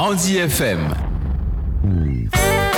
Andy 0.00 0.36
FM. 0.38 0.94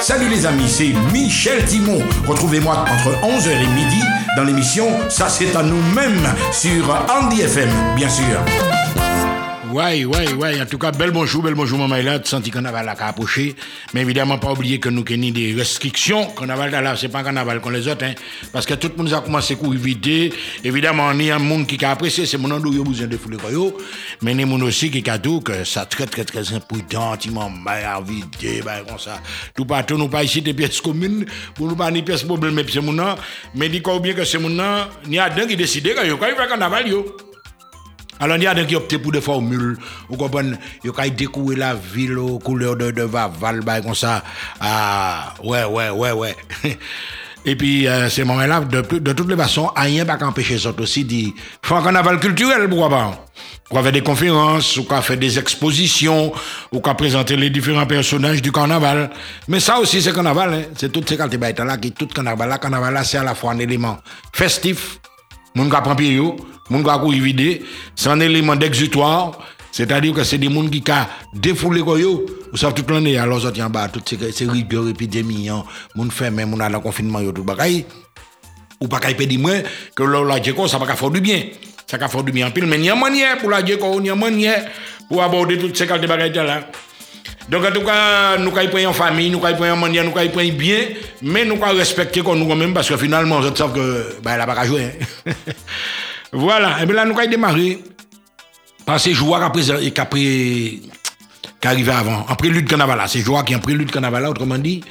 Salut 0.01 0.31
les 0.31 0.47
amis, 0.47 0.67
c'est 0.71 0.95
Michel 1.13 1.63
Timon. 1.67 1.99
Retrouvez-moi 2.27 2.75
entre 2.75 3.11
11h 3.23 3.51
et 3.51 3.67
midi 3.75 4.03
dans 4.39 4.45
l'émission 4.45 4.87
Ça 5.11 5.29
c'est 5.29 5.55
à 5.55 5.63
nous-mêmes 5.63 6.35
sur 6.51 6.89
Andy 7.11 7.43
FM, 7.43 7.69
bien 7.95 8.09
sûr. 8.09 8.25
Ouais, 9.73 10.05
ouais, 10.05 10.33
ouais. 10.33 10.61
En 10.61 10.67
tout 10.67 10.79
cas, 10.79 10.91
bel 10.91 11.13
bonjour, 11.13 11.43
bel 11.43 11.55
bonjour, 11.55 11.79
maman 11.79 12.03
là. 12.03 12.19
Senti 12.25 12.51
carnaval 12.51 12.85
là, 12.85 12.97
approché. 12.99 13.55
Mais 13.95 14.01
évidemment, 14.01 14.37
pas 14.37 14.51
oublier 14.51 14.81
que 14.81 14.89
nous 14.89 15.05
avons 15.09 15.31
des 15.31 15.55
restrictions. 15.57 16.27
Carnaval 16.37 16.71
là, 16.73 16.97
c'est 16.97 17.09
pas 17.09 17.23
carnaval 17.23 17.61
comme 17.61 17.75
les 17.75 17.87
autres, 17.87 18.05
hein. 18.05 18.15
Parce 18.53 18.67
que 18.67 18.75
tout 18.75 18.91
le 18.97 19.03
monde 19.03 19.13
a 19.13 19.21
commencé 19.21 19.55
à 19.55 19.57
courir. 19.57 19.81
Évidemment, 20.65 21.13
il 21.13 21.27
y 21.27 21.31
a 21.31 21.37
un 21.37 21.39
monde 21.39 21.69
qui 21.69 21.85
a 21.85 21.93
apprécié, 21.93 22.27
c'est 22.27 22.37
mon 22.37 22.51
endroit 22.51 22.75
où 22.75 22.85
besoin 22.85 23.07
de 23.07 23.17
fouler 23.17 23.37
Mais 24.23 24.33
il 24.33 24.41
y 24.41 24.43
a 24.43 24.47
monde 24.47 24.65
aussi 24.65 24.91
qui 24.91 25.09
a 25.09 25.19
dit 25.19 25.41
que 25.41 25.63
ça 25.63 25.87
très, 25.87 26.07
très, 26.07 26.25
très 26.25 26.53
important, 26.53 27.17
il 27.25 27.31
m'a 27.31 28.01
vite, 28.01 28.65
bah, 28.65 28.81
comme 28.89 28.99
ça. 28.99 29.21
Tout 29.55 29.67
partout, 29.67 29.97
nous 29.97 30.09
pas 30.09 30.25
ici 30.25 30.43
des 30.43 30.55
pièces 30.55 30.81
communes, 30.81 31.27
pour 31.55 31.69
nous 31.69 31.77
pas 31.77 31.93
pièces 31.93 32.25
problème, 32.25 32.55
mais 32.55 32.65
c'est 32.69 32.81
mon 32.81 32.93
nom. 32.93 33.15
Mais 33.55 33.81
qu'on 33.81 34.01
bien 34.01 34.15
que 34.15 34.25
c'est 34.25 34.39
mon 34.39 34.49
nom, 34.49 34.87
il 35.07 35.15
y 35.15 35.19
a 35.21 35.31
deux 35.31 35.47
qui 35.47 35.57
décident 35.57 35.91
que 35.91 36.13
quand 36.15 36.27
il 36.27 36.35
fait 36.35 36.49
carnaval. 36.49 36.87
Alors, 38.21 38.37
il 38.37 38.43
y 38.43 38.47
a 38.47 38.55
des 38.55 38.67
qui 38.67 38.77
optent 38.77 38.99
pour 38.99 39.13
des 39.13 39.21
formules. 39.23 39.79
Vous 40.09 40.17
comprenez? 40.17 40.57
Ils 40.85 40.91
ont 40.91 40.95
découvert 41.17 41.59
la 41.59 41.75
ville 41.75 42.19
aux 42.19 42.39
couleurs 42.39 42.77
de, 42.77 42.91
de 42.91 43.03
Vaval, 43.03 43.63
comme 43.83 43.95
ça. 43.95 44.23
Ah, 44.61 45.35
ouais, 45.43 45.65
ouais, 45.65 45.89
ouais, 45.89 46.13
ouais. 46.13 46.37
Et 47.47 47.57
puis, 47.57 47.89
euh, 47.89 48.11
ces 48.11 48.25
moments-là, 48.25 48.61
de, 48.61 48.83
de 48.99 49.13
toutes 49.15 49.31
les 49.31 49.37
façons, 49.37 49.71
rien 49.75 50.05
pas 50.05 50.19
qu'empêcher 50.19 50.59
ça 50.59 50.73
aussi 50.79 51.05
de 51.05 51.33
faire 51.63 51.79
un 51.79 51.83
carnaval 51.83 52.21
culturel, 52.21 52.69
pourquoi 52.69 52.91
pas? 52.91 53.27
Ou 53.71 53.83
faire 53.83 53.93
des 53.93 54.03
conférences, 54.03 54.77
ou 54.77 54.85
faire 54.85 55.17
des 55.17 55.39
expositions, 55.39 56.33
ou 56.71 56.81
présenter 56.81 57.37
les 57.37 57.49
différents 57.49 57.87
personnages 57.87 58.43
du 58.43 58.53
carnaval. 58.53 59.09
Mais 59.49 59.61
ça 59.61 59.79
aussi, 59.79 60.03
c'est 60.03 60.13
carnaval, 60.13 60.53
hein. 60.53 60.63
C'est 60.77 60.93
toutes 60.93 61.09
ces 61.09 61.17
qualités 61.17 61.39
là 61.65 61.79
qui 61.79 61.93
tout 61.93 62.09
carnaval 62.09 62.51
là. 62.51 62.59
Carnaval 62.59 63.01
c'est 63.05 63.17
à 63.17 63.25
la 63.25 63.35
fois 63.35 63.53
un 63.53 63.59
élément 63.59 63.97
festif, 64.35 64.99
mon 65.55 65.65
qui 65.65 65.71
prend 65.71 65.97
pied, 65.97 66.21
moun 66.71 66.85
ka 66.85 66.99
kou 66.99 67.11
vide, 67.11 67.63
c'est 67.97 68.09
un 68.09 68.21
élément 68.21 68.57
d'exutoire, 68.57 69.39
c'est-à-dire 69.73 70.15
que 70.15 70.25
c'est 70.25 70.39
des 70.39 70.53
gens 70.53 70.69
qui 70.69 70.83
ont 70.91 71.07
défoulé 71.35 71.81
quoi 71.81 71.99
yo, 71.99 72.27
vous 72.51 72.57
savez 72.57 72.75
toute 72.75 72.91
l'année, 72.91 73.19
alors 73.19 73.43
ça 73.43 73.53
tient 73.53 73.69
bas, 73.69 73.89
toutes 73.89 74.09
ces, 74.09 74.33
ces 74.33 74.49
rigueurs 74.49 74.89
épidémies, 74.89 75.51
moun 75.95 76.11
fait 76.11 76.31
même, 76.31 76.51
moun 76.51 76.61
a 76.61 76.69
le 76.69 76.79
confinement 76.81 77.21
yo 77.21 77.33
tout 77.33 77.45
bagay, 77.45 77.85
ou 78.81 78.89
pas 78.89 78.99
qu'à 78.99 79.13
que 79.13 80.03
la 80.03 80.43
djeko, 80.43 80.67
ça 80.67 80.79
va 80.79 80.87
pas 80.87 80.97
faire 80.97 81.11
du 81.11 81.21
bien. 81.21 81.43
Ça 81.87 81.99
va 81.99 82.09
faire 82.09 82.23
du 82.23 82.31
bien 82.31 82.47
en 82.47 82.51
pile, 82.53 82.67
mais 82.67 82.79
il 82.79 82.85
y 82.85 82.89
a 82.89 82.95
manière 82.95 83.37
pour 83.39 83.51
la 83.51 83.65
djeko, 83.65 84.01
il 84.01 84.07
y 84.07 84.11
a 84.11 84.15
manière 84.15 84.65
pour 85.09 85.23
aborder 85.23 85.59
toutes 85.59 85.77
ces 85.77 85.87
qualités 85.87 86.07
bagailles 86.07 86.33
là. 86.33 86.69
Donc 87.51 87.65
en 87.65 87.73
tout 87.73 87.83
cas, 87.83 88.39
nous 88.39 88.57
avons 88.57 88.87
en 88.87 88.93
famille, 88.93 89.29
nous 89.29 89.45
avons 89.45 89.73
en 89.73 89.77
manière, 89.77 90.05
nous 90.05 90.17
avons 90.17 90.53
bien, 90.53 90.85
mais 91.21 91.45
nous 91.45 91.55
avons 91.61 91.77
respecter 91.77 92.23
nous 92.23 92.47
quand 92.47 92.55
même 92.55 92.73
parce 92.73 92.89
que 92.89 92.97
finalement, 92.97 93.41
vous 93.41 93.57
savez 93.57 93.73
que 93.75 94.17
bah, 94.23 94.33
elle 94.35 94.47
n'a. 94.47 94.61
Hein. 94.63 95.33
Voilà, 96.33 96.81
et 96.81 96.87
bien 96.87 96.95
là, 96.95 97.05
nous 97.05 97.19
avons 97.19 97.29
démarré 97.29 97.81
par 98.87 99.01
ces 99.01 99.13
joueurs 99.15 99.43
après, 99.43 99.63
qui 99.63 100.73
arrivaient 101.65 101.91
avant, 101.91 102.25
en 102.29 102.37
prélude 102.37 102.69
carnaval, 102.69 103.01
ces 103.09 103.21
joueurs 103.21 103.45
qui 103.45 103.57
ont 103.57 103.59
prélude 103.59 103.91
carnaval, 103.91 104.27
autrement 104.27 104.57
dit, 104.57 104.85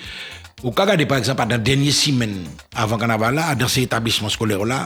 au 0.62 0.72
cas 0.72 0.86
par 0.86 1.18
exemple, 1.18 1.42
dans 1.48 1.56
les 1.56 1.58
dernières 1.60 1.94
semaines 1.94 2.44
avant 2.76 2.98
carnaval, 2.98 3.42
dans 3.58 3.70
ces 3.70 3.84
établissements 3.84 4.28
scolaires 4.28 4.66
là, 4.66 4.86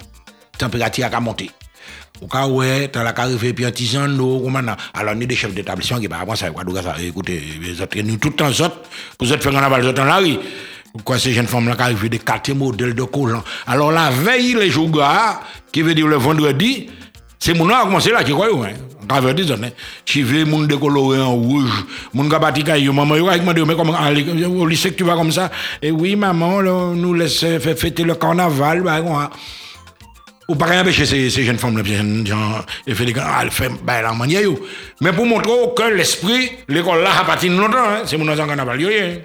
la 0.53 0.57
température 0.59 1.09
a 1.11 1.19
monté. 1.19 1.49
Au 2.21 2.27
cas 2.27 2.47
où, 2.47 2.61
dans 2.61 3.03
la 3.03 3.11
carrière, 3.11 3.37
puis 3.37 3.97
nous, 4.07 4.39
comment 4.39 4.59
Alors, 4.93 5.15
nous, 5.15 5.25
des 5.25 5.35
chefs 5.35 5.53
d'établissement 5.53 5.99
qui, 5.99 6.07
par 6.07 6.25
ça, 6.37 6.51
quoi, 6.51 6.63
ça, 6.81 6.95
écoutez, 7.01 7.41
nous, 8.03 8.17
tout 8.17 8.29
le 8.29 8.35
temps, 8.35 8.51
pour 9.17 9.27
faire 9.27 9.39
carnaval, 9.39 9.81
vous 9.81 9.87
êtes 9.89 9.95
dans 9.95 10.05
la 10.05 10.17
rue. 10.17 10.37
Pourquoi 10.93 11.17
ces 11.17 11.33
jeunes 11.33 11.47
femmes-là 11.47 11.75
modèles 12.53 12.93
de 12.93 13.03
collants? 13.03 13.43
Alors 13.65 13.91
la 13.91 14.11
veille, 14.11 14.53
les 14.53 14.69
jours 14.69 14.91
qui 15.71 15.81
veut 15.81 15.95
dire 15.95 16.05
le 16.05 16.17
vendredi, 16.17 16.87
c'est 17.39 17.55
mon 17.55 17.65
nom 17.65 17.73
commencé 17.81 18.11
là, 18.11 18.23
qui 18.23 18.31
croit, 18.31 18.47
hein? 18.47 18.73
Grave 19.07 19.33
des 19.33 19.51
années. 19.51 19.73
Tu 20.05 20.21
veux 20.21 20.45
mon 20.45 20.61
décoloré 20.61 21.19
en 21.19 21.33
rouge, 21.33 21.83
mon 22.13 22.25
gars 22.25 22.37
bâti 22.37 22.63
caillou, 22.63 22.93
maman, 22.93 23.15
il 23.15 23.41
m'a 23.41 23.53
dit, 23.55 23.63
mais 23.65 23.75
comment, 23.75 23.97
lycée 24.65 24.93
tu 24.93 25.03
vas 25.03 25.15
comme 25.15 25.31
ça? 25.31 25.49
Et 25.81 25.89
oui, 25.89 26.15
maman, 26.15 26.61
nous 26.93 27.13
laisse 27.15 27.39
faire 27.39 27.75
fêter 27.75 28.03
le 28.03 28.13
carnaval, 28.13 28.81
bah, 28.83 29.01
ou 30.47 30.55
pas 30.55 30.65
rien 30.65 30.81
empêcher 30.81 31.05
ces, 31.05 31.29
ces 31.29 31.43
jeunes 31.43 31.57
femmes, 31.57 31.77
là, 31.77 31.83
gens, 32.25 32.65
et 32.85 32.93
fait 32.93 33.13
font, 33.49 33.77
bah, 33.83 34.01
la 34.01 34.13
manière, 34.13 34.49
Mais 35.01 35.13
pour 35.13 35.25
montrer 35.25 35.51
que 35.75 35.93
l'esprit, 35.93 36.51
l'école 36.67 37.01
là, 37.01 37.11
a 37.21 37.23
parti 37.23 37.49
longtemps, 37.49 37.77
hein. 37.77 38.01
c'est 38.05 38.17
mon 38.17 38.25
nom 38.25 38.33
en 38.33 38.47
carnaval, 38.47 38.79
hein. 38.81 39.17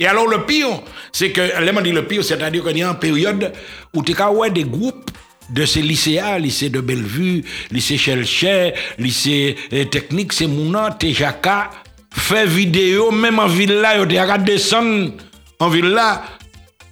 Et 0.00 0.06
alors 0.06 0.26
le 0.26 0.44
pire, 0.44 0.82
c'est 1.12 1.30
que, 1.30 1.70
m'a 1.70 1.80
dit 1.80 1.92
le 1.92 2.04
pire, 2.06 2.24
c'est-à-dire 2.24 2.64
qu'il 2.64 2.78
y 2.78 2.82
a 2.82 2.88
une 2.88 2.98
période 2.98 3.52
où 3.94 4.02
tu 4.02 4.12
as 4.20 4.50
des 4.50 4.64
groupes 4.64 5.10
de 5.50 5.64
ces 5.64 5.82
lycéens, 5.82 6.38
lycée 6.38 6.68
de 6.68 6.80
Bellevue, 6.80 7.44
lycée 7.70 7.96
Chelcher, 7.96 8.74
lycée 8.98 9.56
euh, 9.72 9.84
technique, 9.84 10.32
c'est 10.32 10.46
mon 10.46 10.70
nom, 10.70 10.90
Tejaka, 10.98 11.70
fait 12.10 12.46
vidéo, 12.46 13.10
même 13.10 13.38
en 13.38 13.46
ville 13.46 13.74
là, 13.74 14.02
il 14.02 14.12
y 14.12 14.18
a 14.18 14.38
descendre 14.38 15.12
en 15.60 15.68
ville 15.68 15.90
là, 15.90 16.24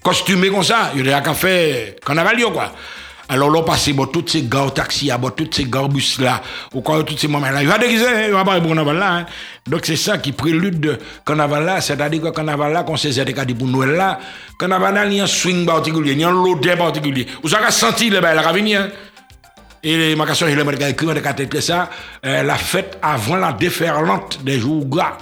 costumé 0.02 0.48
comme 0.48 0.62
ça, 0.62 0.92
il 0.94 1.06
y 1.06 1.10
a 1.10 1.34
fait 1.34 1.98
carnaval, 2.04 2.40
quoi. 2.52 2.72
Alors 3.32 3.50
là, 3.50 3.62
passé 3.62 3.94
bon, 3.94 4.04
toutes 4.04 4.28
ces 4.28 4.42
gars 4.42 4.66
taxi, 4.74 5.10
bon, 5.18 5.30
toutes 5.30 5.54
ces 5.54 5.64
gars 5.64 5.88
bus 5.88 6.20
là, 6.20 6.42
ou 6.74 6.82
quoi, 6.82 7.02
tous 7.02 7.16
ces 7.16 7.28
moments-là, 7.28 7.62
il 7.62 7.66
va 7.68 7.78
déguiser, 7.78 8.26
il 8.26 8.32
va 8.32 8.44
pas 8.44 8.60
pour 8.60 8.66
carnaval 8.66 8.98
là. 8.98 9.12
Hein. 9.14 9.26
Donc 9.66 9.86
c'est 9.86 9.96
ça 9.96 10.18
qui 10.18 10.32
prélude 10.32 10.80
de 10.80 10.98
carnaval 11.24 11.64
là, 11.64 11.80
c'est-à-dire 11.80 12.20
que 12.20 12.28
carnaval 12.28 12.74
là, 12.74 12.82
qu'on 12.82 12.98
sait 12.98 13.10
c'est 13.10 13.24
des 13.24 13.54
pour 13.54 13.66
Noël 13.66 13.92
là, 13.92 14.18
carnaval 14.58 14.92
là, 14.92 15.06
il 15.06 15.14
y 15.14 15.20
a 15.20 15.24
un 15.24 15.26
swing 15.26 15.64
particulier, 15.64 16.12
il 16.12 16.20
y 16.20 16.24
a 16.24 16.28
un 16.28 16.32
l'odeur 16.32 16.76
particulier. 16.76 17.26
Vous 17.42 17.54
avez 17.54 17.70
senti 17.70 18.10
le 18.10 18.20
bail 18.20 18.36
la 18.36 18.52
venir. 18.52 18.82
Hein. 18.82 18.88
Et 19.82 20.14
ma 20.14 20.26
question, 20.26 20.46
je 20.46 20.54
l'ai 20.54 20.90
écrit 20.90 21.62
ça, 21.62 21.88
euh, 22.26 22.42
la 22.42 22.56
fête 22.56 22.98
avant 23.00 23.36
la 23.36 23.54
déferlante 23.54 24.44
des 24.44 24.58
jours 24.60 24.84
gras 24.84 25.16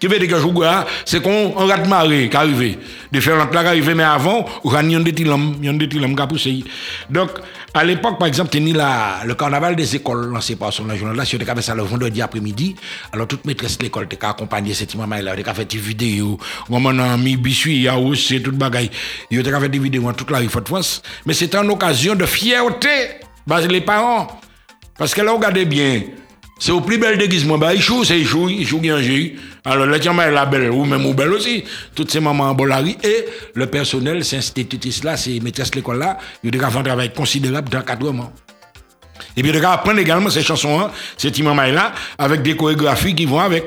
qui 0.00 0.06
veut 0.06 0.18
dire 0.18 0.28
que 0.28 0.64
hein, 0.64 0.86
c'est 1.04 1.22
qu'on 1.22 1.52
rate 1.52 1.86
marée 1.86 2.30
qui 2.30 2.36
arrive. 2.36 2.78
De 3.12 3.20
faire 3.20 3.36
l'autre 3.36 3.56
arrive, 3.56 3.94
mais 3.94 4.02
avant, 4.02 4.46
on 4.64 4.74
a 4.74 4.82
tilams, 4.82 5.56
il 5.60 5.66
y 5.66 5.68
a 5.68 5.72
des 5.72 5.88
tilams 5.88 6.16
qui 6.16 6.26
poussé. 6.26 6.64
Donc, 7.10 7.30
à 7.74 7.84
l'époque, 7.84 8.18
par 8.18 8.26
exemple, 8.26 8.50
tenir 8.50 8.76
la, 8.76 9.20
le 9.26 9.34
carnaval 9.34 9.76
des 9.76 9.96
écoles 9.96 10.26
lancé 10.32 10.56
par 10.56 10.72
son 10.72 10.88
journal 10.96 11.16
là, 11.16 11.24
si 11.26 11.36
on 11.36 11.48
avait 11.48 11.60
ça 11.60 11.74
le 11.74 11.82
vendredi 11.82 12.22
après-midi, 12.22 12.76
alors 13.12 13.26
toute 13.26 13.44
maîtresse 13.44 13.76
de 13.76 13.84
l'école 13.84 14.04
était 14.04 14.24
accompagné 14.24 14.72
cette 14.72 14.94
maman 14.94 15.16
là, 15.16 15.34
on 15.36 15.50
a 15.50 15.54
fait 15.54 15.66
des 15.66 15.78
vidéos, 15.78 16.38
on 16.70 16.98
a 16.98 17.16
mis 17.18 17.36
biscuit, 17.36 17.86
a 17.86 17.98
aussi 17.98 18.42
toute 18.42 18.56
bagaille, 18.56 18.90
il 19.30 19.46
a 19.46 19.60
fait 19.60 19.68
des 19.68 19.78
vidéos 19.78 20.02
dans 20.02 20.14
toute 20.14 20.30
la 20.30 20.38
rue 20.38 20.46
de 20.46 20.50
France, 20.50 21.02
mais 21.26 21.34
c'était 21.34 21.58
une 21.58 21.70
occasion 21.70 22.14
de 22.14 22.24
fierté, 22.24 23.20
basé 23.46 23.68
les 23.68 23.82
parents. 23.82 24.40
Parce 24.96 25.14
que 25.14 25.20
là, 25.20 25.32
regardez 25.32 25.64
bien, 25.64 26.02
c'est 26.60 26.72
au 26.72 26.82
plus 26.82 26.98
bel 26.98 27.16
déguisement. 27.16 27.56
Bah, 27.56 27.74
il 27.74 27.80
joue, 27.80 28.04
c'est 28.04 28.20
il 28.20 28.26
joue, 28.26 28.50
il 28.50 28.66
joue 28.66 28.78
bien 28.78 28.98
Alors, 29.64 29.86
le 29.86 29.98
tient 29.98 30.12
la 30.12 30.44
belle, 30.44 30.70
ou 30.70 30.84
même 30.84 31.06
ou 31.06 31.14
belle 31.14 31.32
aussi. 31.32 31.64
Toutes 31.94 32.12
ces 32.12 32.20
mamans 32.20 32.50
en 32.50 32.54
Bolari. 32.54 32.98
Et 33.02 33.24
le 33.54 33.66
personnel, 33.66 34.22
ces 34.24 34.36
institutrices 34.36 35.02
là, 35.02 35.16
ces 35.16 35.40
maîtresses 35.40 35.70
de 35.70 35.76
l'école 35.76 35.98
là, 35.98 36.18
ils 36.44 36.50
doivent 36.50 36.70
faire 36.70 36.80
un 36.80 36.84
travail 36.84 37.12
considérable 37.14 37.70
d'encadrement. 37.70 38.30
Et 39.36 39.42
puis, 39.42 39.50
ils 39.50 39.58
doivent 39.58 39.72
apprendre 39.72 40.00
également 40.00 40.28
ces 40.28 40.42
chansons, 40.42 40.78
hein, 40.78 40.90
ces 41.16 41.30
petits 41.30 41.42
mamans 41.42 41.62
là, 41.62 41.92
avec 42.18 42.42
des 42.42 42.54
chorégraphies 42.54 43.14
qui 43.14 43.24
vont 43.24 43.40
avec. 43.40 43.64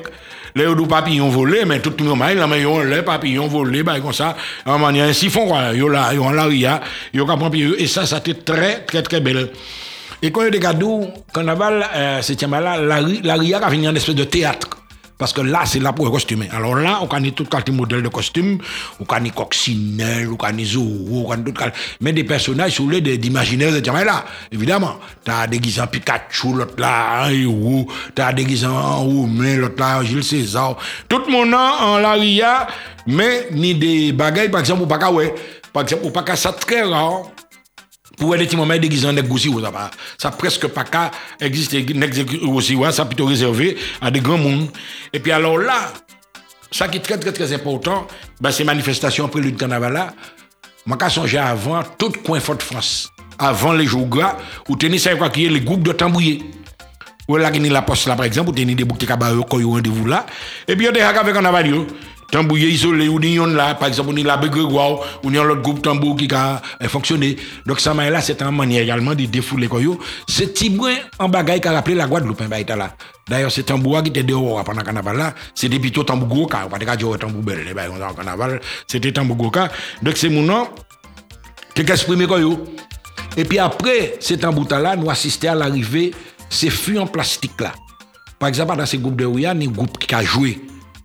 Les 0.56 0.66
deux 0.66 0.86
papillons 0.86 1.30
volés, 1.30 1.66
mais 1.66 1.80
tout 1.80 1.92
le 1.98 2.06
monde, 2.06 2.20
là, 2.20 2.46
mais 2.46 2.64
les 2.86 3.02
papillons 3.02 3.48
volés, 3.48 3.82
bah, 3.82 4.00
comme 4.00 4.14
ça, 4.14 4.38
en 4.68 4.78
manière, 4.78 5.08
un 5.08 5.14
siphon, 5.14 5.48
quoi. 5.48 5.72
Ils 5.74 5.82
ont 5.84 5.88
là, 5.88 6.12
ils 6.14 6.20
ont 6.20 6.30
la 6.30 6.46
ria, 6.46 6.80
ils 7.12 7.20
ont 7.24 7.52
et 7.80 7.88
ça, 7.88 8.06
ça 8.06 8.20
été 8.20 8.36
très, 8.36 8.82
très, 8.82 9.02
très 9.02 9.20
belle. 9.20 9.50
Et 10.26 10.32
quand 10.32 10.40
il 10.40 10.46
y 10.46 10.48
a 10.48 10.74
des 10.74 11.08
carnaval, 11.34 11.86
euh, 11.94 12.22
c'est 12.22 12.42
là, 12.44 12.78
la, 12.78 13.36
RIA 13.36 13.58
a 13.58 13.70
fini 13.70 13.90
en 13.90 13.94
espèce 13.94 14.16
de 14.16 14.24
théâtre. 14.24 14.70
Parce 15.18 15.34
que 15.34 15.42
là, 15.42 15.64
c'est 15.66 15.80
là 15.80 15.92
pour 15.92 16.06
les 16.06 16.12
costumes. 16.14 16.46
Alors 16.54 16.76
là, 16.76 17.00
on 17.02 17.08
connaît 17.08 17.32
tout 17.32 17.46
les 17.68 17.74
modèles 17.74 18.02
de 18.02 18.08
costumes, 18.08 18.58
on 19.02 19.04
connaît 19.04 19.32
coccinelle, 19.32 20.30
on 20.32 20.38
connaît 20.38 20.64
Zorro, 20.64 21.26
on 21.26 21.30
connaît 21.30 21.44
tout 21.44 21.54
Mais 22.00 22.14
des 22.14 22.24
personnages 22.24 22.76
sous 22.76 22.90
les 22.90 23.02
d'imaginaires 23.02 23.74
de 23.74 23.86
là, 23.86 24.24
évidemment. 24.50 24.96
T'as 25.26 25.46
déguisé 25.46 25.82
en 25.82 25.88
Pikachu, 25.88 26.54
l'autre 26.54 26.76
là, 26.78 27.24
un 27.26 27.30
héros, 27.30 27.86
t'as 28.16 28.32
déguisé 28.32 28.66
en 28.66 29.04
Romain, 29.04 29.58
l'autre 29.58 29.76
là, 29.78 30.04
Gilles 30.04 30.24
César. 30.24 30.78
Tout 31.10 31.22
le 31.28 31.32
monde 31.34 31.54
en 31.54 31.98
la 31.98 32.14
RIA, 32.14 32.68
mais 33.08 33.50
ni 33.52 33.76
des 33.76 34.14
bagailles, 34.14 34.50
par 34.50 34.62
exemple, 34.62 34.84
ou 34.84 34.88
pas 34.88 35.00
qu'à 35.00 35.12
Par 35.74 35.84
exemple, 35.84 36.06
ou 36.06 36.12
pas 36.12 36.36
ça 36.38 36.54
très 36.54 36.84
rare 36.84 37.33
pour 38.24 38.36
les 38.36 38.46
petits 38.46 38.56
moments 38.56 38.78
déguisés 38.78 39.06
en 39.06 39.12
négocier, 39.12 39.52
ça. 39.62 39.92
Ça 40.18 40.32
presque 40.32 40.68
pas 40.68 40.86
qu'à 40.86 41.12
exister, 41.42 41.86
aussi, 42.44 42.78
ça 42.94 43.04
plutôt 43.04 43.26
réservé 43.26 43.76
à 44.00 44.10
des 44.10 44.22
grands 44.22 44.38
mondes. 44.38 44.70
Et 45.12 45.20
puis 45.20 45.34
alors 45.34 45.58
là, 45.58 45.92
ça 46.72 46.88
qui 46.88 47.00
est 47.00 47.02
très 47.02 47.18
très 47.18 47.34
très 47.34 47.52
important, 47.52 48.08
ben, 48.40 48.50
ces 48.50 48.64
manifestations 48.64 49.26
après 49.26 49.42
le 49.42 49.52
carnaval 49.52 49.92
là, 49.92 50.14
moi 50.86 50.98
j'ai 51.02 51.10
songé 51.10 51.38
avant 51.38 51.84
tout 51.98 52.14
coin 52.26 52.40
Fort 52.40 52.56
de 52.56 52.64
France, 52.64 53.10
avant 53.38 53.74
les 53.74 53.88
jours 53.88 54.08
gras, 54.08 54.38
où 54.70 54.78
tenez 54.78 55.00
ça 55.00 55.14
quoi 55.16 55.30
qui 55.30 55.46
est 55.46 55.50
les 55.50 55.60
groupes 55.60 55.84
de 55.84 55.92
tambouillés. 55.92 56.46
Ou 57.28 57.36
là, 57.36 57.52
qui 57.52 57.60
la 57.60 57.82
poste 57.82 58.08
là, 58.08 58.16
par 58.16 58.26
exemple, 58.26 58.50
ou 58.50 58.54
tenir 58.54 58.76
des 58.76 58.84
boucs 58.86 59.06
cabaret, 59.06 59.34
au 59.34 59.44
rendez-vous 59.44 60.06
là. 60.06 60.26
Et 60.68 60.76
puis, 60.76 60.90
on 60.90 60.94
a 60.94 61.06
avec 61.08 61.36
un 61.36 61.46
avalio. 61.46 61.88
Tambour 62.34 62.58
isolé, 62.58 63.08
ou 63.10 63.20
ni 63.20 63.36
là, 63.36 63.76
par 63.76 63.88
exemple, 63.88 64.10
on 64.10 64.24
la 64.24 64.38
Grégoire, 64.38 65.02
ou 65.24 65.30
ni 65.30 65.38
l'autre 65.38 65.62
groupe 65.62 65.84
tambour 65.84 66.18
qui 66.18 66.28
a 66.34 66.64
fonctionné. 66.88 67.36
Donc, 67.64 67.80
ça, 67.80 67.94
là, 67.94 68.22
c'est 68.22 68.42
une 68.42 68.50
manière 68.50 68.82
également 68.82 69.14
de 69.14 69.26
défouler 69.26 69.68
koyo. 69.68 70.00
C'est 70.28 70.52
Tibouin 70.52 70.96
en 71.20 71.30
bagaille 71.30 71.62
qui 71.62 71.68
a 71.68 71.74
rappelé 71.74 71.96
la 71.96 72.08
Guadeloupe, 72.08 72.42
hein, 72.42 72.76
là. 72.76 72.96
D'ailleurs, 73.30 73.52
c'est 73.52 73.62
tambour 73.62 74.02
qui 74.02 74.10
était 74.10 74.24
dehors 74.24 74.64
pendant 74.64 74.82
carnaval 74.82 75.16
là. 75.16 75.36
C'était 75.54 75.78
plutôt 75.78 76.04
tambour 76.04 76.28
gros, 76.28 76.48
car 76.48 76.68
va 76.68 76.80
dire 76.80 77.20
tambour 77.20 77.44
bel, 77.44 77.72
on 77.92 78.16
carnaval. 78.16 78.60
C'était 78.88 79.12
tambour 79.12 79.38
gros, 79.38 79.52
Donc, 80.02 80.18
c'est 80.18 80.30
mon 80.30 80.42
nom 80.42 80.70
qui 81.76 81.84
exprimé 81.84 82.26
koyo. 82.26 82.66
Et 83.38 83.46
puis 83.46 83.60
après, 83.60 84.16
cet 84.20 84.40
tambour 84.40 84.66
là, 84.72 84.96
nous 84.96 85.12
assistons 85.12 85.52
à 85.52 85.56
l'arrivée 85.56 86.16
ces 86.50 86.72
fûts 86.72 86.98
en 86.98 87.06
plastique 87.06 87.62
là. 87.62 87.74
Par 88.40 88.50
exemple, 88.50 88.76
dans 88.76 88.88
ces 88.88 88.98
groupes 88.98 89.18
de 89.18 89.26
Ouya, 89.26 89.52
un 89.52 89.68
groupe 89.68 90.00
qui 90.00 90.16
a 90.16 90.24
joué. 90.24 90.60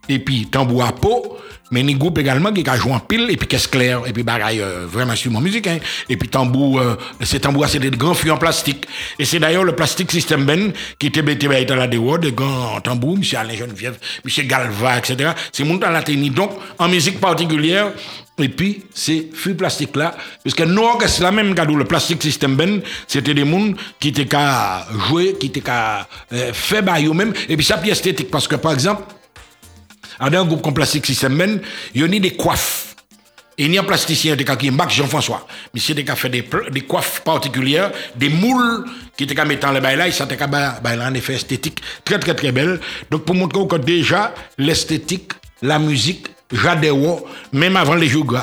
Et 0.08 0.18
puis, 0.18 0.46
tambour 0.46 0.84
à 0.84 0.92
peau, 0.92 1.38
mais 1.70 1.82
un 1.82 1.96
groupe 1.96 2.18
également 2.18 2.52
qui 2.52 2.68
a 2.68 2.76
joué 2.76 2.92
en 2.92 3.00
pile, 3.00 3.26
et 3.30 3.36
puis 3.36 3.46
caisse 3.46 3.66
claire, 3.66 4.02
et 4.06 4.12
puis 4.12 4.22
bagaille, 4.22 4.60
euh, 4.60 4.86
vraiment 4.88 5.12
instrument 5.12 5.40
musique, 5.40 5.66
hein. 5.66 5.78
Et 6.08 6.16
puis 6.16 6.28
tambour, 6.28 6.78
euh, 6.78 6.96
ces 7.22 7.40
tambours, 7.40 7.68
c'est 7.68 7.78
des 7.78 7.90
grands 7.90 8.14
fûts 8.14 8.30
en 8.30 8.38
plastique. 8.38 8.86
Et 9.18 9.24
c'est 9.24 9.38
d'ailleurs 9.38 9.64
le 9.64 9.74
plastique 9.74 10.10
System 10.10 10.44
Ben 10.44 10.72
qui 10.98 11.08
était 11.08 11.22
bêté 11.22 11.46
dans 11.66 11.76
la 11.76 11.86
déward, 11.86 12.22
des 12.22 12.32
grands 12.32 12.80
tambours, 12.80 13.16
M. 13.16 13.22
Alain 13.38 13.54
Geneviève, 13.54 13.98
M. 14.24 14.46
Galva, 14.46 14.98
etc. 14.98 15.32
C'est 15.52 15.64
mon 15.64 15.76
dans 15.76 15.90
la 15.90 16.02
technique. 16.02 16.34
Donc, 16.34 16.52
en 16.78 16.88
musique 16.88 17.20
particulière, 17.20 17.92
et 18.40 18.48
puis, 18.48 18.84
ces 18.94 19.30
fûts 19.34 19.54
plastiques-là, 19.54 20.16
parce 20.44 20.54
que 20.54 20.62
nous, 20.62 20.84
c'est 21.06 21.22
la 21.22 21.32
même 21.32 21.54
cadeau, 21.54 21.74
le 21.74 21.84
plastique 21.84 22.22
système 22.22 22.54
ben, 22.54 22.80
c'était 23.06 23.34
des 23.34 23.44
gens 23.44 23.72
qui 23.98 24.08
étaient 24.08 24.26
qu'à 24.26 24.86
jouer, 25.08 25.36
qui 25.38 25.48
étaient 25.48 25.60
qu'à 25.60 26.06
euh, 26.32 26.52
faire 26.52 26.82
eux-mêmes, 26.82 27.32
et 27.48 27.56
puis 27.56 27.66
ça, 27.66 27.78
puis 27.78 27.90
esthétique, 27.90 28.30
parce 28.30 28.46
que 28.46 28.54
par 28.54 28.72
exemple, 28.72 29.02
dans 30.20 30.26
un 30.26 30.44
groupe 30.44 30.62
comme 30.62 30.74
plastique 30.74 31.06
système 31.06 31.36
ben, 31.36 31.60
il 31.94 32.00
y 32.00 32.16
a 32.16 32.20
des 32.20 32.32
coiffes. 32.32 32.96
Il 33.60 33.74
y 33.74 33.78
a 33.78 33.80
un 33.80 33.84
plasticien 33.84 34.36
qui 34.36 34.70
Marc 34.70 34.90
Jean-François. 34.90 35.46
Mais 35.74 35.80
c'est 35.80 35.94
des 35.94 36.04
fait 36.04 36.28
des, 36.28 36.44
des 36.70 36.82
coiffes 36.82 37.22
particulières, 37.24 37.90
des 38.14 38.28
moules 38.28 38.84
qui 39.16 39.24
étaient 39.24 39.44
mettre 39.44 39.66
dans 39.66 39.72
les 39.72 39.80
bails 39.80 39.96
là, 39.96 40.06
ils 40.06 40.12
sont 40.12 40.28
un 40.30 41.14
effet 41.14 41.34
esthétique 41.34 41.80
très 42.04 42.20
très 42.20 42.34
très 42.34 42.52
belle. 42.52 42.80
Donc 43.10 43.24
pour 43.24 43.34
montrer 43.34 43.66
que 43.66 43.76
déjà 43.76 44.32
l'esthétique, 44.58 45.32
la 45.60 45.80
musique 45.80 46.28
j'adhère, 46.52 46.94
même 47.52 47.76
avant 47.76 47.94
les 47.94 48.08
jours 48.08 48.36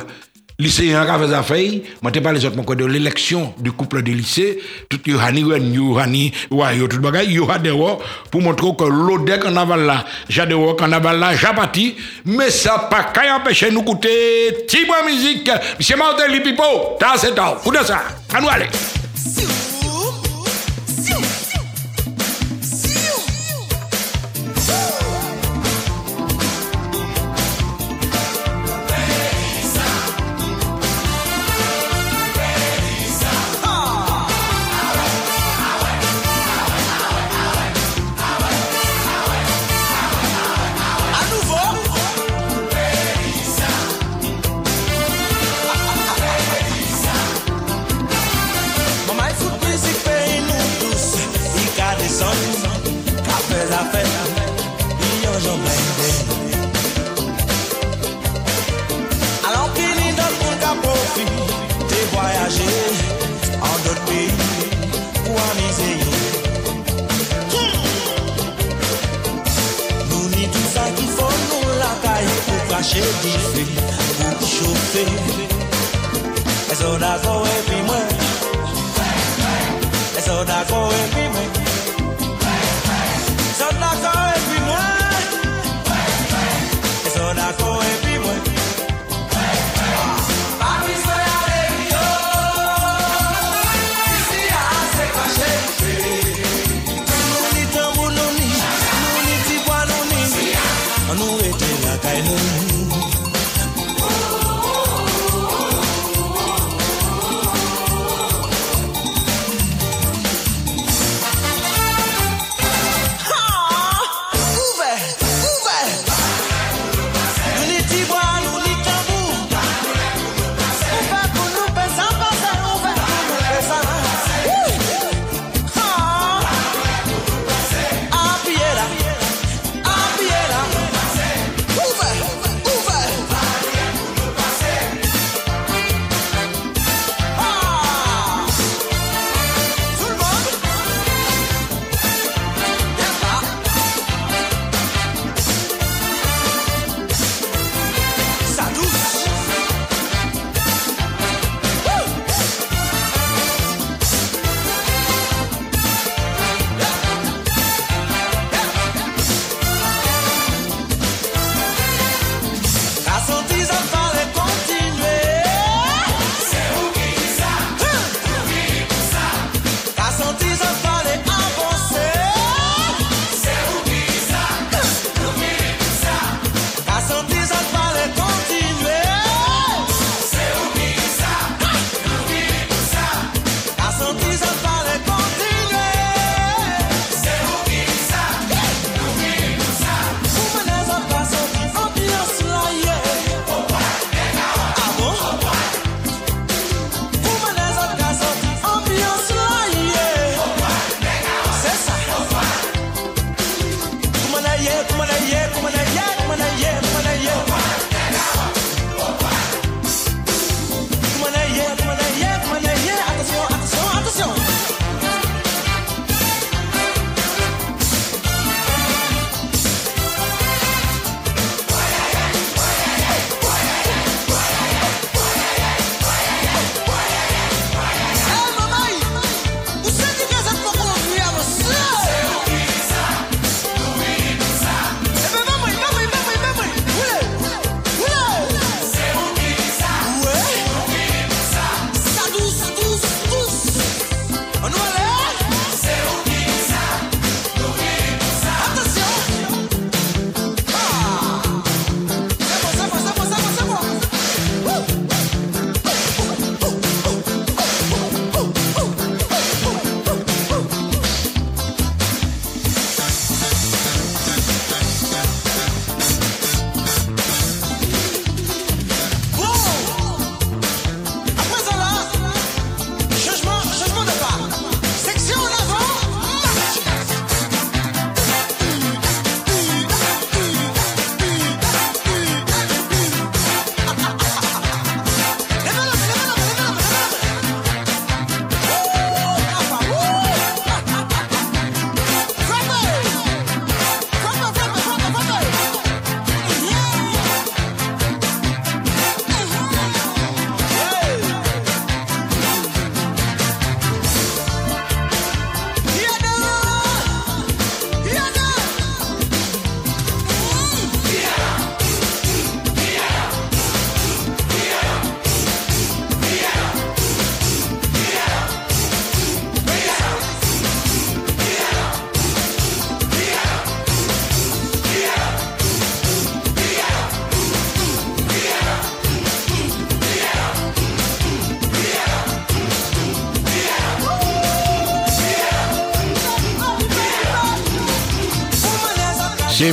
lycéens 0.57 1.05
qui 1.05 1.11
avaient 1.11 1.33
affaire, 1.33 1.71
moi 2.01 2.11
t'ai 2.11 2.21
parlé 2.21 2.45
autres 2.45 2.75
de 2.75 2.85
l'élection 2.85 3.53
du 3.59 3.71
couple 3.71 4.01
de 4.01 4.11
lycée, 4.11 4.59
tout 4.89 4.99
Yohani, 5.05 5.41
Yohani, 5.41 6.31
ouais, 6.51 6.87
tout 6.87 6.99
bagay, 6.99 7.25
Yohadère, 7.27 7.97
pour 8.31 8.41
montrer 8.41 8.67
que 8.77 8.83
l'odeur 8.85 9.39
qu'on 9.39 9.55
avait 9.55 9.85
là, 9.85 10.05
qu'on 10.77 10.91
avait 10.91 11.17
là, 11.17 11.35
j'apati, 11.35 11.95
mais 12.25 12.49
ça 12.49 12.87
pas 12.89 13.03
qu'à 13.03 13.35
empêcher 13.35 13.71
nous 13.71 13.81
écouter, 13.81 14.65
Tibois 14.67 15.05
musique, 15.05 15.49
c'est 15.79 15.97
Martin 15.97 16.27
Lipipo, 16.27 16.63
t'as 16.99 17.17
c'est 17.17 17.35
pour 17.35 17.75
ça, 17.83 18.03
à 18.33 18.41
nous 18.41 18.49
aller. 18.49 18.67
Caché 72.85 73.01
du 73.01 73.29
feu 73.29 74.35
pour 74.37 74.47
chauffer. 74.47 75.05
Et 76.71 76.75
ça 76.75 76.97
d'accord 76.99 77.45
et 77.45 77.69
puis 77.69 77.81
moi. 77.83 77.95
Et 80.17 80.21
ça 80.21 80.45
d'accord 80.45 80.91
et 80.91 81.15
puis 81.15 81.27
moi. 81.29 81.64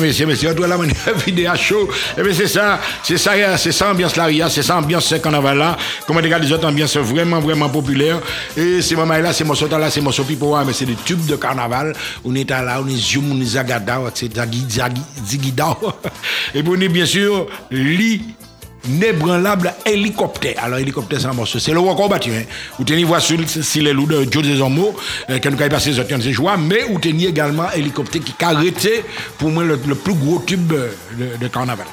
Merci, 0.02 0.26
merci. 0.26 0.48
On 0.48 0.54
doit 0.54 0.66
la 0.66 0.76
vidéo 1.24 1.54
show. 1.54 1.88
Eh 2.18 2.22
bien, 2.22 2.32
c'est 2.34 2.48
ça, 2.48 2.80
c'est 3.04 3.16
ça, 3.16 3.56
c'est 3.56 3.70
ça, 3.70 3.92
ambiance 3.92 4.16
là, 4.16 4.28
c'est 4.50 4.62
ça, 4.62 4.76
ambiance 4.76 5.06
ce 5.06 5.14
carnaval 5.14 5.58
là. 5.58 5.76
Comment 6.06 6.20
regarde 6.20 6.42
les 6.42 6.52
autres 6.52 6.66
ambiances 6.66 6.96
vraiment, 6.96 7.38
vraiment 7.38 7.68
populaires. 7.68 8.18
Et 8.56 8.82
c'est 8.82 8.96
maman 8.96 9.18
là, 9.18 9.32
c'est 9.32 9.44
mon 9.44 9.54
là, 9.54 9.90
c'est 9.90 10.00
mon 10.00 10.10
pipo, 10.10 10.56
mais 10.66 10.72
c'est 10.72 10.86
des 10.86 10.96
tubes 10.96 11.24
de 11.26 11.36
carnaval. 11.36 11.94
On 12.24 12.34
est 12.34 12.50
là, 12.50 12.82
on 12.84 12.88
est 12.88 12.96
zoom, 12.96 13.30
on 13.32 13.40
est 13.40 13.44
zagada, 13.44 14.00
c'est. 14.14 14.32
Et 16.54 16.62
puis 16.62 16.72
on 16.76 16.80
est 16.80 16.88
bien 16.88 17.06
sûr, 17.06 17.46
li 17.70 18.22
Nébranlable 18.88 19.74
hélicoptère. 19.86 20.54
Alors, 20.62 20.78
hélicoptère, 20.78 21.20
c'est 21.20 21.26
un 21.26 21.32
morceau. 21.32 21.58
C'est 21.58 21.72
le 21.72 21.78
record 21.78 22.08
battu. 22.08 22.30
Hein. 22.32 22.42
Vous 22.78 22.84
tenez 22.84 23.04
voir 23.04 23.20
sur, 23.20 23.38
les 23.38 23.92
loups 23.92 24.06
de 24.06 24.26
Joe 24.30 24.42
Desormeaux, 24.42 24.94
euh, 25.30 25.38
qui 25.38 25.48
nous 25.48 25.62
a 25.62 25.68
passé 25.68 25.90
les 25.90 26.00
autres 26.00 26.58
mais 26.58 26.82
vous 26.82 26.98
tenez 26.98 27.26
également 27.26 27.70
hélicoptère 27.72 28.22
qui 28.22 28.34
a 28.44 28.48
arrêté, 28.48 29.04
pour 29.38 29.50
moi, 29.50 29.64
le, 29.64 29.76
plus 29.76 30.14
gros 30.14 30.42
tube 30.44 30.66
de, 30.66 31.38
de 31.40 31.48
carnaval. 31.48 31.86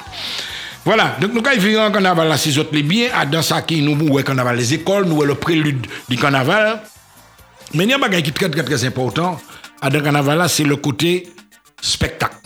Voilà, 0.84 1.16
donc 1.20 1.34
nous 1.34 1.42
avons 1.46 1.82
un 1.82 1.90
carnaval 1.90 2.28
là, 2.28 2.38
ces 2.38 2.58
autres 2.58 2.70
les 2.72 2.82
biens, 2.82 3.10
dans 3.30 3.42
ça 3.42 3.60
qui 3.60 3.82
nous 3.82 3.94
le 3.94 4.22
carnaval 4.22 4.56
les 4.56 4.72
écoles, 4.72 5.04
nous 5.04 5.22
le 5.22 5.34
prélude 5.34 5.86
du 6.08 6.16
carnaval. 6.16 6.80
Mais 7.74 7.84
il 7.84 7.90
y 7.90 7.92
a 7.92 7.96
un 7.96 7.98
bagage 7.98 8.22
qui 8.22 8.30
est 8.30 8.32
très 8.32 8.48
très 8.48 8.62
très 8.62 8.84
important 8.86 9.38
à 9.82 9.90
dans 9.90 10.02
carnaval 10.02 10.38
là, 10.38 10.48
c'est 10.48 10.64
le 10.64 10.76
côté 10.76 11.28
spectacle. 11.82 12.36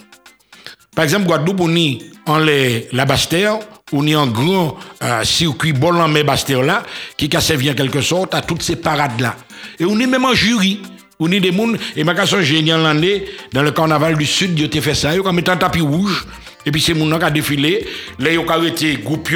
Par 0.97 1.05
exemple, 1.05 1.27
Guadeloupe, 1.27 1.61
on 1.61 1.77
est 1.77 1.99
en 2.27 2.39
les, 2.39 2.89
la 2.93 3.05
Bastère, 3.05 3.59
on 3.93 4.07
est 4.07 4.15
en 4.15 4.27
grand 4.27 4.77
euh, 5.03 5.25
circuit 5.25 5.73
bolan 5.73 6.09
mais 6.09 6.25
Bastère 6.25 6.63
là, 6.63 6.83
qui 7.17 7.29
a 7.37 7.41
servi 7.41 7.71
en 7.71 7.75
quelque 7.75 8.01
sorte 8.01 8.35
à 8.35 8.41
toutes 8.41 8.63
ces 8.63 8.77
parades 8.77 9.21
là. 9.21 9.37
Et 9.79 9.85
on 9.85 9.99
est 9.99 10.07
même 10.07 10.25
en 10.25 10.35
jury. 10.35 10.81
On 11.21 11.31
est 11.31 11.39
des 11.39 11.53
gens, 11.53 11.73
et 11.95 12.03
ma 12.03 12.15
question 12.15 12.43
génial 12.43 12.83
l'année, 12.83 13.25
dans 13.53 13.63
le 13.63 13.71
carnaval 13.71 14.17
du 14.17 14.27
Sud, 14.27 14.59
ils 14.59 14.67
ont 14.67 14.83
fait 14.83 14.95
ça, 14.95 15.15
ils 15.15 15.21
ont 15.21 15.33
mis 15.33 15.45
un 15.47 15.57
tapis 15.57 15.81
rouge. 15.81 16.27
Et 16.67 16.73
puis 16.73 16.81
c'est 16.81 16.95
mon 16.95 17.17
qui 17.19 17.25
a 17.25 17.31
défilé. 17.31 17.87
Là, 18.19 18.33
ils 18.33 18.39
ont 18.39 18.49
arrêté 18.49 18.97
groupe 18.97 19.29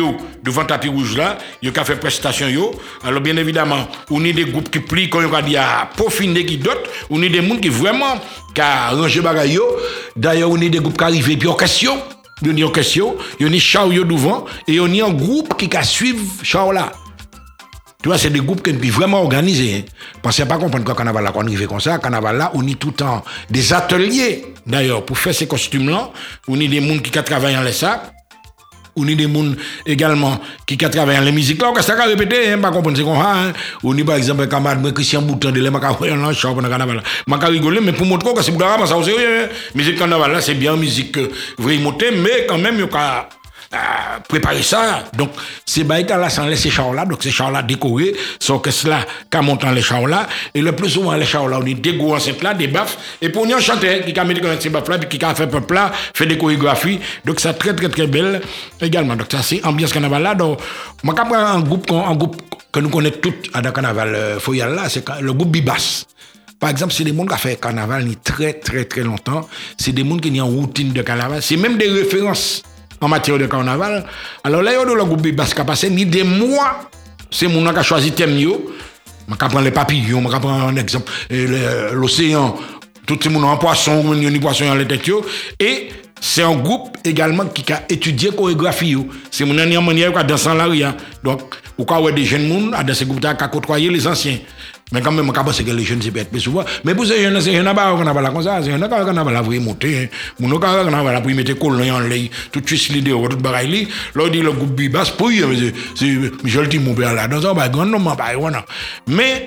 devant 0.42 0.62
le 0.62 0.66
tapis 0.66 0.88
rouge 0.88 1.16
là. 1.16 1.36
Ils 1.62 1.70
ont 1.70 1.84
fait 1.84 1.96
prestation. 1.96 2.48
Yo. 2.48 2.72
Alors 3.04 3.20
bien 3.20 3.36
évidemment, 3.36 3.86
on 4.10 4.24
est 4.24 4.32
des 4.32 4.46
groupes 4.46 4.70
qui 4.70 4.80
plient 4.80 5.10
quand 5.10 5.20
ils 5.20 5.26
ont 5.26 5.42
dit 5.42 5.56
à 5.56 5.90
peaufiner 5.94 6.46
qui 6.46 6.56
d'autres. 6.56 6.90
On 7.10 7.22
est 7.22 7.28
des 7.28 7.46
gens 7.46 7.56
qui 7.56 7.68
vraiment 7.68 8.16
qui 8.54 8.60
a 8.62 8.90
rangé 8.90 9.20
bagaille. 9.20 9.58
D'ailleurs, 10.16 10.50
on 10.50 10.60
est 10.60 10.70
des 10.70 10.78
groupes 10.78 10.96
qui 10.96 11.04
arrivent 11.04 11.36
puis 11.36 11.48
en 11.48 11.54
question. 11.54 11.98
Il 12.42 12.58
y 12.58 12.62
a 12.62 12.66
en 12.66 12.70
question, 12.70 13.16
il 13.40 13.52
y 13.52 13.56
a 13.56 13.60
chao 13.60 13.90
devant 13.90 14.44
et 14.66 14.80
on 14.80 14.86
est 14.86 15.02
un 15.02 15.12
groupe 15.12 15.56
qui 15.56 15.74
a 15.76 15.82
suivre 15.82 16.22
chao 16.42 16.72
là. 16.72 16.92
Tu 18.00 18.08
vois, 18.08 18.16
c'est 18.16 18.30
des 18.30 18.40
groupes 18.40 18.62
qui 18.62 18.70
sont 18.70 18.96
vraiment 18.96 19.22
organisés. 19.22 19.84
Hein. 19.84 19.90
Pensez 20.22 20.46
pas 20.46 20.56
comprendre 20.56 20.84
que 20.84 20.92
carnaval 20.92 21.24
là, 21.24 21.32
quand 21.32 21.40
on 21.42 21.46
arrive 21.46 21.66
comme 21.66 21.80
ça, 21.80 21.98
carnaval 21.98 22.36
là, 22.36 22.52
on 22.54 22.64
est 22.64 22.78
tout 22.78 22.88
le 22.88 22.94
temps 22.94 23.24
des 23.50 23.72
ateliers, 23.72 24.54
d'ailleurs, 24.64 25.04
pour 25.04 25.18
faire 25.18 25.34
ces 25.34 25.48
costumes-là. 25.48 26.10
On 26.46 26.60
est 26.60 26.68
des 26.68 26.80
gens 26.80 26.98
qui 27.00 27.10
travaillent 27.10 27.56
en 27.56 27.72
ça. 27.72 28.12
On 28.98 29.06
est 29.08 29.14
des 29.14 29.24
gens 29.24 29.54
également 29.86 30.38
qui 30.66 30.76
travaillent 30.76 31.18
en 31.18 31.22
la 31.22 31.30
musique. 31.30 31.60
Là, 31.60 31.70
on 31.74 31.80
ça 31.80 31.94
répéter, 32.04 32.52
hein, 32.52 32.58
pas 32.58 32.70
comprendre 32.70 32.96
c'est 32.96 33.04
comme 33.04 33.16
ça. 33.16 33.32
Hein. 33.34 33.52
On 33.82 33.96
est 33.96 34.04
par 34.04 34.16
exemple, 34.16 34.46
camarade, 34.48 34.92
Christian 34.92 35.22
Bouton, 35.22 35.50
de 35.50 35.60
l'aimant, 35.60 35.80
on 36.00 36.28
a 36.28 36.32
chant 36.32 36.54
pendant 36.54 36.68
carnaval. 36.68 37.02
Je 37.26 37.46
rigoler, 37.46 37.80
mais 37.80 37.92
pour 37.92 38.06
montrer 38.06 38.34
que 38.34 38.42
c'est 38.42 38.52
pour 38.52 38.60
ça 38.60 38.96
au 38.96 39.02
sérieux. 39.02 39.44
Hein. 39.44 39.48
Musique 39.74 39.98
carnaval 39.98 40.32
là, 40.32 40.40
c'est 40.40 40.54
bien 40.54 40.76
musique 40.76 41.16
euh, 41.18 41.30
vraie 41.58 41.78
montée, 41.78 42.10
mais 42.10 42.46
quand 42.48 42.58
même, 42.58 42.74
il 42.76 42.80
y 42.80 42.96
a 42.96 43.28
euh, 43.74 43.76
préparer 44.26 44.62
ça. 44.62 45.04
Donc, 45.14 45.30
c'est 45.66 45.84
Baïta 45.84 46.16
là 46.16 46.30
sans 46.30 46.46
laisser 46.46 46.70
chars 46.70 46.94
là. 46.94 47.04
Donc, 47.04 47.22
ces 47.22 47.30
chars 47.30 47.50
là 47.50 47.62
décorés, 47.62 48.14
sont 48.40 48.58
que 48.58 48.70
cela, 48.70 49.00
qu'à 49.30 49.42
montant 49.42 49.70
les 49.72 49.82
chars 49.82 50.06
là. 50.06 50.26
Et 50.54 50.62
le 50.62 50.72
plus 50.72 50.88
souvent, 50.88 51.12
les 51.12 51.26
chars 51.26 51.48
là, 51.48 51.58
on 51.60 51.66
est 51.66 51.74
dégoût 51.74 52.14
en 52.14 52.18
cette 52.18 52.42
là, 52.42 52.54
des 52.54 52.68
baffes. 52.68 52.96
Et 53.20 53.28
pour 53.28 53.46
nous, 53.46 53.60
chanter, 53.60 54.00
qui 54.10 54.18
a 54.18 54.24
mis 54.24 54.34
ces 54.58 54.70
baffes 54.70 54.88
là, 54.88 54.98
qui 54.98 55.22
a 55.22 55.34
fait 55.34 55.46
peuple 55.46 55.74
là, 55.74 55.92
fait 56.14 56.24
des 56.24 56.38
chorégraphies. 56.38 56.98
Donc, 57.26 57.40
c'est 57.40 57.52
très, 57.54 57.74
très, 57.74 57.90
très 57.90 58.06
belle 58.06 58.40
également. 58.80 59.16
Donc, 59.16 59.26
ça, 59.30 59.42
c'est 59.42 59.62
ambiance 59.66 59.92
carnaval 59.92 60.22
là. 60.22 60.34
Donc, 60.34 60.60
moi, 61.02 61.14
quand 61.14 61.30
un 61.34 61.60
groupe, 61.60 61.90
un 61.90 62.14
groupe 62.14 62.40
que 62.72 62.80
nous 62.80 62.88
connaissons 62.88 63.18
tous 63.20 63.34
à 63.52 63.60
la 63.60 63.70
carnaval 63.70 64.14
euh, 64.14 64.40
Foyal 64.40 64.74
là, 64.74 64.88
c'est 64.88 65.04
le 65.20 65.32
groupe 65.34 65.50
Bibas. 65.50 66.04
Par 66.58 66.70
exemple, 66.70 66.92
c'est 66.92 67.04
des 67.04 67.14
gens 67.14 67.26
qui 67.26 67.34
ont 67.34 67.36
fait 67.36 67.60
carnaval 67.60 68.06
très, 68.24 68.54
très, 68.54 68.86
très 68.86 69.02
longtemps. 69.02 69.46
C'est 69.76 69.92
des 69.92 70.08
gens 70.08 70.16
qui 70.16 70.40
ont 70.40 70.44
en 70.44 70.48
routine 70.48 70.92
de 70.92 71.02
carnaval. 71.02 71.42
C'est 71.42 71.58
même 71.58 71.76
des 71.76 71.88
références 71.88 72.62
en 73.00 73.08
matière 73.08 73.38
de 73.38 73.46
carnaval. 73.46 74.04
Alors 74.44 74.62
là, 74.62 74.72
il 74.72 74.74
y 74.74 74.78
a 74.78 74.84
le 74.84 75.04
groupe 75.04 75.22
Bibas 75.22 75.52
qui 75.54 75.60
a 75.60 75.64
passé 75.64 75.90
ni 75.90 76.06
des 76.06 76.24
mois. 76.24 76.90
C'est 77.30 77.48
mon 77.48 77.70
qui 77.72 77.78
a 77.78 77.82
choisi 77.82 78.12
thème. 78.12 78.38
Je 78.38 79.34
prendre 79.34 79.60
les 79.60 79.70
papillons, 79.70 80.22
je 80.22 80.28
prendre 80.28 80.68
un 80.68 80.76
exemple, 80.76 81.12
l'océan, 81.92 82.56
tout 83.06 83.18
le 83.24 83.30
monde 83.30 83.44
en 83.44 83.58
poisson, 83.58 84.14
il 84.14 84.22
y 84.22 84.36
a 84.36 84.40
poisson 84.40 84.64
dans 84.66 84.74
les 84.74 84.86
têtes. 84.86 85.10
Et 85.60 85.90
c'est 86.20 86.42
un 86.42 86.56
groupe 86.56 86.96
également 87.04 87.44
qui 87.46 87.70
a 87.72 87.82
étudié 87.88 88.30
la 88.30 88.36
chorégraphie. 88.36 88.96
C'est 89.30 89.44
mon 89.44 89.54
manière 89.54 90.12
qui 90.12 90.18
a 90.18 90.24
dansé 90.24 90.48
en 90.48 90.54
l'arrière. 90.54 90.94
Donc, 91.22 91.42
ou 91.76 91.84
quand 91.84 92.10
des 92.10 92.24
jeunes 92.24 92.48
gens 92.48 92.82
dans 92.82 92.94
ce 92.94 93.04
groupe 93.04 93.20
qui 93.20 93.26
a 93.26 93.34
côtoyé 93.48 93.90
les 93.90 94.06
anciens. 94.06 94.38
Mais 94.92 95.02
quand 95.02 95.12
même, 95.12 95.26
je 95.26 95.62
que 95.62 95.70
les 95.70 95.84
jeunes, 95.84 96.00
c'est 96.02 96.10
peut-être 96.10 96.30
plus 96.30 96.40
souvent. 96.40 96.64
Mais 96.84 96.94
pour 96.94 97.06
ces 97.06 97.22
jeunes, 97.22 97.40
c'est 97.40 97.56
un 97.56 97.74
pas 97.74 97.92
qu'on 97.92 98.06
a 98.06 98.30
comme 98.30 98.42
ça. 98.42 98.60
C'est 98.62 98.72
un 98.72 98.88
pas 98.88 99.04
qu'on 99.04 99.16
a 99.16 99.30
la 99.30 99.42
vraie 99.42 99.58
montée. 99.58 100.10
Mon 100.40 100.50
on 100.54 100.62
a 100.62 101.12
la 101.12 101.20
pour 101.20 101.30
mettre 101.30 101.58
colon 101.58 101.90
en 101.90 102.00
l'air, 102.00 102.28
tout 102.52 102.60
de 102.60 102.66
suite 102.66 102.88
l'idée, 102.90 103.10
tout 103.10 103.36
bagaille. 103.36 103.88
Là, 104.14 104.28
dit 104.28 104.40
le 104.40 104.52
groupe 104.52 104.74
Bibas, 104.74 105.12
pour 105.16 105.30
c'est 105.30 106.06
Michel 106.42 106.68
Timon, 106.68 106.94
là, 106.98 107.28
dans 107.28 107.46
un 107.46 107.54
bagage, 107.54 107.72
grand 107.72 107.86
nom, 107.86 108.16
voilà. 108.38 108.64
Mais, 109.06 109.46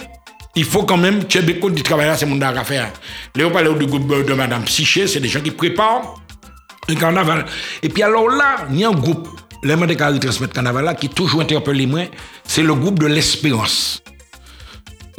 il 0.55 0.65
faut 0.65 0.83
quand 0.83 0.97
même 0.97 1.27
que 1.27 1.39
beaucoup 1.39 1.69
de 1.69 1.81
travail 1.81 2.11
c'est 2.17 2.25
mon 2.25 2.39
à 2.41 2.63
faire. 2.63 2.91
Là, 3.35 3.45
on 3.47 3.51
parle 3.51 3.77
du 3.77 3.85
groupe 3.85 4.25
de 4.25 4.33
Madame 4.33 4.63
Psyché, 4.63 5.07
c'est 5.07 5.19
des 5.19 5.29
gens 5.29 5.41
qui 5.41 5.51
préparent 5.51 6.15
un 6.89 6.95
carnaval. 6.95 7.45
Et 7.81 7.89
puis 7.89 8.03
alors 8.03 8.29
là, 8.29 8.67
il 8.69 8.79
y 8.79 8.83
a 8.83 8.89
un 8.89 8.91
groupe, 8.91 9.29
les 9.63 9.73
gens 9.77 9.87
qui 9.87 10.19
transmettre 10.19 10.53
carnaval 10.53 10.85
là, 10.85 10.93
qui 10.93 11.09
toujours 11.09 11.41
interpellé 11.41 11.85
moi, 11.85 12.01
c'est 12.43 12.63
le 12.63 12.73
groupe 12.73 12.99
de 12.99 13.07
l'espérance. 13.07 14.00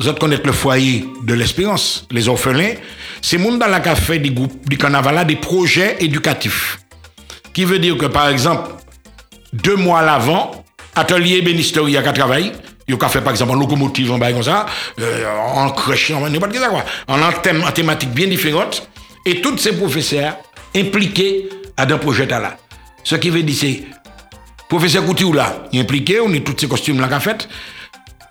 Vous 0.02 0.08
autres 0.08 0.18
connaissez 0.18 0.42
le 0.42 0.50
foyer 0.50 1.08
de 1.22 1.32
l'espérance, 1.32 2.08
les 2.10 2.28
orphelins. 2.28 2.74
C'est 3.20 3.38
monde 3.38 3.60
dans 3.60 3.68
la 3.68 3.78
café 3.78 4.18
du 4.18 4.32
groupe 4.32 4.68
du 4.68 4.76
carnaval 4.76 5.24
des 5.24 5.36
projets 5.36 5.96
éducatifs. 6.00 6.80
Qui 7.54 7.64
veut 7.64 7.78
dire 7.78 7.96
que 7.96 8.06
par 8.06 8.28
exemple, 8.28 8.72
deux 9.52 9.76
mois 9.76 10.00
à 10.00 10.04
l'avant, 10.04 10.64
atelier 10.96 11.40
bénisterie 11.40 11.96
à 11.96 12.02
travail, 12.12 12.50
il 12.88 12.96
a 13.00 13.08
fait 13.08 13.20
par 13.20 13.30
exemple 13.30 13.52
en 13.52 13.54
locomotive, 13.54 14.10
en 14.10 14.18
comme 14.18 14.42
ça, 14.42 14.66
euh, 15.00 15.24
en 15.54 15.70
crèche, 15.70 16.10
en 16.10 16.28
quoi, 16.28 16.84
en, 17.06 17.22
en 17.22 17.70
thématique 17.70 18.10
bien 18.10 18.26
différente. 18.26 18.88
Et 19.24 19.40
tous 19.40 19.56
ces 19.58 19.76
professeurs 19.76 20.36
impliqués 20.74 21.48
à 21.76 21.84
un 21.84 21.98
projet 21.98 22.26
là. 22.26 22.56
Ce 23.04 23.14
qui 23.14 23.30
veut 23.30 23.44
dire 23.44 23.56
c'est, 23.56 23.84
professeur 24.68 25.06
Couture 25.06 25.32
là, 25.32 25.62
impliqué, 25.72 26.18
on 26.18 26.32
est 26.32 26.44
tous 26.44 26.56
ces 26.58 26.66
costumes 26.66 27.00
là 27.00 27.06
qu'a 27.06 27.20
fait. 27.20 27.46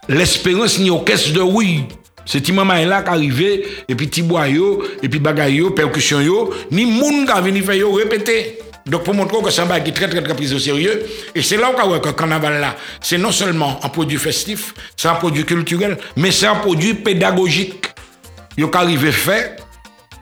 L'espérance 0.09 0.79
ni 0.79 0.89
orchestre 0.89 1.33
de 1.33 1.41
oui. 1.41 1.85
C'est 2.25 2.47
maman 2.49 2.85
là 2.85 3.01
qui 3.01 3.09
arrivé, 3.09 3.65
et 3.87 3.95
puis 3.95 4.09
Tiboyo, 4.09 4.83
et 5.01 5.09
puis 5.09 5.19
Bagayo, 5.19 5.71
percussion 5.71 6.21
yo, 6.21 6.53
ni 6.71 6.85
moun 6.85 7.25
qui 7.25 7.41
venu 7.41 7.61
faire 7.61 7.75
yo 7.75 7.91
répéter. 7.91 8.59
Donc 8.85 9.03
pour 9.03 9.13
montrer 9.13 9.37
que 9.41 9.61
un 9.61 9.65
bagage 9.65 9.83
qui 9.83 9.89
est 9.89 9.93
très 9.93 10.09
très 10.09 10.23
très 10.23 10.35
pris 10.35 10.53
au 10.53 10.59
sérieux, 10.59 11.05
et 11.35 11.41
c'est 11.41 11.57
là 11.57 11.71
où 11.71 11.79
on 11.79 11.99
que 11.99 12.07
le 12.07 12.13
carnaval 12.13 12.61
là, 12.61 12.75
c'est 12.99 13.17
non 13.17 13.31
seulement 13.31 13.79
un 13.83 13.89
produit 13.89 14.17
festif, 14.17 14.73
c'est 14.95 15.07
un 15.07 15.15
produit 15.15 15.45
culturel, 15.45 15.97
mais 16.15 16.31
c'est 16.31 16.47
un 16.47 16.55
produit 16.55 16.93
pédagogique. 16.93 17.87
Yo 18.57 18.69
arrivé 18.73 19.11
fait 19.11 19.57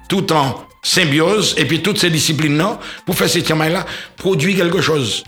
tout 0.07 0.31
en 0.33 0.65
symbiose, 0.81 1.55
et 1.57 1.65
puis 1.65 1.81
toutes 1.81 2.00
ces 2.00 2.09
disciplines-là, 2.09 2.79
pour 3.05 3.15
faire 3.15 3.29
ces 3.29 3.41
là 3.41 3.86
produit 4.17 4.55
quelque 4.55 4.81
chose. 4.81 5.24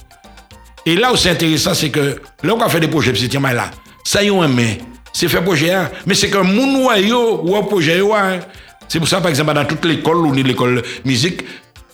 Et 0.85 0.95
là 0.95 1.13
où 1.13 1.15
c'est 1.15 1.29
intéressant, 1.29 1.73
c'est 1.73 1.89
que 1.89 2.21
là, 2.43 2.55
on 2.55 2.69
fait 2.69 2.79
des 2.79 2.87
projets, 2.87 3.13
ces 3.13 3.27
là 3.27 3.69
ça 4.03 4.23
y 4.23 4.27
est, 4.27 4.47
mais 4.47 4.79
c'est 5.13 5.27
fait 5.27 5.41
projet, 5.41 5.71
hein. 5.71 5.91
mais 6.05 6.15
c'est 6.15 6.29
que 6.29 6.37
mon 6.37 6.67
noyau 6.67 7.41
ou 7.43 7.55
un 7.55 7.63
projet, 7.63 7.99
hein. 7.99 8.39
c'est 8.87 8.99
pour 8.99 9.07
ça, 9.07 9.19
par 9.19 9.29
exemple, 9.29 9.53
dans 9.53 9.65
toute 9.65 9.85
l'école, 9.85 10.17
ou 10.17 10.33
l'école 10.33 10.81
musique, 11.05 11.41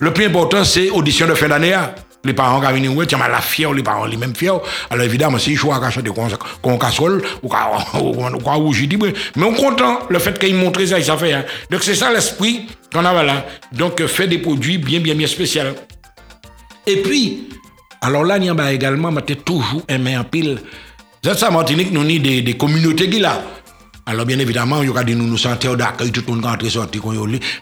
le 0.00 0.12
plus 0.12 0.26
important, 0.26 0.64
c'est 0.64 0.90
audition 0.90 1.26
de 1.26 1.34
fin 1.34 1.48
d'année. 1.48 1.74
Hein. 1.74 1.92
Les 2.24 2.32
parents 2.32 2.60
qui 2.60 2.80
viennent, 2.80 3.06
tiens, 3.06 3.18
la 3.18 3.40
fière, 3.40 3.72
les 3.72 3.82
parents, 3.82 4.04
les 4.04 4.16
mêmes 4.16 4.34
fiers. 4.34 4.50
Alors 4.90 5.04
évidemment, 5.04 5.38
si 5.38 5.54
je 5.54 5.60
choix 5.60 5.84
à 5.84 5.90
chanter 5.90 6.10
comme 6.62 6.78
casserole, 6.78 7.22
ou 7.42 7.48
quoi 7.48 8.54
rougir, 8.54 8.88
mais 9.36 9.44
on 9.44 9.54
content 9.54 10.00
le 10.08 10.18
fait 10.18 10.38
qu'ils 10.38 10.54
montrent 10.54 10.84
ça, 10.84 11.00
ça 11.00 11.16
fait. 11.16 11.32
Hein. 11.32 11.44
Donc 11.70 11.82
c'est 11.82 11.94
ça 11.94 12.12
l'esprit 12.12 12.66
qu'on 12.92 13.04
a 13.04 13.22
là. 13.22 13.46
Donc 13.72 14.04
fait 14.06 14.26
des 14.26 14.38
produits 14.38 14.78
bien, 14.78 15.00
bien, 15.00 15.14
bien 15.14 15.26
spéciaux. 15.26 15.62
Et 16.86 17.02
puis, 17.02 17.48
alors 18.00 18.24
là, 18.24 18.36
il 18.38 18.44
y 18.44 18.50
a 18.50 18.72
également, 18.72 19.10
mais 19.10 19.22
toujours 19.22 19.82
aimé 19.88 20.16
en 20.16 20.24
pile 20.24 20.58
c'est 21.22 21.38
ça, 21.38 21.50
Martinique, 21.50 21.90
nous 21.92 22.00
avons 22.00 22.08
des, 22.08 22.42
des 22.42 22.56
communautés 22.56 23.10
qui 23.10 23.18
là. 23.18 23.42
Alors, 24.06 24.24
bien 24.24 24.38
évidemment, 24.38 24.82
il 24.82 24.90
y 24.90 24.96
a 24.96 25.04
des 25.04 25.14
nous 25.14 25.36
sentons 25.36 25.74
d'accueil, 25.74 26.10
tout 26.10 26.22
le 26.26 26.34
monde 26.34 26.46
rentre 26.46 26.66
sorti 26.70 26.98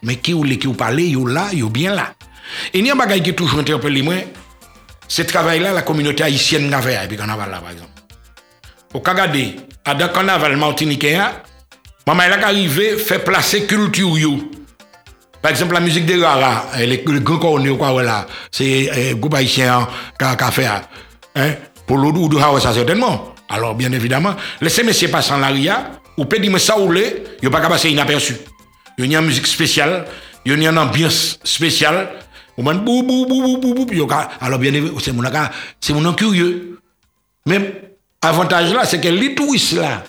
Mais 0.04 0.16
qui 0.16 0.32
ou 0.32 0.44
les 0.44 0.58
qui 0.58 0.68
ou 0.68 0.74
parler, 0.74 1.06
il 1.06 1.18
là, 1.26 1.48
il 1.52 1.64
bien 1.64 1.92
là. 1.92 2.14
Et 2.72 2.78
il 2.78 2.86
y 2.86 2.90
a 2.90 2.92
un 2.92 2.96
bagage 2.96 3.22
qui 3.22 3.34
toujours 3.34 3.58
interpellé 3.58 4.02
moi, 4.02 4.14
ce 5.08 5.22
travail-là, 5.22 5.72
la 5.72 5.82
communauté 5.82 6.22
haïtienne 6.22 6.68
n'a 6.68 6.80
fait, 6.80 7.08
puis 7.08 7.16
carnaval 7.16 7.50
là, 7.50 7.58
par 7.58 7.72
exemple. 7.72 7.90
Au 8.94 9.00
Kagadé, 9.00 9.56
à 9.84 9.94
dans 9.94 10.08
carnaval 10.08 10.56
martiniquais, 10.56 11.18
maman 12.06 12.22
elle 12.22 12.38
est 12.38 12.44
arrivée, 12.44 12.96
fait 12.96 13.18
placer 13.18 13.66
culture. 13.66 14.06
Par 15.42 15.50
exemple, 15.50 15.74
la 15.74 15.80
musique 15.80 16.06
des 16.06 16.22
Rara, 16.22 16.66
les 16.78 17.02
grands 17.04 17.38
cornets, 17.38 17.76
quoi, 17.76 17.90
voilà, 17.90 18.26
c'est 18.50 18.90
eh, 18.94 19.14
groupe 19.14 19.34
haïtien 19.34 19.88
a 20.20 20.36
qui 20.36 20.44
a 20.44 20.50
fait, 20.50 20.66
hein, 21.34 21.54
pour 21.86 21.98
l'eau 21.98 22.12
ou 22.12 22.28
de 22.28 22.38
ça 22.38 22.72
certainement. 22.72 23.35
Alors, 23.48 23.74
bien 23.74 23.92
évidemment, 23.92 24.34
laissez 24.60 24.82
messieurs 24.82 25.08
passer 25.08 25.32
en 25.32 25.38
l'aria, 25.38 25.90
ou 26.16 26.24
peut 26.24 26.38
dire, 26.38 26.60
ça 26.60 26.78
ou 26.78 26.90
les, 26.90 27.22
il 27.42 27.50
pas 27.50 27.60
passer 27.60 27.90
inaperçu. 27.90 28.34
Il 28.98 29.10
y 29.10 29.16
a 29.16 29.20
une 29.20 29.26
musique 29.26 29.46
spéciale, 29.46 30.06
il 30.44 30.52
y 30.52 30.66
a 30.66 30.70
une 30.70 30.78
ambiance 30.78 31.38
spéciale, 31.44 32.08
ou 32.56 32.62
man, 32.62 32.78
bou, 32.78 33.02
bou, 33.02 33.26
bou, 33.26 33.58
bou, 33.58 33.74
bou, 33.74 33.84
bou, 33.84 34.08
alors 34.40 34.58
bien 34.58 34.72
évidemment, 34.72 34.98
c'est 35.00 35.12
mon, 35.12 35.22
c'est 35.80 35.92
mon 35.92 36.12
curieux. 36.14 36.80
Même 37.46 37.72
avantage 38.22 38.72
là, 38.72 38.84
c'est 38.84 39.00
que 39.00 39.08
les 39.08 39.34
touristes 39.34 39.74
là, 39.74 40.02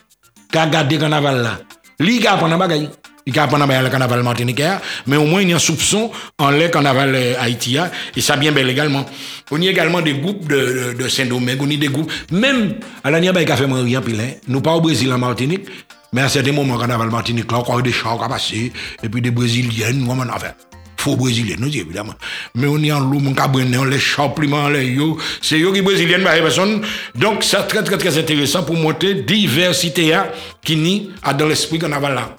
qui 0.51 0.57
gardé 0.69 0.95
le 0.95 1.01
carnaval 1.01 1.43
là, 1.43 1.59
lui 1.99 2.19
qui 2.19 2.27
apprend 2.27 2.51
un 2.51 2.89
Il 3.27 3.33
qui 3.33 3.39
apprend 3.39 3.57
le 3.57 3.89
carnaval 3.89 4.23
martiniquais, 4.23 4.77
mais 5.05 5.17
au 5.17 5.25
moins 5.25 5.41
il 5.41 5.49
y 5.49 5.53
a 5.53 5.57
un 5.57 5.59
soupçon 5.59 6.09
en 6.39 6.49
le 6.49 6.69
carnaval 6.69 7.13
euh, 7.13 7.33
haïtien, 7.37 7.91
et 8.15 8.21
ça 8.21 8.37
bien 8.37 8.53
bel 8.53 8.69
également. 8.69 9.05
On 9.51 9.61
y 9.61 9.67
a 9.67 9.71
également 9.71 10.01
des 10.01 10.13
groupes 10.13 10.47
de, 10.47 10.93
de, 10.95 11.03
de 11.03 11.09
Saint-Domingue, 11.09 11.61
on 11.61 11.69
y 11.69 11.75
a 11.75 11.77
des 11.77 11.89
groupes, 11.89 12.09
même 12.31 12.75
à 13.03 13.11
la 13.11 13.19
Niabaye 13.19 13.45
Café 13.45 13.67
Marie 13.67 13.97
en 13.97 14.01
pile, 14.01 14.21
hein. 14.21 14.31
nous 14.47 14.61
pas 14.61 14.71
au 14.71 14.79
Brésil 14.79 15.11
en 15.11 15.17
Martinique, 15.17 15.65
mais 16.13 16.21
à 16.21 16.29
certains 16.29 16.53
moments, 16.53 16.77
carnaval 16.77 17.09
Martinique, 17.09 17.51
là, 17.51 17.59
on 17.59 17.63
croit 17.63 17.81
des 17.81 17.91
chars 17.91 18.17
qui 18.17 18.29
passé, 18.29 18.71
et 19.03 19.09
puis 19.09 19.21
des 19.21 19.31
Brésiliennes, 19.31 19.99
moi, 19.99 20.15
mon 20.15 20.29
affaire 20.29 20.53
faux 20.95 21.15
brésilien, 21.15 21.55
nous 21.59 21.67
évidemment. 21.67 22.15
Mais 22.55 22.65
on 22.67 22.81
est 22.81 22.91
en 22.91 23.01
loup, 23.01 23.19
mon 23.19 23.33
cabrené, 23.33 23.77
on 23.77 23.83
les 23.83 23.99
champliments, 23.99 24.67
les 24.67 24.85
yo, 24.85 25.17
c'est 25.41 25.59
yo 25.59 25.71
qui 25.71 25.81
brésilienne, 25.81 26.23
bah, 26.23 26.31
personne. 26.41 26.81
Donc, 27.13 27.43
c'est 27.43 27.67
très, 27.67 27.83
très, 27.83 27.97
très 27.97 28.17
intéressant 28.17 28.63
pour 28.63 28.75
montrer 28.75 29.13
diversité 29.15 30.13
hein, 30.13 30.27
qui 30.63 30.75
nie 30.75 31.11
à 31.21 31.33
dans 31.33 31.45
l'esprit 31.45 31.77
carnaval 31.77 32.15
là. 32.15 32.35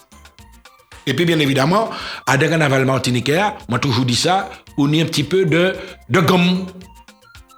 Et 1.09 1.15
puis, 1.15 1.25
bien 1.25 1.39
évidemment, 1.39 1.89
à 2.27 2.37
des 2.37 2.51
carnaval 2.51 2.85
martiniquais, 2.85 3.41
moi 3.67 3.79
toujours 3.79 4.05
dit 4.05 4.15
ça, 4.15 4.51
on 4.77 4.93
y 4.93 5.01
a 5.01 5.05
un 5.05 5.07
petit 5.07 5.25
peu 5.25 5.47
de, 5.47 5.75
de 6.11 6.21
gomme. 6.21 6.67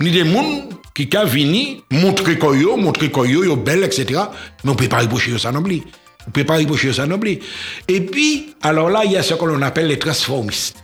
Ni 0.00 0.12
des 0.12 0.24
gens 0.24 0.68
qui 0.94 1.08
ka 1.08 1.24
vini, 1.24 1.82
montrer 1.90 2.38
quoi 2.38 2.56
yo, 2.56 2.76
montrer 2.76 3.10
quoi 3.10 3.26
yo, 3.26 3.56
belle, 3.56 3.82
etc. 3.82 4.20
Mais 4.62 4.70
on 4.70 4.76
peut 4.76 4.88
pas 4.88 4.98
reprocher 5.00 5.36
ça 5.36 5.50
non 5.50 5.62
plus. 5.64 5.82
On 6.28 6.30
peut 6.30 6.44
pas 6.44 6.58
reprocher 6.58 6.92
ça 6.92 7.06
non 7.06 7.18
plus. 7.18 7.40
Et 7.88 8.00
puis, 8.00 8.54
alors 8.62 8.88
là, 8.88 9.02
il 9.04 9.10
y 9.10 9.16
a 9.16 9.22
ce 9.24 9.34
que 9.34 9.44
l'on 9.44 9.60
appelle 9.62 9.88
les 9.88 9.98
transformistes. 9.98 10.76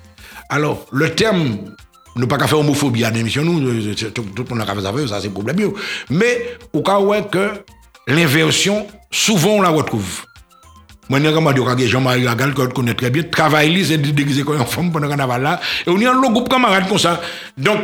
Alors, 0.49 0.87
le 0.91 1.15
terme, 1.15 1.59
nous 2.17 2.27
pas 2.27 2.37
qu'à 2.37 2.49
faire 2.49 2.59
homophobie 2.59 3.05
à 3.05 3.11
l'émission, 3.11 3.45
nous, 3.45 3.65
euh, 3.65 3.95
c'est- 3.97 4.13
tout, 4.13 4.25
le 4.37 4.45
monde 4.45 4.61
a 4.61 4.67
faire 4.67 4.83
ça, 4.83 5.09
ça 5.09 5.21
c'est 5.21 5.31
problème. 5.31 5.71
Mais, 6.11 6.57
au 6.73 6.83
cas 6.83 6.99
où 6.99 7.15
que 7.31 7.53
l'inversion, 8.09 8.89
souvent 9.13 9.51
on 9.51 9.63
la 9.63 9.69
retrouve. 9.69 10.25
Moi, 11.09 11.21
je 11.21 11.29
suis 11.29 11.77
dit, 11.77 11.89
Jean-Marie 11.89 12.23
Lagal, 12.25 12.53
que 12.53 12.63
je 12.63 12.69
connais 12.69 12.95
très 12.95 13.11
bien, 13.11 13.23
travaille, 13.23 13.85
c'est 13.85 13.99
de 13.99 14.11
déguiser 14.11 14.43
comme 14.43 14.57
une 14.57 14.93
pendant 14.93 14.99
le 14.99 15.09
carnaval 15.09 15.43
là. 15.43 15.61
Et 15.87 15.91
on 15.91 16.01
est 16.01 16.07
un 16.07 16.15
long 16.15 16.33
groupe 16.33 16.49
camarades 16.49 16.89
comme 16.89 16.99
ça. 16.99 17.21
Donc, 17.57 17.79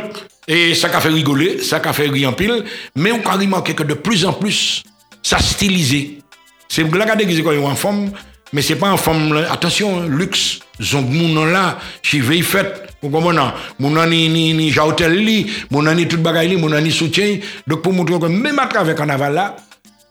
et 0.45 0.75
ça 0.75 0.89
a 0.93 0.99
fait 0.99 1.07
rigoler, 1.07 1.59
ça 1.59 1.77
a 1.77 1.93
fait 1.93 2.09
rire 2.09 2.29
en 2.29 2.33
pile, 2.33 2.65
mais 2.95 3.13
on 3.13 3.21
a 3.25 3.33
remarqué 3.33 3.73
que 3.73 3.83
de 3.83 3.93
plus 3.93 4.25
en 4.25 4.33
plus, 4.33 4.83
ça 5.21 5.39
stylisé. 5.39 6.19
C'est 6.67 6.83
là 6.93 7.05
qu'on 7.05 7.15
déguisé 7.15 7.43
comme 7.43 7.53
une 7.53 7.75
femme, 7.77 8.11
mais 8.51 8.61
c'est 8.61 8.75
pas 8.75 8.89
une 8.89 8.97
femme, 8.97 9.45
attention, 9.49 10.01
hein, 10.01 10.07
luxe. 10.09 10.59
Donc, 10.91 11.05
mon 11.09 11.45
là, 11.45 11.77
chez 12.01 12.19
veille 12.19 12.41
fête, 12.41 12.89
vous 13.01 13.09
comprenez? 13.09 13.39
Mon 13.79 14.05
ni, 14.05 14.27
ni, 14.27 14.53
ni, 14.53 14.69
j'hôtel 14.69 15.13
li, 15.13 15.49
mon 15.71 15.83
ni 15.93 16.07
tout 16.09 16.17
bagaille 16.17 16.49
li, 16.49 16.57
mon 16.57 16.77
ni 16.81 16.91
soutien. 16.91 17.37
Donc, 17.65 17.83
pour 17.83 17.93
montrer 17.93 18.19
que 18.19 18.25
même 18.25 18.59
à 18.59 18.65
travers 18.67 18.93
le 18.93 18.97
carnaval 18.97 19.33
là, 19.33 19.55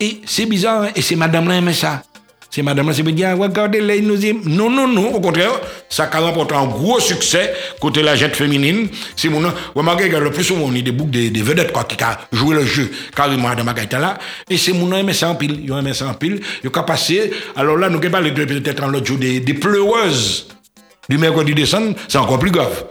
et 0.00 0.22
c'est 0.24 0.46
bizarre, 0.46 0.84
hein, 0.84 0.90
et 0.96 1.02
c'est 1.02 1.16
madame 1.16 1.46
là 1.46 1.56
aimait 1.56 1.74
ça. 1.74 2.02
C'est 2.54 2.60
madame 2.60 2.92
c'est 2.92 3.02
bien 3.02 3.14
dire, 3.14 3.38
regardez 3.38 3.80
là, 3.80 3.96
il 3.96 4.06
nous 4.06 4.18
dit, 4.18 4.34
non, 4.44 4.68
non, 4.68 4.86
non, 4.86 5.14
au 5.14 5.20
contraire, 5.20 5.58
ça 5.88 6.10
a 6.12 6.20
remporté 6.20 6.54
un 6.54 6.66
gros 6.66 7.00
succès 7.00 7.50
côté 7.80 8.02
la 8.02 8.14
jette 8.14 8.36
féminine. 8.36 8.88
C'est 9.16 9.30
mon, 9.30 9.40
remarquez 9.74 10.10
que 10.10 10.16
le 10.16 10.30
plus 10.30 10.44
souvent, 10.44 10.66
on 10.66 10.74
est 10.74 10.82
des 10.82 10.92
boucles, 10.92 11.12
des, 11.12 11.30
vedettes, 11.30 11.72
quoi, 11.72 11.84
qui 11.84 11.96
a 12.04 12.20
joué 12.30 12.56
le 12.56 12.66
jeu 12.66 12.90
carrément 13.16 13.54
dans 13.54 13.64
ma 13.64 13.72
là. 13.72 14.18
Et 14.50 14.58
c'est 14.58 14.74
mon 14.74 14.94
aimé 14.94 15.14
ça 15.14 15.30
en 15.30 15.34
pile, 15.34 15.60
ils 15.64 15.72
ont 15.72 15.78
aimé 15.78 15.94
ça 15.94 16.06
en 16.06 16.12
pile, 16.12 16.42
ils 16.62 16.68
ont 16.68 16.82
passé. 16.82 17.32
Alors 17.56 17.78
là, 17.78 17.88
nous 17.88 18.00
parlé 18.10 18.32
de 18.32 18.44
peut-être 18.44 18.82
en 18.84 18.88
l'autre 18.88 19.06
jour 19.06 19.16
des, 19.16 19.40
des 19.40 19.54
pleureuses 19.54 20.48
du 21.08 21.16
mercredi 21.16 21.54
décembre, 21.54 21.94
c'est 22.06 22.18
encore 22.18 22.38
plus 22.38 22.50
grave. 22.50 22.84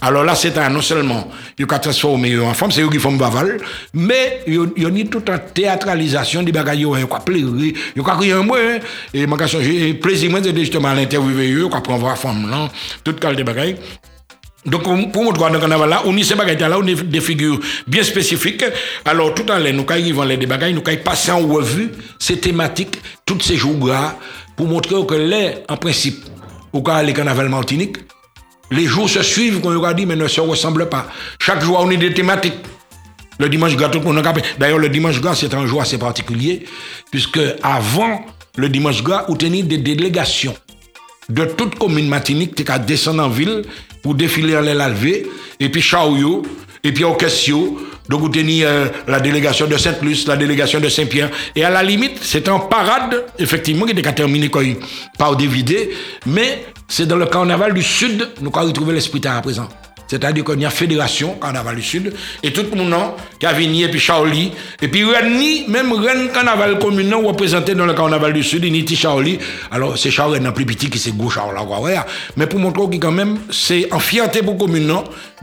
Alors 0.00 0.22
là, 0.24 0.34
c'est 0.36 0.56
un, 0.58 0.68
non 0.70 0.80
seulement, 0.80 1.28
il 1.58 1.66
y 1.68 1.74
a 1.74 1.78
transformé 1.78 2.38
en 2.38 2.54
femme, 2.54 2.70
c'est 2.70 2.82
eux 2.82 2.88
qui 2.88 2.98
font 2.98 3.12
baval, 3.12 3.58
mais 3.94 4.42
il 4.46 4.54
y 4.76 4.86
a 4.86 4.90
ni 4.90 5.06
toute 5.06 5.28
une 5.28 5.40
théâtralisation 5.52 6.42
des 6.42 6.52
bagages, 6.52 6.76
il 6.78 6.82
y 6.82 7.02
a 7.02 7.06
quoi 7.06 7.18
pleurer, 7.20 7.48
il 7.50 7.74
y 7.96 8.00
a 8.00 8.02
quoi 8.04 8.14
crier 8.16 8.32
un 8.32 8.42
mot, 8.42 8.54
hein. 8.54 8.78
et 9.12 9.26
moi, 9.26 9.38
j'ai 9.46 9.94
plaisir, 9.94 10.30
moi, 10.30 10.40
c'est 10.42 10.56
justement 10.56 10.88
à 10.88 10.94
l'interviewer 10.94 11.50
eux, 11.52 11.68
quoi 11.68 11.82
prendre 11.82 12.00
voir 12.00 12.16
femme 12.16 12.48
là, 12.48 12.70
toute 13.02 13.18
qualité 13.18 13.42
de 13.42 13.46
bagages. 13.46 13.74
Donc, 14.66 14.86
on- 14.86 15.06
pour 15.06 15.24
montrer 15.24 15.50
dans 15.50 15.58
carnaval 15.58 15.88
là, 15.88 16.02
on 16.04 16.16
y 16.16 16.24
ces 16.24 16.34
bagages 16.34 16.60
là, 16.60 16.78
on 16.78 16.86
a 16.86 16.92
des 16.94 17.20
figures 17.20 17.58
bien 17.86 18.02
spécifiques. 18.02 18.64
Alors, 19.04 19.34
tout 19.34 19.50
à 19.50 19.58
l'heure, 19.58 19.72
nous, 19.72 19.86
ils 19.98 20.14
vont 20.14 20.22
les 20.24 20.36
des 20.36 20.46
bagages, 20.46 20.74
nous, 20.74 20.82
ils 20.88 21.00
passent 21.00 21.28
en 21.30 21.38
revue 21.46 21.90
ces 22.18 22.38
thématiques, 22.38 22.98
tous 23.24 23.40
ces 23.40 23.56
jours-là, 23.56 24.16
pour 24.56 24.66
montrer 24.68 24.94
que 25.06 25.14
les, 25.14 25.54
en 25.68 25.76
principe, 25.76 26.24
au 26.72 26.82
cas 26.82 27.02
les 27.02 27.12
carnaval 27.14 27.48
Martinique, 27.48 27.96
les 28.70 28.86
jours 28.86 29.08
se 29.08 29.22
suivent, 29.22 29.60
comme 29.60 29.76
on 29.76 29.92
dit, 29.92 30.06
mais 30.06 30.16
ne 30.16 30.28
se 30.28 30.40
ressemblent 30.40 30.88
pas. 30.88 31.08
Chaque 31.38 31.62
jour, 31.62 31.78
on 31.80 31.90
a 31.90 31.96
des 31.96 32.12
thématiques. 32.12 32.58
Le 33.38 33.48
dimanche 33.48 33.76
gras, 33.76 33.88
tout 33.88 34.00
le 34.00 34.04
monde 34.04 34.26
a. 34.26 34.34
D'ailleurs, 34.58 34.78
le 34.78 34.88
dimanche 34.88 35.20
gras, 35.20 35.34
c'est 35.34 35.54
un 35.54 35.66
jour 35.66 35.80
assez 35.80 35.98
particulier, 35.98 36.66
puisque 37.10 37.40
avant 37.62 38.24
le 38.56 38.68
dimanche 38.68 39.02
gras, 39.02 39.24
on 39.28 39.36
tenait 39.36 39.62
des 39.62 39.78
délégations 39.78 40.56
de 41.28 41.44
toute 41.44 41.76
commune 41.76 42.08
matinique 42.08 42.54
qui 42.54 42.70
a 42.70 42.78
descendre 42.78 43.22
en 43.22 43.28
ville 43.28 43.62
pour 44.02 44.14
défiler 44.14 44.56
en 44.56 44.60
les 44.60 44.74
laver, 44.74 45.26
et 45.60 45.68
puis 45.68 45.82
Chaoyo, 45.82 46.42
et 46.84 46.92
puis 46.92 47.04
Orchestio. 47.04 47.78
Donc, 48.08 48.20
vous 48.20 48.28
tenez 48.28 48.64
euh, 48.64 48.86
la 49.06 49.20
délégation 49.20 49.66
de 49.66 49.76
Sainte-Luce, 49.76 50.26
la 50.26 50.36
délégation 50.36 50.80
de 50.80 50.88
Saint-Pierre. 50.88 51.30
Et 51.54 51.62
à 51.64 51.70
la 51.70 51.82
limite, 51.82 52.18
c'est 52.22 52.48
en 52.48 52.60
parade, 52.60 53.24
effectivement, 53.38 53.84
qui 53.84 53.92
était 53.92 54.12
terminé 54.12 54.50
par 55.18 55.36
dévidé, 55.36 55.90
mais 56.26 56.64
c'est 56.88 57.06
dans 57.06 57.16
le 57.16 57.26
carnaval 57.26 57.74
du 57.74 57.82
Sud, 57.82 58.28
nous 58.40 58.50
avons 58.54 58.66
retrouvé 58.66 58.94
l'esprit 58.94 59.20
à 59.26 59.40
présent. 59.42 59.68
C'est-à-dire 60.08 60.44
qu'il 60.44 60.60
y 60.60 60.64
a 60.64 60.70
fédération, 60.70 61.36
Carnaval 61.40 61.76
du 61.76 61.82
Sud, 61.82 62.14
et 62.42 62.52
tout 62.52 62.64
le 62.72 62.76
monde 62.76 62.94
venu, 63.52 63.84
et 63.84 63.88
puis 63.88 64.00
Charlie, 64.00 64.52
et 64.80 64.88
puis 64.88 65.04
même 65.68 65.92
Rennes 65.92 66.30
Carnaval 66.32 66.78
communal 66.78 67.24
représenté 67.24 67.74
dans 67.74 67.86
le 67.86 67.94
Carnaval 67.94 68.32
du 68.32 68.42
Sud, 68.42 68.64
a 68.64 68.96
Charlie. 68.96 69.38
Alors, 69.70 69.96
c'est 69.98 70.10
Charles 70.10 70.32
Rennes 70.32 70.52
plus 70.52 70.66
petit 70.66 70.90
qui 70.90 70.98
c'est 70.98 71.12
Charles 71.30 71.54
là, 71.54 71.62
ouais. 71.62 71.96
Mais 72.36 72.46
pour 72.46 72.58
montrer 72.58 72.88
que 72.90 72.96
quand 72.96 73.12
même, 73.12 73.38
c'est 73.50 73.92
en 73.92 73.98
fierté 73.98 74.42
pour 74.42 74.56
commune, 74.56 74.92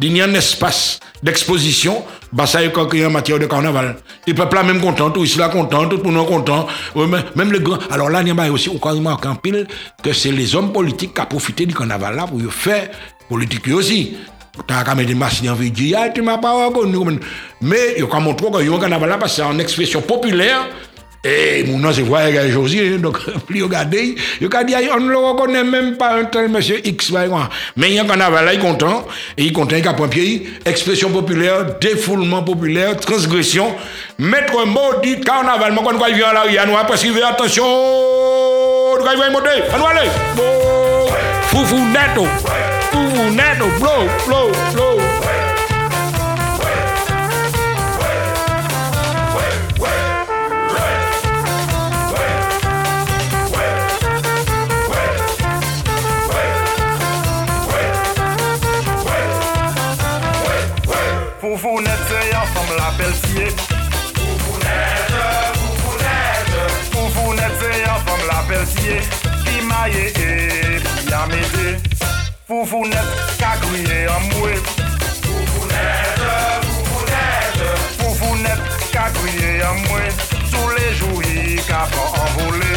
il 0.01 0.17
y 0.17 0.21
a 0.21 0.25
un 0.25 0.33
espace 0.33 0.99
d'exposition, 1.23 2.03
bah 2.33 2.45
ça 2.45 2.61
y 2.61 2.65
est 2.65 3.05
en 3.05 3.09
matière 3.09 3.39
de 3.39 3.45
carnaval. 3.45 3.97
Et 4.27 4.31
le 4.31 4.35
peuple 4.35 4.55
là 4.55 4.63
même 4.63 4.81
content, 4.81 5.09
tout 5.09 5.25
là 5.37 5.49
content, 5.49 5.87
tout 5.87 5.97
le 6.03 6.11
monde 6.11 6.27
content, 6.27 6.67
même 7.35 7.51
les 7.51 7.59
grands. 7.59 7.77
Alors 7.89 8.09
là, 8.09 8.21
il 8.21 8.27
y 8.27 8.31
a 8.31 8.51
aussi, 8.51 8.69
on 8.69 8.77
remarque 8.77 9.25
en 9.25 9.35
pile 9.35 9.67
que 10.03 10.11
c'est 10.11 10.31
les 10.31 10.55
hommes 10.55 10.73
politiques 10.73 11.13
qui 11.13 11.21
ont 11.21 11.25
profité 11.25 11.65
du 11.65 11.73
carnaval 11.73 12.15
là 12.15 12.25
pour 12.25 12.41
faire 12.51 12.89
politique 13.29 13.67
aussi. 13.69 14.17
T'as 14.67 14.83
qu'à 14.83 14.95
mettre 14.95 15.09
des 15.09 15.15
machines 15.15 15.49
en 15.49 15.53
vidéo, 15.53 15.97
ah, 15.99 16.09
tu 16.09 16.21
m'as 16.21 16.37
pas 16.37 16.65
reconnu. 16.65 17.19
Mais 17.61 17.95
il 17.97 18.03
y 18.03 18.05
a 18.05 18.07
qu'à 18.07 18.19
montrer 18.19 18.47
qu'il 18.51 18.69
y 18.69 18.73
a 18.73 18.75
un 18.75 18.79
carnaval 18.79 19.09
là 19.09 19.17
parce 19.17 19.33
que 19.33 19.37
c'est 19.37 19.47
en 19.47 19.59
expression 19.59 20.01
populaire. 20.01 20.67
Et 21.27 21.63
mon 21.63 21.79
nom 21.79 21.91
c'est 21.91 22.03
Voyage 22.03 22.51
Josie, 22.51 22.79
hein, 22.81 22.99
donc 22.99 23.17
plus 23.47 23.63
regardez, 23.63 24.13
il 24.39 24.55
a 24.55 24.63
dit, 24.63 24.75
on 24.95 24.99
ne 24.99 25.09
le 25.09 25.17
reconnaît 25.17 25.63
même 25.63 25.97
pas 25.97 26.13
un 26.13 26.25
tel 26.25 26.49
monsieur 26.49 26.87
X. 26.87 27.11
Mais 27.75 27.89
il 27.89 27.95
y 27.95 27.99
a 27.99 28.03
un 28.03 28.05
carnaval 28.05 28.45
là, 28.45 28.53
il 28.53 28.59
content, 28.59 29.07
et 29.35 29.45
il 29.45 29.51
content, 29.51 29.75
a 29.75 29.93
point 29.95 30.07
pied, 30.07 30.47
expression 30.63 31.09
populaire, 31.09 31.79
défoulement 31.81 32.43
populaire, 32.43 32.95
transgression, 32.97 33.73
maître 34.19 34.67
maudit 34.67 35.19
carnaval, 35.21 35.73
moi 35.73 35.83
quand 35.83 36.05
il 36.05 36.15
vient 36.15 36.31
là, 36.31 36.43
il 36.47 36.53
y 36.53 36.57
a 36.59 36.65
nous 36.67 36.77
après 36.77 36.97
suivre, 36.97 37.25
attention, 37.25 37.63
quand 37.63 39.11
il 39.11 39.17
va 39.17 39.29
monter, 39.31 39.63
on 39.73 39.79
va 39.79 39.89
aller. 39.89 40.09
Oh, 40.37 41.09
Foufou 41.47 41.77
netto, 41.77 42.27
foufou 42.95 43.29
netto, 43.31 43.67
blow, 43.79 44.07
blow, 44.25 44.51
blow. 44.73 44.97
Foufounette, 61.41 61.99
c'est 62.07 62.35
ensemble 62.35 62.79
la. 62.97 63.47
Foufounette, 66.91 67.53
c'est 67.59 67.89
ensemble 67.89 68.27
la 68.27 68.41
maille 69.61 70.05
et. 70.17 71.94
Foufounette, 72.47 72.99
qu'a 73.39 73.57
grillé 73.59 74.07
en 74.07 74.19
mouet. 74.19 74.61
Foufounette, 75.23 76.21
foufounette. 76.61 77.63
Foufounette, 77.97 78.91
qu'a 78.91 79.09
grillé 79.09 79.63
en 79.63 79.73
mouet. 79.89 80.11
Tous 80.51 80.69
les 80.77 80.93
jours, 80.93 81.23
il 81.23 81.59
qu'a 81.63 81.87
envolé. 82.13 82.73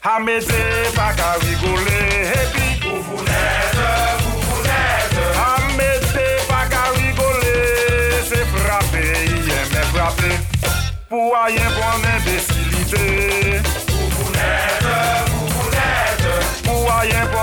Hamete, 0.00 0.94
pas 0.94 1.12
qu'à 1.12 1.32
rigoler. 1.40 2.30
Et 2.34 2.46
puis, 2.52 2.88
foufounette, 2.88 3.82
foufounette. 4.20 5.18
Hamete, 5.42 6.46
pas 6.46 6.66
qu'à 6.70 6.84
rigoler. 6.94 8.22
C'est 8.28 8.46
frappé, 8.56 9.02
il 9.26 9.50
aime 9.50 9.84
frappé. 9.92 10.30
Pour 11.08 11.34
rien, 11.44 11.68
pour 11.74 11.88
imbécilité. 12.14 13.60
Foufounette, 13.88 14.86
foufounette. 15.26 16.62
Pour 16.62 16.82
rien, 17.00 17.26
pour 17.26 17.42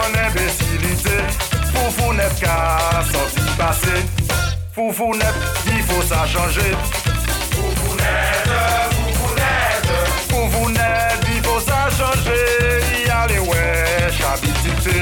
Foufounette 2.32 2.40
qu'a 2.40 3.04
sorti 3.12 3.42
passé. 3.58 4.06
Foufounette, 4.74 5.36
il 5.68 5.84
faut 5.84 6.02
ça 6.02 6.26
changer. 6.26 6.76
Foufounette, 10.30 11.28
il 11.36 11.44
faut 11.44 11.60
ça 11.60 11.90
changer. 11.90 13.06
Y 13.06 13.10
aller 13.10 13.40
ouais, 13.40 14.12
chabine 14.12 14.54
ticté. 14.64 15.02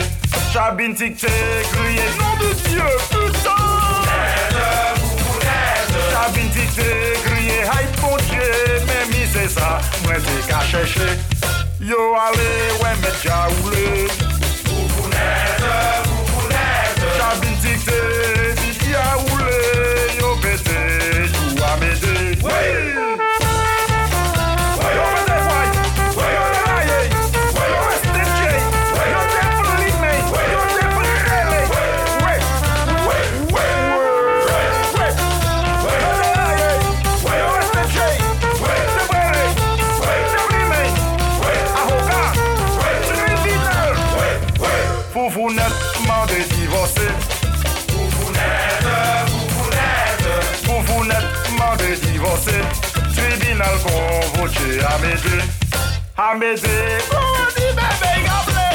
Chabine 0.52 0.96
ticté, 0.96 1.28
crier 1.72 2.10
nom 2.18 2.36
de 2.40 2.54
Dieu, 2.70 2.84
putain. 3.10 3.50
Chabine 6.12 6.50
ticté, 6.50 7.14
crier 7.26 7.62
aïe 7.62 7.88
bon 8.02 8.18
Dieu. 8.30 8.82
Mais 8.88 9.06
mi 9.16 9.28
c'est 9.32 9.50
ça, 9.50 9.80
moi 10.04 10.16
t'es 10.16 10.48
qu'à 10.48 10.62
chercher. 10.62 11.20
Yo 11.80 12.16
allez, 12.16 12.84
ouais, 12.84 12.96
mais. 13.02 13.10
Chabine 13.22 14.09
À 56.30 56.36
m'aider. 56.36 56.62
Oh, 57.12 57.16
dis 57.56 57.74
bébé, 57.74 58.12
gablé. 58.24 58.70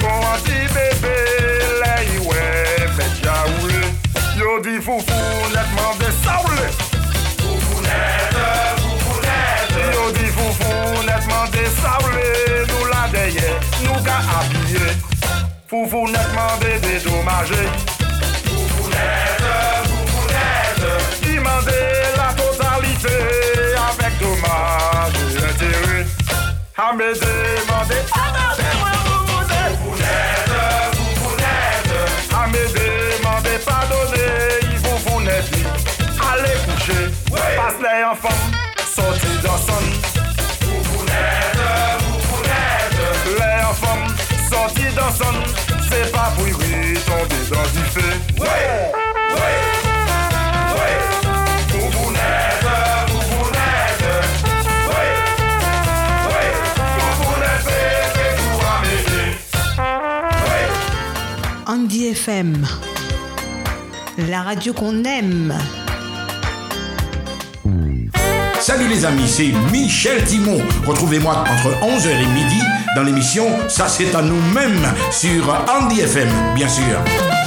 Qu'on 0.00 0.36
dit 0.44 0.66
bébé. 0.74 1.16
Là, 1.80 1.94
ouais. 2.28 2.88
Yo 4.36 4.60
dit 4.60 4.80
foufounette 4.82 5.72
mandé 5.76 6.10
saoulé. 6.22 6.68
Yo 9.94 10.04
dit 10.12 10.30
saoulé. 11.80 12.28
Nous 12.68 12.86
la 12.90 13.04
nous. 13.80 14.92
Foufounette 15.68 16.32
mandé 16.34 16.70
dédommagé. 16.80 17.93
À 26.94 26.96
me 26.96 27.12
demander, 27.12 27.96
à 32.32 32.46
me 32.46 32.62
demander 33.18 33.58
pardonner, 33.66 34.30
il 34.62 34.78
faut 34.78 35.10
vous 35.10 35.20
dit, 35.20 35.64
allez 36.22 36.56
coucher, 36.64 37.10
passe 37.56 37.80
les 37.80 38.04
enfants, 38.04 38.40
sortis 38.94 39.38
dans 39.42 39.58
son. 39.58 40.13
La 64.16 64.40
radio 64.42 64.72
qu'on 64.72 65.04
aime. 65.04 65.54
Salut 68.60 68.88
les 68.88 69.04
amis, 69.04 69.28
c'est 69.28 69.52
Michel 69.70 70.24
Timon. 70.24 70.58
Retrouvez-moi 70.86 71.34
entre 71.34 71.78
11h 71.82 72.08
et 72.08 72.26
midi 72.26 72.62
dans 72.96 73.02
l'émission 73.02 73.46
Ça 73.68 73.88
c'est 73.88 74.14
à 74.14 74.22
nous-mêmes 74.22 74.90
sur 75.10 75.54
Andy 75.68 76.00
FM, 76.00 76.30
bien 76.54 76.68
sûr. 76.68 77.43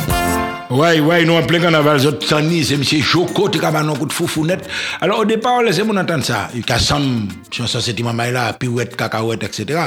Ouais, 0.70 1.00
ouais, 1.00 1.24
nous 1.24 1.34
en 1.34 1.44
plein 1.44 1.60
carnaval, 1.60 1.98
zot 2.00 2.20
Sani, 2.22 2.64
c'est 2.64 2.76
monsieur 2.76 3.02
Choco, 3.02 3.48
t'es 3.48 3.58
capable 3.58 3.90
un 3.90 3.96
coup 3.96 4.06
de 4.06 4.12
foufounette. 4.12 4.68
Alors 5.00 5.20
au 5.20 5.26
départ, 5.26 5.64
laissez-moi 5.64 5.98
entendre 5.98 6.26
ça. 6.26 6.50
Il 6.54 6.60
y 6.60 6.80
sam, 6.80 7.28
chanson 7.50 7.80
c'est 7.80 7.98
maman 8.02 8.32
là, 8.32 8.52
pirouette, 8.52 8.96
cacahuète, 8.98 9.44
etc. 9.44 9.80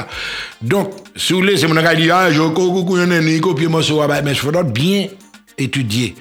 Donc, 0.61 0.91
si 1.15 1.33
vous 1.33 1.39
voulez, 1.39 1.57
c'est 1.57 1.67
mon 1.67 1.79
gars 1.79 1.93
dit, 1.93 2.09
ah, 2.09 2.33
Choco, 2.33 2.71
coucou, 2.71 2.97
y'en 2.97 3.11
a 3.11 3.19
ni, 3.19 3.39
copier 3.39 3.67
moi 3.67 3.83
ça, 3.83 3.93
mais 4.23 4.31
il 4.31 4.37
faudra 4.37 4.63
bien 4.63 5.07
étudier 5.57 6.15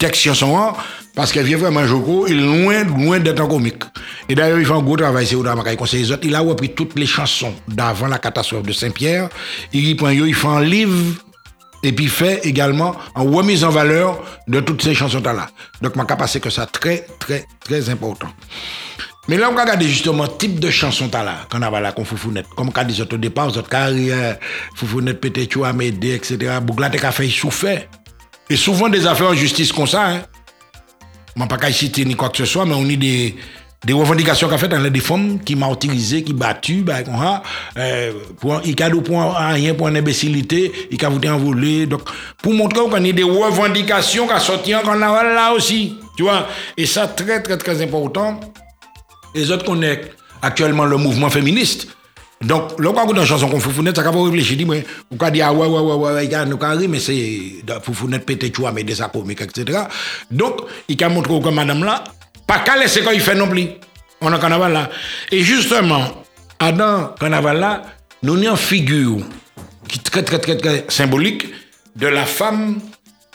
texte 0.00 0.22
chanson 0.22 0.72
parce 1.14 1.36
vient 1.36 1.58
vraiment 1.58 1.86
Joko, 1.86 2.26
il 2.26 2.38
est 2.38 2.40
loin, 2.40 2.84
loin 2.84 3.20
d'être 3.20 3.40
un 3.40 3.46
comique. 3.46 3.82
Et 4.28 4.34
d'ailleurs, 4.34 4.58
il 4.58 4.64
fait 4.64 4.72
un 4.72 4.80
gros 4.80 4.96
travail, 4.96 5.26
c'est 5.26 5.34
où 5.34 5.42
dans 5.42 5.54
ma 5.54 5.76
conseil. 5.76 6.10
Il 6.22 6.34
a 6.34 6.40
repris 6.40 6.70
toutes 6.70 6.98
les 6.98 7.06
chansons 7.06 7.52
d'avant 7.68 8.06
la 8.06 8.18
catastrophe 8.18 8.62
de 8.62 8.72
Saint-Pierre. 8.72 9.28
Il 9.72 9.96
prend, 9.96 10.08
il 10.08 10.34
fait 10.34 10.46
un 10.48 10.62
livre 10.62 11.14
et 11.82 11.92
puis 11.92 12.08
fait 12.08 12.40
également 12.44 12.94
en 13.14 13.24
remise 13.24 13.64
en 13.64 13.70
valeur 13.70 14.22
de 14.48 14.60
toutes 14.60 14.82
ces 14.82 14.94
chansons-là. 14.94 15.48
Donc, 15.80 15.96
ma 15.96 16.04
capacité 16.04 16.40
que 16.40 16.50
ça 16.50 16.66
très, 16.66 17.06
très, 17.18 17.46
très 17.64 17.88
important. 17.88 18.28
Mais 19.28 19.36
là, 19.36 19.48
on 19.50 19.54
va 19.54 19.62
regarder 19.62 19.86
justement 19.86 20.26
type 20.26 20.58
de 20.58 20.70
chanson 20.70 21.08
là, 21.12 21.46
qu'on 21.50 21.62
a 21.62 21.80
là, 21.80 21.92
qu'on 21.92 22.04
foufounette. 22.04 22.46
Comme 22.56 22.70
on 22.76 22.84
dit 22.84 23.00
au 23.00 23.16
départ, 23.16 23.50
votre 23.50 23.68
carrière, 23.68 24.38
foufounette, 24.74 25.24
as 25.64 25.72
m'aider, 25.72 26.14
etc. 26.14 26.58
Bougla, 26.62 26.90
t'as 26.90 27.12
fait 27.12 27.28
souffert. 27.28 27.86
Et 28.48 28.56
souvent 28.56 28.88
des 28.88 29.06
affaires 29.06 29.28
en 29.28 29.34
justice 29.34 29.72
comme 29.72 29.86
ça, 29.86 30.08
hein. 30.08 30.22
Je 31.36 31.42
ne 31.42 31.48
pas 31.48 31.72
citer 31.72 32.04
ni 32.04 32.16
quoi 32.16 32.28
que 32.28 32.38
ce 32.38 32.44
soit, 32.44 32.66
mais 32.66 32.74
on 32.74 32.84
a 32.84 32.96
des, 32.96 33.36
des 33.84 33.94
revendications 33.94 34.48
qu'a 34.48 34.58
fait 34.58 34.68
dans 34.68 34.78
les 34.78 35.00
femmes 35.00 35.40
qui 35.40 35.56
martyrisées, 35.56 36.22
qui 36.22 36.34
battues, 36.34 36.82
bah, 36.82 36.98
euh, 37.78 38.12
pour, 38.38 38.60
il 38.64 38.80
a 38.82 38.90
point 38.90 39.32
rien 39.52 39.74
pour 39.74 39.88
une 39.88 39.96
imbécilité, 39.96 40.70
il 40.90 41.02
a 41.04 41.08
voulu 41.08 41.28
envoler. 41.28 41.86
Donc, 41.86 42.02
pour 42.42 42.52
montrer 42.52 42.80
qu'on 42.80 42.92
a 42.92 43.00
des 43.00 43.22
revendications 43.22 44.26
qui 44.28 44.40
sorties 44.40 44.74
en 44.74 44.82
carnaval 44.82 45.34
là 45.34 45.52
aussi. 45.54 45.96
Tu 46.16 46.24
vois? 46.24 46.46
Et 46.76 46.84
ça, 46.84 47.06
très, 47.08 47.42
très, 47.42 47.56
très 47.56 47.80
important. 47.80 48.40
Les 49.34 49.50
autres 49.50 49.64
connaissent 49.64 50.10
actuellement 50.42 50.84
le 50.84 50.98
mouvement 50.98 51.30
féministe. 51.30 51.88
Donc, 52.42 52.78
le 52.78 52.90
quoi 52.92 53.04
dans 53.06 53.12
la 53.12 53.24
chanson 53.24 53.48
qu'on 53.48 53.60
foufounette, 53.60 53.96
ça 53.96 54.02
va 54.02 54.22
réfléchir, 54.22 54.66
mais, 54.66 54.84
on 55.10 55.16
va 55.16 55.30
dire, 55.30 55.46
ah 55.48 55.52
ouais, 55.52 55.66
ouais, 55.66 55.80
ouais, 55.80 55.94
ouais, 55.94 56.26
ouais, 56.28 56.46
nous 56.46 56.56
carré, 56.56 56.88
mais 56.88 56.98
c'est, 56.98 57.62
foufounette 57.82 58.24
pété, 58.24 58.50
tu 58.50 58.62
vois, 58.62 58.72
mais 58.72 58.82
des 58.82 58.96
comique, 59.12 59.42
etc. 59.42 59.80
Donc, 60.30 60.62
il 60.88 61.02
a 61.04 61.08
montré 61.10 61.38
que 61.38 61.48
madame 61.50 61.84
là, 61.84 62.02
pas 62.50 62.58
qu'à 62.58 62.76
laisser 62.76 63.02
quand 63.02 63.12
il 63.12 63.20
fait 63.20 63.36
non 63.36 63.46
plus. 63.46 63.68
On 64.20 64.32
a 64.32 64.38
carnaval 64.40 64.72
là. 64.72 64.90
Et 65.30 65.40
justement, 65.40 66.24
carnaval 66.58 67.60
là, 67.60 67.82
nous 68.24 68.34
avons 68.34 68.50
une 68.50 68.56
figure 68.56 69.18
qui 69.86 70.00
est 70.00 70.02
très, 70.02 70.24
très, 70.24 70.40
très, 70.40 70.56
très 70.56 70.84
symbolique 70.88 71.46
de 71.94 72.08
la 72.08 72.24
femme 72.24 72.80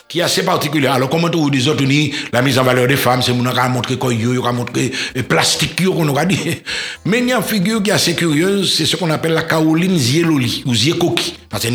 qui 0.06 0.18
est 0.18 0.22
assez 0.22 0.44
particulière. 0.44 0.92
Alors, 0.92 1.08
comment 1.08 1.30
dis 1.30 1.66
autres, 1.66 1.82
la 2.30 2.42
mise 2.42 2.58
en 2.58 2.62
valeur 2.62 2.86
des 2.86 2.98
femmes, 2.98 3.22
c'est 3.22 3.32
mon 3.32 3.46
a 3.46 3.68
montré 3.70 3.96
quoi, 3.96 4.12
a 4.12 4.52
montré 4.52 4.92
plastique, 5.26 5.82
qu'on 5.86 6.14
a 6.14 6.24
dit. 6.26 6.58
Mais 7.06 7.20
il 7.20 7.28
y 7.28 7.32
a 7.32 7.38
une 7.38 7.42
figure 7.42 7.82
qui 7.82 7.88
est 7.88 7.94
assez 7.94 8.14
curieuse, 8.14 8.74
c'est 8.76 8.84
ce 8.84 8.96
qu'on 8.96 9.10
appelle 9.10 9.32
la 9.32 9.44
Caroline 9.44 9.96
Zieloli, 9.96 10.62
ou 10.66 10.74
Ziekoki. 10.74 11.38
Parce 11.48 11.64
que 11.64 11.70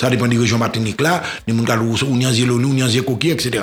ça 0.00 0.08
dépend 0.08 0.26
des 0.26 0.38
régions 0.38 0.56
Martinique 0.56 1.02
là, 1.02 1.22
les 1.46 1.54
gens 1.54 2.06
ou 2.06 2.16
ni 2.16 2.24
Zieloli, 2.32 2.82
ou 2.82 2.88
Ziekoki, 2.88 3.30
etc. 3.30 3.62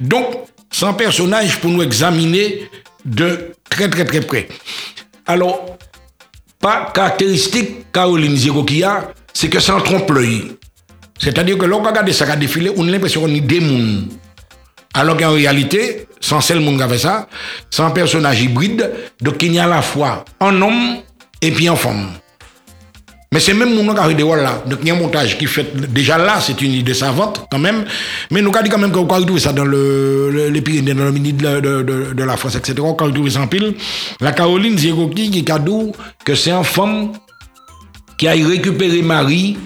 Donc, 0.00 0.26
c'est 0.74 0.86
un 0.86 0.92
personnage 0.92 1.60
pour 1.60 1.70
nous 1.70 1.82
examiner 1.82 2.68
de 3.04 3.52
très, 3.70 3.88
très, 3.88 4.04
très 4.04 4.20
près. 4.20 4.48
Alors, 5.24 5.78
pas 6.60 6.90
caractéristique 6.92 7.92
Caroline 7.92 8.36
Ziekoki, 8.36 8.82
c'est 9.32 9.48
que 9.48 9.60
c'est 9.60 9.70
un 9.70 9.78
trompe-l'œil. 9.78 10.56
C'est-à-dire 11.16 11.56
que 11.58 11.64
lorsqu'on 11.64 11.90
regarde 11.90 12.10
ça 12.10 12.24
a 12.24 12.34
défilé, 12.34 12.72
on 12.76 12.88
a 12.88 12.90
l'impression 12.90 13.20
qu'on 13.20 13.32
est 13.32 13.40
des 13.40 13.60
mondes. 13.60 14.08
Alors 14.94 15.16
qu'en 15.16 15.32
réalité, 15.32 16.08
sans 16.20 16.40
seul 16.40 16.58
monde 16.58 16.78
qui 16.78 16.82
a 16.82 16.98
ça, 16.98 17.28
c'est 17.70 17.82
un 17.82 17.90
personnage 17.90 18.42
hybride, 18.42 18.90
donc 19.20 19.40
il 19.44 19.54
y 19.54 19.60
a 19.60 19.64
à 19.64 19.68
la 19.68 19.82
fois 19.82 20.24
un 20.40 20.60
homme 20.60 20.96
et 21.40 21.52
puis 21.52 21.68
une 21.68 21.76
femme. 21.76 22.08
Mais 23.34 23.40
c'est 23.40 23.52
même 23.52 23.74
mon 23.74 23.92
qui 23.92 24.14
de 24.14 24.24
là. 24.36 24.62
Donc 24.64 24.78
il 24.82 24.88
y 24.88 24.90
a 24.92 24.94
un 24.94 24.96
montage 24.96 25.36
qui 25.36 25.46
fait 25.46 25.66
déjà 25.92 26.16
là, 26.16 26.40
c'est 26.40 26.62
une 26.62 26.70
idée 26.70 26.94
savante 26.94 27.48
quand 27.50 27.58
même. 27.58 27.84
Mais 28.30 28.40
nous 28.40 28.50
avons 28.50 28.62
dit 28.62 28.70
quand 28.70 28.78
même 28.78 28.92
qu'on 28.92 29.06
peut 29.06 29.16
retrouver 29.16 29.40
ça 29.40 29.52
dans 29.52 29.64
le, 29.64 30.30
le, 30.30 30.50
les 30.50 30.60
Pyrénées, 30.60 30.94
dans 30.94 31.06
le 31.06 31.10
mini 31.10 31.32
de, 31.32 31.58
de, 31.58 32.22
la 32.22 32.36
France, 32.36 32.54
etc. 32.54 32.76
On 32.78 32.94
peut 32.94 33.06
retrouver 33.06 33.30
ça 33.30 33.40
en 33.40 33.48
pile. 33.48 33.74
La 34.20 34.30
Caroline 34.30 34.78
Ziegoki 34.78 35.32
qui 35.32 35.42
cadeau 35.42 35.90
que 36.24 36.36
c'est 36.36 36.52
une 36.52 36.62
femme 36.62 37.10
qui 38.18 38.28
a 38.28 38.34
récupéré 38.34 39.02
Marie, 39.02 39.56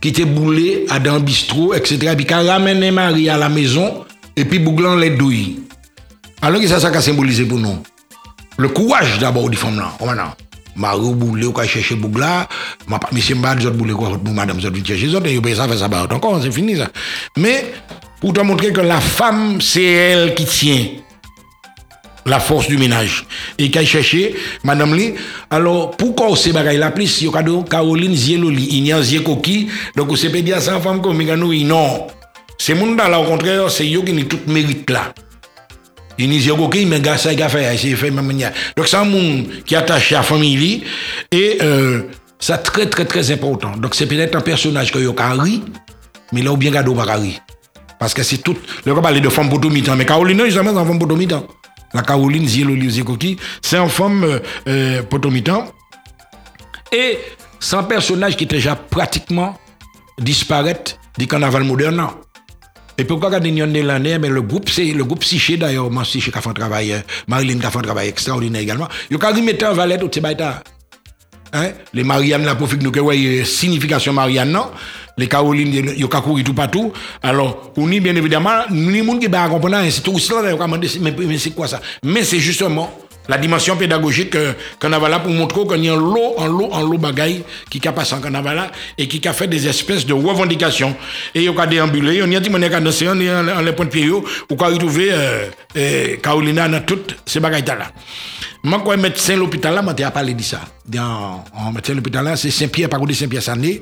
qui 0.00 0.08
était 0.08 0.24
boulée 0.24 0.84
à 0.90 0.98
dans 0.98 1.20
bistrot, 1.20 1.74
etc. 1.74 2.08
Et 2.10 2.16
puis 2.16 2.26
qui 2.26 2.34
a 2.34 2.42
ramené 2.42 2.90
Marie 2.90 3.28
à 3.28 3.36
la 3.36 3.48
maison 3.48 4.04
et 4.34 4.44
puis 4.44 4.58
bouglant 4.58 4.96
les 4.96 5.10
douilles. 5.10 5.60
Alors 6.42 6.60
que 6.60 6.66
ça, 6.66 6.80
ça 6.80 6.88
a 6.88 7.00
symbolisé 7.00 7.44
pour 7.44 7.58
nous? 7.58 7.78
Le 8.58 8.68
courage 8.68 9.20
d'abord 9.20 9.48
des 9.48 9.56
femmes 9.56 9.78
là. 9.78 9.92
Marie 10.76 11.14
boulé 11.14 11.46
ou 11.46 11.52
ka 11.52 11.66
chercher 11.66 11.94
bougla, 11.94 12.48
ma 12.86 12.98
pas 12.98 13.08
monsieur 13.12 13.34
mbad 13.34 13.60
jot 13.60 13.70
boulé 13.70 13.94
quoi 13.94 14.20
madame 14.32 14.60
jot 14.60 14.70
chercher 14.84 15.06
et 15.06 15.54
ça 15.54 15.68
fait 15.68 15.78
ça 15.78 15.88
bah 15.88 16.06
encore 16.10 16.40
c'est 16.42 16.52
fini 16.52 16.76
ça. 16.76 16.88
Mais 17.36 17.72
pour 18.20 18.32
te 18.32 18.40
montrer 18.40 18.72
que 18.72 18.80
la 18.80 19.00
femme 19.00 19.60
c'est 19.60 19.82
elle 19.82 20.34
qui 20.34 20.44
tient 20.44 20.86
la 22.26 22.40
force 22.40 22.68
du 22.68 22.76
ménage. 22.76 23.24
Et 23.58 23.70
qu'elle 23.70 23.86
chercher, 23.86 24.34
madame 24.64 24.94
li, 24.94 25.14
alors 25.48 25.92
pourquoi 25.92 26.36
ces 26.36 26.52
bagailles 26.52 26.78
la 26.78 26.90
plus, 26.90 27.22
yo 27.22 27.30
kado 27.30 27.62
Caroline 27.62 28.14
Zieloli, 28.14 28.68
il 28.72 28.92
a 28.92 29.00
Ziekoki, 29.00 29.68
donc 29.96 30.16
c'est 30.18 30.30
pas 30.30 30.40
dire 30.40 30.60
ça 30.60 30.80
femme 30.80 31.00
comme 31.00 31.22
non. 31.22 32.06
C'est 32.58 32.74
mon 32.74 32.94
là 32.94 33.20
au 33.20 33.24
contraire, 33.24 33.70
c'est 33.70 33.86
yo 33.86 34.02
qui 34.02 34.12
ni 34.12 34.24
tout 34.24 34.40
mérite 34.46 34.90
là. 34.90 35.14
Il 36.18 36.30
n'y 36.30 36.50
a 36.50 36.54
pas 36.54 36.68
mais 36.86 37.00
gars 37.00 37.18
ça 37.18 37.32
il 37.32 37.42
a 37.42 37.48
fait, 37.48 37.76
c'est 37.76 37.94
fait 37.94 38.10
même 38.10 38.26
manière. 38.26 38.52
Donc 38.76 38.92
un 38.92 39.04
monde 39.04 39.46
qui 39.64 39.74
est 39.74 39.78
attaché 39.78 40.14
à 40.14 40.22
famille 40.22 40.82
et 41.30 41.58
euh, 41.62 42.02
c'est 42.38 42.62
très 42.62 42.88
très 42.88 43.04
très 43.04 43.30
important. 43.30 43.76
Donc 43.76 43.94
c'est 43.94 44.06
peut-être 44.06 44.36
un 44.36 44.40
personnage 44.40 44.92
que 44.92 44.98
yo 44.98 45.14
ri, 45.16 45.62
mais 46.32 46.42
là 46.42 46.52
ou 46.52 46.56
bien 46.56 46.70
gado 46.70 46.94
pas 46.94 47.16
ri. 47.16 47.40
Parce 47.98 48.14
que 48.14 48.22
c'est 48.22 48.38
tout, 48.38 48.56
le 48.84 48.92
on 48.92 49.00
parler 49.00 49.20
de 49.20 49.28
femme 49.28 49.48
potomitan, 49.48 49.96
mais 49.96 50.04
Caroline 50.04 50.36
non, 50.36 50.50
jamais 50.50 50.70
en 50.70 50.84
femme 50.84 50.98
potomitan. 50.98 51.46
La 51.94 52.02
Caroline 52.02 52.46
Zieloli 52.46 52.90
Ziekoki, 52.90 53.38
c'est 53.62 53.78
une 53.78 53.88
femme 53.88 54.24
euh, 54.24 54.40
euh. 54.68 55.02
Et 56.92 57.18
c'est 57.58 57.76
un 57.76 57.84
personnage 57.84 58.36
qui 58.36 58.44
est 58.44 58.48
déjà 58.48 58.76
pratiquement 58.76 59.56
disparaît 60.18 60.82
du 61.16 61.26
carnaval 61.26 61.64
moderne. 61.64 62.06
Et 62.98 63.04
pourquoi 63.04 63.30
quand 63.30 63.40
on 63.42 63.74
est 63.74 63.82
l'année, 63.82 64.18
mais 64.18 64.28
le 64.28 64.42
groupe, 64.42 64.70
c'est 64.70 64.84
le 64.84 65.04
groupe 65.04 65.20
Psyché 65.20 65.56
d'ailleurs, 65.56 65.90
moi 65.90 66.04
qui 66.04 66.18
a 66.18 66.40
fait 66.40 66.48
un 66.48 66.52
travail, 66.52 66.92
euh, 66.92 67.00
Marilyn 67.28 67.58
qui 67.58 67.66
a 67.66 67.70
fait 67.70 67.78
un 67.78 67.82
travail 67.82 68.08
extraordinaire 68.08 68.62
également. 68.62 68.88
Il 69.10 69.18
a 69.22 69.32
mettre 69.32 69.66
en 69.66 69.74
valette 69.74 70.00
tout 70.00 70.10
ces 70.12 70.20
baïtas. 70.20 70.62
Hein? 71.52 71.70
Les 71.92 72.04
Marianne, 72.04 72.44
la 72.44 72.54
profite 72.54 72.82
nous 72.82 72.90
que 72.90 73.00
ouais, 73.00 73.44
signification 73.44 74.12
Marianne, 74.12 74.50
non? 74.50 74.70
Les 75.18 75.28
Caroline, 75.28 75.94
ils 75.96 76.04
ont 76.04 76.08
couru 76.08 76.44
tout 76.44 76.52
partout. 76.52 76.92
Alors, 77.22 77.72
on 77.76 77.90
y, 77.90 78.00
bien 78.00 78.14
évidemment, 78.14 78.64
ni 78.70 79.00
monde 79.00 79.20
qui 79.20 79.28
va 79.28 79.48
comprendre, 79.48 79.78
c'est 79.88 80.02
tout 80.02 80.18
cela, 80.18 80.54
mais 81.00 81.38
c'est 81.38 81.50
quoi 81.50 81.66
ça? 81.66 81.80
Mais 82.04 82.22
c'est 82.22 82.38
justement, 82.38 82.92
la 83.28 83.38
dimension 83.38 83.76
pédagogique 83.76 84.30
que 84.30 84.54
carnaval 84.80 85.10
là 85.10 85.18
pour 85.20 85.32
montrer 85.32 85.66
qu'il 85.66 85.84
y 85.84 85.88
a 85.88 85.94
un 85.94 85.96
lot, 85.96 86.34
en 86.38 86.46
lot, 86.46 86.68
en 86.72 86.82
lot 86.82 86.98
bagaille 86.98 87.42
qui 87.70 87.86
a 87.86 87.92
passé 87.92 88.14
en 88.14 88.20
carnaval 88.20 88.56
là 88.56 88.72
et 88.98 89.08
qui 89.08 89.26
a 89.26 89.32
fait 89.32 89.46
des 89.48 89.66
espèces 89.66 90.06
de 90.06 90.12
revendications. 90.12 90.96
Et 91.34 91.44
il 91.44 91.58
a 91.58 91.66
déambulé, 91.66 92.22
on 92.22 92.30
y 92.30 92.36
a 92.36 92.40
dit, 92.40 92.50
on 92.52 92.62
a 92.62 92.80
dansé, 92.80 93.08
on 93.08 93.12
en 93.12 93.60
les 93.60 93.72
points 93.72 93.86
de 93.86 93.90
pied, 93.90 94.10
on 94.10 94.56
a 94.56 94.66
retrouvé 94.66 95.08
euh, 95.10 95.46
euh, 95.76 96.16
Carolina 96.16 96.68
dans 96.68 96.80
toutes 96.80 97.16
ces 97.26 97.40
bagailles 97.40 97.64
là. 97.66 97.92
Moi, 98.62 98.82
quand 98.84 98.96
médecin 98.96 99.36
l'hôpital 99.36 99.74
là, 99.74 99.94
j'ai 99.96 100.10
parlé 100.10 100.34
de 100.34 100.42
ça. 100.42 100.60
En 101.54 101.72
médecin 101.72 101.94
l'hôpital 101.94 102.24
là, 102.24 102.36
c'est 102.36 102.50
Saint-Pierre, 102.50 102.88
par 102.88 102.98
contre, 102.98 103.14
Saint-Pierre 103.14 103.42
Sané. 103.42 103.80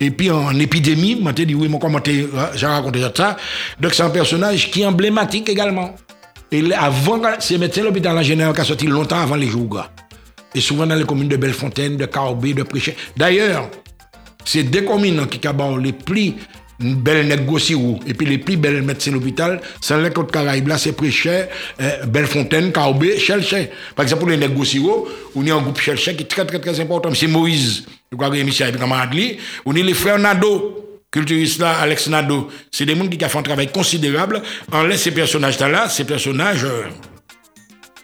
Et 0.00 0.10
puis, 0.10 0.30
en 0.30 0.58
épidémie, 0.58 1.22
j'ai 1.36 1.44
dit, 1.44 1.54
oui, 1.54 1.68
moi, 1.68 1.78
comment 1.78 2.00
j'ai 2.02 2.66
raconté 2.66 3.02
ça. 3.14 3.36
Donc, 3.78 3.92
c'est 3.92 4.02
un 4.02 4.10
personnage 4.10 4.70
qui 4.70 4.82
est 4.82 4.86
emblématique 4.86 5.48
également. 5.50 5.94
Et 6.52 6.62
avant, 6.74 7.18
c'est 7.38 7.56
médecin 7.56 7.82
l'hôpital 7.82 8.16
en 8.16 8.22
général 8.22 8.54
qui 8.54 8.62
sorti 8.62 8.86
longtemps 8.86 9.20
avant 9.20 9.36
les 9.36 9.46
jours. 9.46 9.82
Et 10.54 10.60
souvent 10.60 10.86
dans 10.86 10.94
les 10.94 11.04
communes 11.04 11.28
de 11.28 11.36
Bellefontaine, 11.36 11.96
de 11.96 12.04
Carbé, 12.04 12.52
de 12.52 12.62
Préchet. 12.62 12.94
D'ailleurs, 13.16 13.70
c'est 14.44 14.64
des 14.64 14.84
communes 14.84 15.26
qui 15.28 15.40
ont 15.48 15.76
les 15.78 15.94
plus 15.94 16.34
belles 16.78 17.26
négociations 17.26 18.00
et 18.06 18.12
puis 18.12 18.26
les 18.26 18.38
plus 18.38 18.56
belles 18.56 18.82
médecins 18.82 19.12
l'hôpital, 19.12 19.60
c'est 19.80 19.98
les 20.02 20.10
côtes 20.10 20.30
Caraïbes, 20.30 20.68
là, 20.68 20.76
c'est 20.76 20.92
Préchet, 20.92 21.48
euh, 21.80 22.04
Bellefontaine, 22.04 22.70
Carbé, 22.70 23.18
Chelchen. 23.18 23.68
Par 23.96 24.02
exemple, 24.02 24.20
pour 24.20 24.30
les 24.30 24.36
négociations, 24.36 25.04
on 25.34 25.46
a 25.46 25.54
un 25.54 25.62
groupe 25.62 25.80
Chelchen 25.80 26.16
qui 26.16 26.24
est 26.24 26.26
très, 26.26 26.44
très, 26.44 26.58
très 26.58 26.78
important. 26.80 27.14
C'est 27.14 27.28
Moïse, 27.28 27.86
le 28.10 28.16
crois 28.18 28.28
que 28.28 28.42
Michel 28.42 28.74
et 28.74 28.78
camarade 28.78 29.14
On 29.64 29.74
est 29.74 29.82
les 29.82 29.94
frères 29.94 30.18
Nado 30.18 30.91
culturiste 31.12 31.60
là, 31.60 31.78
Alex 31.78 32.08
Nado, 32.08 32.50
c'est 32.72 32.86
des 32.86 32.96
gens 32.96 33.06
qui 33.06 33.24
ont 33.24 33.28
fait 33.28 33.38
un 33.38 33.42
travail 33.42 33.70
considérable. 33.70 34.42
En 34.72 34.82
laisse 34.82 35.02
ces 35.02 35.12
personnages-là, 35.12 35.88
ces 35.88 36.04
personnages 36.04 36.64
euh, 36.64 36.84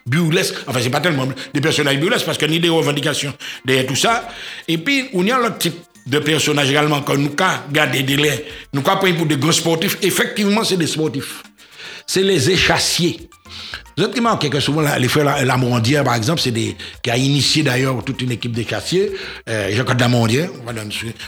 burlesques, 0.06 0.56
enfin 0.66 0.78
c'est 0.82 0.90
pas 0.90 1.00
tellement 1.00 1.26
des 1.52 1.60
personnages 1.60 1.98
burlesques 1.98 2.26
parce 2.26 2.38
qu'il 2.38 2.52
y 2.52 2.56
a 2.56 2.60
des 2.60 2.68
revendications 2.68 3.32
derrière 3.64 3.86
tout 3.86 3.96
ça. 3.96 4.28
Et 4.68 4.78
puis, 4.78 5.08
on 5.14 5.24
y 5.24 5.32
a 5.32 5.38
l'autre 5.38 5.58
type 5.58 5.74
de 6.06 6.18
personnages 6.18 6.70
également 6.70 7.02
que 7.02 7.12
nous 7.12 7.34
gardé 7.34 7.98
des 7.98 8.16
délais, 8.16 8.46
nous 8.72 8.82
pris 8.82 9.14
pour 9.14 9.26
des 9.26 9.36
grands 9.36 9.52
sportifs. 9.52 9.98
Effectivement, 10.02 10.64
c'est 10.64 10.76
des 10.76 10.86
sportifs. 10.86 11.42
C'est 12.06 12.22
les 12.22 12.50
échassiers. 12.50 13.28
Vous 13.96 14.04
avez 14.04 14.14
remarqué 14.14 14.48
que 14.48 14.60
souvent, 14.60 14.82
les 14.98 15.08
frères 15.08 15.44
Lamondière, 15.44 16.04
par 16.04 16.14
exemple, 16.14 16.40
c'est 16.40 16.52
qui 16.52 17.10
a 17.10 17.16
initié 17.16 17.62
d'ailleurs 17.62 18.02
toute 18.04 18.22
une 18.22 18.30
équipe 18.30 18.52
de 18.52 18.62
chassiers, 18.62 19.10
euh, 19.48 19.70
Jacques 19.72 19.98
Lamondière, 20.00 20.50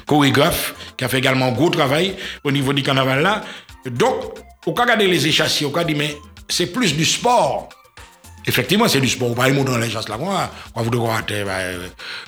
chorégraphe, 0.06 0.74
qui 0.96 1.04
a 1.04 1.08
fait 1.08 1.18
également 1.18 1.46
un 1.46 1.52
gros 1.52 1.70
travail 1.70 2.14
au 2.44 2.52
niveau 2.52 2.72
du 2.72 2.82
carnaval 2.82 3.22
là. 3.22 3.42
Donc, 3.86 4.14
au 4.66 4.72
cas 4.72 4.82
regarder 4.82 5.06
les 5.06 5.26
échassiers, 5.26 5.66
au 5.66 5.70
cas 5.70 5.84
dit, 5.84 5.94
mais 5.94 6.16
c'est 6.48 6.66
plus 6.66 6.94
du 6.94 7.04
sport. 7.04 7.68
Effectivement, 8.46 8.88
c'est 8.88 9.00
du 9.00 9.08
sport. 9.08 9.34
Pas 9.34 9.48
le 9.48 9.64
dans 9.64 9.76
les 9.76 9.90
chasses 9.90 10.08
là, 10.08 10.16
quand 10.74 10.82
vous 10.82 10.90
devez 10.90 11.04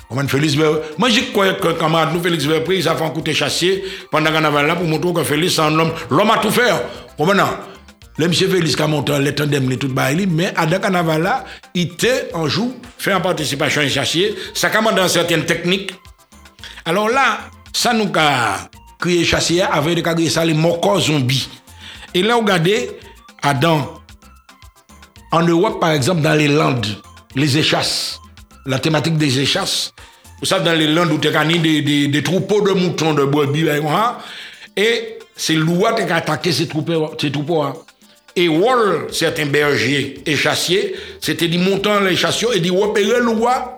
comment 0.09 0.29
Félix 0.29 0.57
Moi, 0.99 1.09
j'ai 1.09 1.27
crois 1.27 1.55
que 1.55 1.69
camarade 1.73 2.13
nous, 2.13 2.23
Félix 2.23 2.45
Verpris, 2.45 2.83
ça 2.83 2.95
fait 2.95 3.05
un 3.05 3.11
coup 3.11 3.23
de 3.23 3.33
chassier 3.33 3.85
pendant 4.11 4.27
le 4.27 4.33
carnaval 4.33 4.67
là 4.67 4.77
pour 4.77 4.87
montrer 4.87 5.13
que 5.13 5.25
Félix, 5.25 5.55
c'est 5.55 5.63
un 5.63 5.79
homme, 5.79 5.93
l'homme 6.11 6.31
a 6.31 6.39
tout 6.39 6.51
fait. 6.51 6.71
Comment 7.17 7.33
le 8.19 8.29
monsieur 8.29 8.49
Félix 8.49 8.77
Camontan, 8.77 9.19
les 9.19 9.35
tandem, 9.35 9.69
les 9.71 9.79
tout 9.79 9.89
baili, 9.89 10.27
mais 10.27 10.53
à 10.57 10.67
carnaval 10.67 11.23
là, 11.23 11.45
il 11.75 11.93
était 11.93 12.29
en 12.35 12.47
joue, 12.47 12.75
fait 12.99 13.15
en 13.15 13.21
participation 13.21 13.81
et 13.81 13.89
chassier, 13.89 14.35
ça 14.55 14.69
commande 14.69 14.97
dans 14.97 15.09
certaines 15.09 15.47
techniques. 15.47 15.95
Alors 16.85 17.09
là, 17.09 17.39
ça 17.73 17.95
nous 17.95 18.11
a 18.17 18.69
créé 18.99 19.25
chassier 19.25 19.63
avec 19.63 19.95
des 19.97 20.03
créé 20.03 20.29
ça 20.29 20.45
les 20.45 20.55
mocos 20.55 21.01
zombies. 21.01 21.49
Et 22.15 22.23
là, 22.23 22.37
regardez, 22.37 22.91
Adam, 23.43 23.95
en 25.31 25.43
Europe, 25.43 25.81
par 25.81 25.93
exemple, 25.93 26.21
dans 26.21 26.35
les 26.35 26.49
Landes, 26.49 26.87
les 27.35 27.57
échasses, 27.57 28.21
la 28.67 28.79
thématique 28.79 29.17
des 29.17 29.41
échasses, 29.41 29.93
vous 30.41 30.47
savez, 30.47 30.65
dans 30.65 30.79
les 30.79 30.87
Landes 30.87 31.13
où 31.13 31.19
tu 31.19 31.29
as 31.29 31.45
des, 31.45 32.23
troupeaux 32.23 32.61
de 32.61 32.73
moutons, 32.73 33.15
de 33.15 33.25
brebis, 33.25 33.65
et 34.77 35.19
c'est 35.35 35.55
l'ouat 35.55 35.95
qui 35.95 36.03
a 36.03 36.17
attaqué 36.17 36.53
ces 36.53 36.69
troupeaux. 36.69 37.15
Ces 37.19 37.31
troupeaux 37.33 37.63
hein. 37.63 37.75
Et 38.35 38.49
Wall, 38.49 39.09
certains 39.11 39.47
bergers 39.47 40.23
et 40.25 40.37
chassiers, 40.37 40.95
c'était 41.21 41.49
dit 41.49 41.59
montant 41.59 42.01
les 42.01 42.17
chassiers 42.17 42.49
et 42.55 42.61
dit 42.61 42.71
repérer 42.71 43.21
le 43.21 43.29
roi 43.29 43.77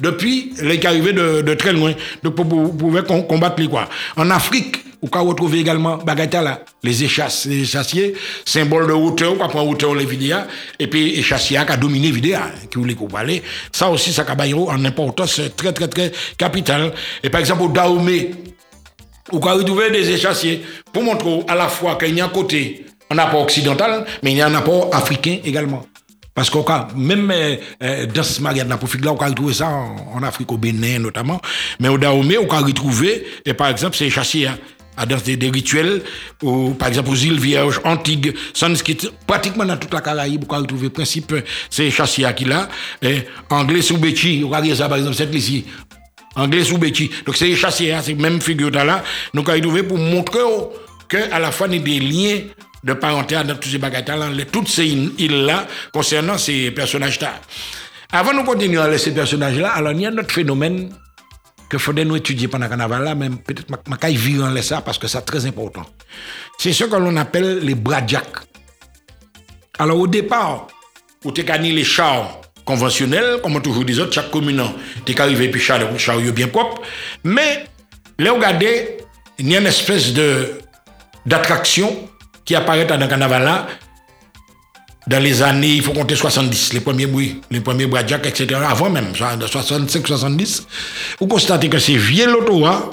depuis 0.00 0.52
les 0.62 0.84
arrivés 0.86 1.12
de, 1.12 1.42
de, 1.42 1.54
très 1.54 1.72
loin. 1.72 1.92
Donc, 2.22 2.36
pour, 2.36 2.46
pouvoir 2.46 3.04
combattre 3.04 3.60
les 3.60 3.68
quoi. 3.68 3.88
En 4.16 4.30
Afrique, 4.30 4.76
vous 5.00 5.08
pouvez 5.08 5.24
retrouver 5.24 5.58
également 5.60 5.96
Bagata 5.96 6.42
là, 6.42 6.60
les 6.82 7.04
échasses, 7.04 7.46
les 7.46 7.64
chassiers, 7.64 8.14
symbole 8.44 8.88
de 8.88 8.92
hauteur, 8.92 9.36
quoi, 9.36 9.48
prend 9.48 9.62
hauteur 9.62 9.94
les 9.94 10.04
vidéos, 10.04 10.38
et 10.78 10.86
puis 10.88 11.16
les 11.16 11.22
chassiers 11.22 11.58
qui 11.64 11.72
a 11.72 11.76
dominé 11.76 12.10
vidéo, 12.10 12.38
qui 12.70 12.78
voulait 12.78 12.94
qu'on 12.94 13.06
parle. 13.06 13.40
Ça 13.72 13.88
aussi, 13.88 14.12
ça 14.12 14.24
a 14.26 14.48
en 14.56 14.84
importance 14.84 15.40
très, 15.56 15.72
très, 15.72 15.88
très 15.88 16.12
capital. 16.36 16.92
Et 17.22 17.30
par 17.30 17.40
exemple, 17.40 17.62
au 17.62 17.68
Dahomey, 17.68 18.30
vous 19.30 19.40
pouvez 19.40 19.52
retrouver 19.52 19.90
des 19.90 20.10
échassiers 20.10 20.62
pour 20.92 21.02
montrer 21.02 21.44
à 21.48 21.54
la 21.54 21.68
fois 21.68 21.96
qu'il 21.96 22.16
y 22.16 22.20
a 22.20 22.24
un 22.24 22.28
côté 22.28 22.84
un 23.10 23.18
apport 23.18 23.42
occidental, 23.42 24.04
mais 24.22 24.32
il 24.32 24.36
y 24.36 24.40
a 24.40 24.46
un 24.46 24.54
apport 24.54 24.90
africain 24.92 25.38
également. 25.44 25.84
Parce 26.34 26.50
cas, 26.50 26.86
même 26.94 27.30
euh, 27.32 27.56
euh 27.82 28.06
dans 28.06 28.22
ce 28.22 28.40
mariage 28.40 28.66
de 28.66 28.70
là, 28.70 29.12
on 29.12 29.16
peut 29.16 29.24
retrouver 29.24 29.54
ça 29.54 29.68
en, 29.68 30.22
Afrique, 30.22 30.52
au 30.52 30.56
Bénin 30.56 31.00
notamment. 31.00 31.40
Mais 31.80 31.88
au 31.88 31.98
Dahomey, 31.98 32.38
on 32.38 32.46
peut 32.46 32.54
retrouver, 32.56 33.26
et 33.44 33.54
par 33.54 33.68
exemple, 33.68 33.96
c'est 33.96 34.08
chassier, 34.08 34.46
hein, 34.46 34.56
à 34.96 35.04
dans 35.04 35.16
des, 35.16 35.50
rituels, 35.50 36.02
ou, 36.42 36.74
par 36.74 36.88
exemple 36.88 37.10
aux 37.10 37.16
îles 37.16 37.40
Vierges, 37.40 37.80
Antigues, 37.84 38.34
Sanskrit, 38.54 38.98
pratiquement 39.26 39.64
dans 39.64 39.76
toute 39.76 39.92
la 39.92 40.00
Caraïbe, 40.00 40.44
on 40.44 40.46
peut 40.46 40.60
retrouver 40.60 40.84
le 40.84 40.90
principe, 40.90 41.34
c'est 41.70 41.90
chassier 41.90 42.28
qui 42.36 42.44
là. 42.44 42.68
Anglais 43.50 43.82
sous 43.82 43.98
Betty, 43.98 44.44
on 44.44 44.50
peut 44.50 44.74
ça 44.74 44.88
par 44.88 44.98
exemple, 44.98 45.16
cette 45.16 45.34
ici. 45.34 45.64
Anglais 46.36 46.62
sous 46.62 46.78
Betty. 46.78 47.10
Donc 47.26 47.36
c'est 47.36 47.54
chassier, 47.56 47.92
hein, 47.92 48.00
c'est 48.00 48.14
même 48.14 48.40
figure 48.40 48.70
là. 48.70 49.02
Nous 49.34 49.42
avons 49.42 49.54
retrouvé 49.54 49.82
pour 49.82 49.98
montrer 49.98 50.38
qu'à 51.08 51.38
la 51.38 51.50
fois, 51.50 51.66
il 51.68 51.74
y 51.74 51.78
a 51.78 51.82
des 51.82 52.00
liens 52.00 52.40
de 52.84 52.92
parenté 52.92 53.34
dans 53.34 53.56
tous 53.56 53.70
ces 53.70 53.78
bagages 53.78 54.04
toutes 54.52 54.68
ces 54.68 54.86
îles-là, 54.86 55.66
concernant 55.92 56.38
ces 56.38 56.70
personnages-là. 56.70 57.40
Avant 58.12 58.32
de 58.32 58.44
continuer 58.44 58.78
à 58.80 58.96
ces 58.96 59.12
personnages-là, 59.12 59.70
alors 59.70 59.92
il 59.92 60.00
y 60.00 60.06
a 60.06 60.10
un 60.10 60.18
autre 60.18 60.32
phénomène 60.32 60.90
que 61.68 61.76
faudrait 61.76 62.04
nous 62.04 62.16
étudier 62.16 62.48
pendant 62.48 62.64
le 62.64 62.70
carnaval 62.70 63.04
là, 63.04 63.14
même 63.14 63.38
peut-être 63.38 63.68
ma 63.88 63.96
caille 63.96 64.16
vivre 64.16 64.44
en 64.44 64.62
ça 64.62 64.80
parce 64.80 64.98
que 64.98 65.06
c'est 65.06 65.20
très 65.22 65.44
important. 65.44 65.84
C'est 66.58 66.72
ce 66.72 66.84
que 66.84 66.96
l'on 66.96 67.14
appelle 67.16 67.58
les 67.58 67.74
bradjaks. 67.74 68.38
Alors 69.78 69.98
au 69.98 70.06
départ, 70.06 70.68
où 71.24 71.32
tu 71.32 71.42
les 71.42 71.84
chars 71.84 72.40
conventionnels, 72.64 73.40
comme 73.42 73.56
on 73.56 73.60
toujours 73.60 73.84
dit 73.84 73.98
chaque 74.10 74.30
commune, 74.30 74.62
tu 75.04 75.20
arrivé 75.20 75.48
puis 75.48 75.60
char, 75.60 75.80
char 75.98 76.18
bien 76.18 76.48
propre, 76.48 76.82
mais 77.24 77.66
là 78.18 78.32
regardez, 78.32 78.98
il 79.38 79.50
y 79.50 79.56
a 79.56 79.60
une 79.60 79.66
espèce 79.66 80.12
de 80.14 80.52
d'attraction 81.26 82.08
qui 82.48 82.54
apparaît 82.54 82.86
dans 82.86 82.96
le 82.96 83.06
carnaval 83.06 83.44
là, 83.44 83.66
dans 85.06 85.22
les 85.22 85.42
années, 85.42 85.74
il 85.74 85.82
faut 85.82 85.92
compter 85.92 86.16
70, 86.16 86.72
les 86.72 86.80
premiers 86.80 87.04
bruits, 87.04 87.42
les 87.50 87.60
premiers 87.60 87.86
bradjaks, 87.86 88.24
etc. 88.24 88.58
Avant 88.66 88.88
même, 88.88 89.12
65-70, 89.12 90.62
vous 91.20 91.26
constatez 91.26 91.68
que 91.68 91.78
c'est 91.78 91.98
vieux 91.98 92.26
l'auto, 92.26 92.64
hein? 92.64 92.90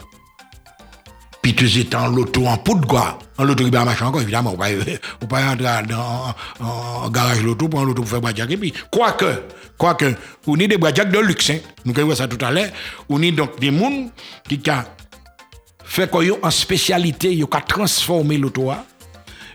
Puis 1.42 1.56
tu 1.56 1.66
étais 1.80 1.96
en 1.96 2.08
loto 2.08 2.46
en 2.46 2.58
poudre, 2.58 2.86
quoi. 2.86 3.18
En 3.38 3.46
loto, 3.46 3.66
il 3.66 3.74
y 3.74 3.78
a 3.78 3.86
machin, 3.86 4.12
quoi, 4.12 4.22
évidemment. 4.22 4.58
Vous 4.58 4.66
ne 4.66 5.26
pas 5.26 5.46
entrer 5.46 5.88
dans 5.88 6.36
un 6.60 7.10
garage 7.10 7.40
un 7.40 7.44
loto 7.44 7.70
pour 7.70 8.10
faire 8.10 8.20
bradjak. 8.20 8.52
Et 8.52 8.58
puis, 8.58 8.74
quoique, 8.92 9.44
quoique, 9.78 10.16
on 10.48 10.60
est 10.60 10.68
des 10.68 10.78
bradjaks 10.78 11.12
de 11.12 11.20
luxe, 11.20 11.50
hein. 11.52 11.60
Nous 11.86 11.98
avons 11.98 12.14
ça 12.14 12.28
tout 12.28 12.44
à 12.46 12.52
l'heure. 12.52 12.72
On 13.08 13.22
est 13.22 13.32
donc 13.32 13.58
des 13.58 13.68
gens 13.68 14.10
qui 14.50 14.60
ont 14.70 14.84
fait 15.86 16.12
quoi, 16.12 16.26
en 16.44 16.52
spécialité, 16.52 17.32
ils 17.32 17.46
ont 17.46 17.50
transformé 17.66 18.38
l'auto, 18.38 18.70
hein 18.70 18.84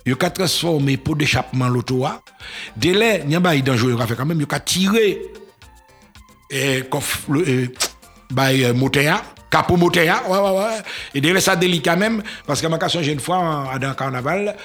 il 0.06 0.16
a 0.20 0.30
transformé 0.30 0.96
pour 0.96 1.16
d'échappement 1.16 1.68
l'auto. 1.68 2.06
Dès 2.76 2.92
là, 2.94 3.18
il 3.18 3.30
y 3.30 3.36
a 3.36 3.40
pas 3.40 3.56
dangereux, 3.56 3.96
fait 4.06 4.16
quand 4.16 4.26
même, 4.26 4.40
il 4.40 4.54
a 4.54 4.60
tiré 4.60 5.22
et 6.50 6.82
coffre 6.90 7.30
le 7.30 8.72
moteur 8.72 9.22
capot 9.50 9.76
moteur 9.76 10.22
ouais 10.28 10.38
ouais 10.38 10.58
ouais. 10.58 10.82
Et 11.14 11.20
là 11.20 11.40
ça 11.40 11.56
délicat 11.56 11.96
même 11.96 12.22
parce 12.46 12.60
que 12.60 12.66
ma 12.66 12.78
question 12.78 13.02
une 13.02 13.20
fois 13.20 13.72
dans 13.80 13.88
le 13.88 13.94
carnaval 13.94 14.56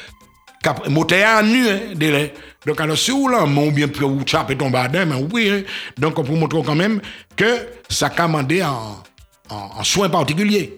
moteur 0.90 1.44
nu 1.44 1.68
hein, 1.70 1.80
dès 1.96 2.34
donc 2.66 2.80
alors 2.82 2.98
si 2.98 3.12
vous 3.12 3.28
là 3.28 3.46
mon 3.46 3.72
bien 3.72 3.88
plus 3.88 4.06
ou 4.06 4.22
chape 4.26 4.58
tombe 4.58 4.76
à 4.76 4.88
mais 4.88 5.06
oui 5.32 5.50
hein. 5.50 5.62
donc 5.98 6.18
montrer 6.28 6.64
quand 6.64 6.76
même 6.76 7.02
que 7.36 7.68
ça 7.90 8.10
commandé 8.10 8.64
en, 8.64 9.04
en, 9.50 9.56
en 9.78 9.84
soins 9.84 10.10
particuliers 10.10 10.78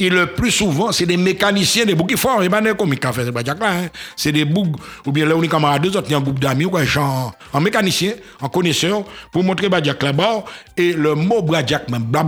et 0.00 0.08
le 0.10 0.26
plus 0.26 0.50
souvent, 0.50 0.92
c'est 0.92 1.06
des 1.06 1.16
mécaniciens, 1.16 1.84
des 1.84 1.94
boucs 1.94 2.08
qui 2.08 2.16
font, 2.16 2.40
et 2.40 2.48
pas 2.48 2.60
des 2.60 2.74
comiques 2.74 3.00
qui 3.00 3.06
font 3.06 3.24
ces 3.24 3.32
là 3.32 3.54
hein. 3.62 3.88
C'est 4.16 4.32
des 4.32 4.44
boucs, 4.44 4.76
ou 5.04 5.12
bien 5.12 5.26
là, 5.26 5.34
on 5.36 5.42
est 5.42 5.48
camarades, 5.48 5.82
deux 5.82 5.96
autres, 5.96 6.14
un 6.14 6.20
groupe 6.20 6.38
d'amis, 6.38 6.66
ou 6.66 6.76
en, 6.76 7.32
en 7.52 7.60
mécanicien, 7.60 8.12
en 8.40 8.48
connaisseur, 8.48 9.04
pour 9.32 9.42
montrer 9.42 9.68
Badiak 9.68 10.02
là-bas, 10.02 10.44
et 10.76 10.92
le 10.92 11.14
mot 11.14 11.42
Badiak, 11.42 11.88
même, 11.90 12.04
bla, 12.04 12.24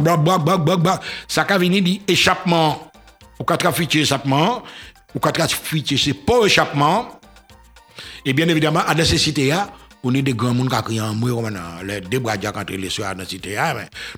ça 1.29 1.43
a 1.43 1.59
venir 1.59 1.83
dit 1.83 2.03
échappement. 2.09 2.91
Ou 3.39 3.45
quatre 3.45 3.67
afficher 3.67 4.01
échappement, 4.01 4.63
ou 5.15 5.19
quatre 5.19 5.41
afficher, 5.41 5.97
c'est 5.97 6.13
pas 6.13 6.45
échappement. 6.45 7.21
Et 8.25 8.33
bien 8.33 8.49
évidemment, 8.49 8.81
à 8.87 8.95
nécessité, 8.95 9.53
hein, 9.53 9.69
on 10.03 10.15
est 10.15 10.23
des 10.23 10.33
grands 10.33 10.55
monde 10.55 10.71
qui 10.71 10.77
ont 10.77 10.83
crié 10.83 11.01
en 11.01 11.15
moi, 11.15 11.51
les 11.85 12.01
deux 12.01 12.19
bras 12.19 12.37
les 12.37 12.91
soirs 12.91 13.15
dans 13.15 13.21
la 13.21 13.29
cité, 13.29 13.57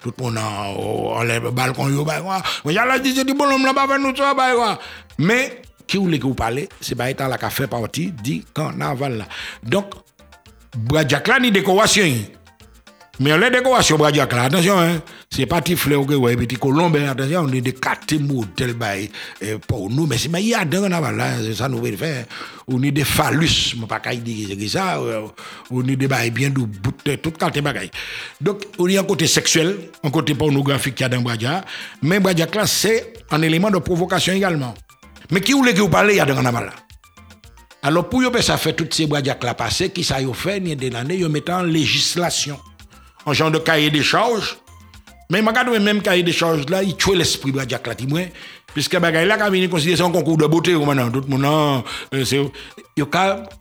tout 0.01 0.13
le 0.17 0.25
monde 0.25 0.39
en 0.39 1.23
le 1.23 1.51
balcon, 1.51 1.87
mais 2.65 2.75
bon 3.35 3.45
homme 3.45 3.65
là, 3.65 3.73
quoi. 4.55 4.79
Mais, 5.19 5.63
qui 5.87 5.97
voulait 5.97 6.19
que 6.19 6.27
vous 6.27 6.35
parlez, 6.35 6.69
c'est 6.81 6.95
pas 6.95 7.11
état 7.11 7.29
là 7.29 7.37
qui 7.37 7.51
fait 7.51 7.67
partie 7.67 8.13
du 8.13 8.43
carnaval. 8.55 9.27
Donc, 9.63 9.95
bras 10.77 11.03
là, 11.05 11.41
ni 11.41 11.51
décoration. 11.51 12.05
Mais 13.21 13.37
les 13.37 13.51
décorations, 13.51 14.03
attention, 14.03 14.81
hein, 14.81 15.03
c'est 15.29 15.45
pas 15.45 15.61
petit 15.61 15.77
fleur, 15.77 16.09
ouais, 16.09 16.35
petit 16.35 16.57
colombe, 16.57 16.97
attention, 16.97 17.43
on 17.43 17.53
est 17.53 17.61
des 17.61 17.75
quatre 17.75 18.15
modèles, 18.15 18.73
bah, 18.73 18.93
pour 19.69 19.91
nous, 19.91 20.07
mais 20.07 20.17
c'est, 20.17 20.31
il 20.33 20.49
y 20.49 20.55
a 20.55 20.65
là, 20.65 21.35
c'est 21.45 21.55
ça, 21.55 21.69
nous 21.69 21.85
faire. 21.95 22.25
On 22.67 22.83
est 22.83 22.91
des 22.91 23.05
phallus, 23.05 23.75
mon 23.77 23.87
pas 23.87 24.01
ça, 24.67 24.99
on 25.71 25.87
est 25.87 25.97
des 25.97 26.09
bien 26.31 26.49
de. 26.49 26.63
Donc, 28.41 28.63
on 28.79 28.89
est 28.89 28.97
un 28.97 29.05
côté 29.05 29.27
sexuel, 29.27 29.77
un 30.03 30.11
côté 30.11 30.35
pornographique 30.35 30.95
qu'il 30.95 31.05
y 31.05 31.07
a 31.07 31.11
dans 31.11 31.21
Bradiak, 31.21 31.67
mais 32.01 32.19
Bradiak, 32.19 32.55
là, 32.55 32.67
c'est 32.67 33.13
un 33.31 33.43
élément 33.43 33.71
de 33.71 33.79
provocation 33.79 34.33
également. 34.33 34.73
Mais 35.31 35.43
qui 35.43 35.53
voulait 35.53 35.75
que 35.75 35.81
vous 35.81 35.91
parlez, 35.91 36.15
il 36.15 36.17
y 36.17 36.21
a 36.21 36.25
dans? 36.25 36.73
Alors, 37.83 38.09
pour 38.09 38.23
ça 38.41 38.57
fait 38.57 38.73
toutes 38.73 38.95
ces 38.95 39.07
Bradiak 39.07 39.45
là 39.45 39.53
passer, 39.53 39.91
qui 39.91 40.03
ça 40.03 40.19
y 40.21 40.25
a 40.25 40.33
fait, 40.33 40.57
a 40.73 40.75
des 40.77 40.95
années, 40.95 41.17
ils 41.17 41.29
mettent 41.29 41.51
en 41.51 41.63
législation 41.63 42.59
un 43.27 43.33
genre 43.33 43.51
de 43.51 43.59
cahier 43.59 43.91
des 43.91 44.03
charges. 44.03 44.57
Mais 45.31 45.41
je 45.41 45.79
même 45.79 46.03
cahier 46.03 46.23
des 46.23 46.33
charges 46.33 46.69
là, 46.69 46.83
il 46.83 46.95
tue 46.97 47.15
l'esprit 47.17 47.53
de 47.53 47.61
Jack 47.67 47.87
là, 47.87 47.95
puisque 48.75 48.99
bagay 48.99 49.25
là, 49.25 49.39
quand 49.39 49.53
il 49.53 49.69
considéré 49.71 50.03
un 50.03 50.11
concours 50.11 50.37
de 50.37 50.47
beauté, 50.47 50.75
maintenant, 50.75 51.11
tout 51.11 51.25
le 51.27 51.39
monde, 51.39 51.83
euh, 52.13 52.25
c'est, 52.25 52.41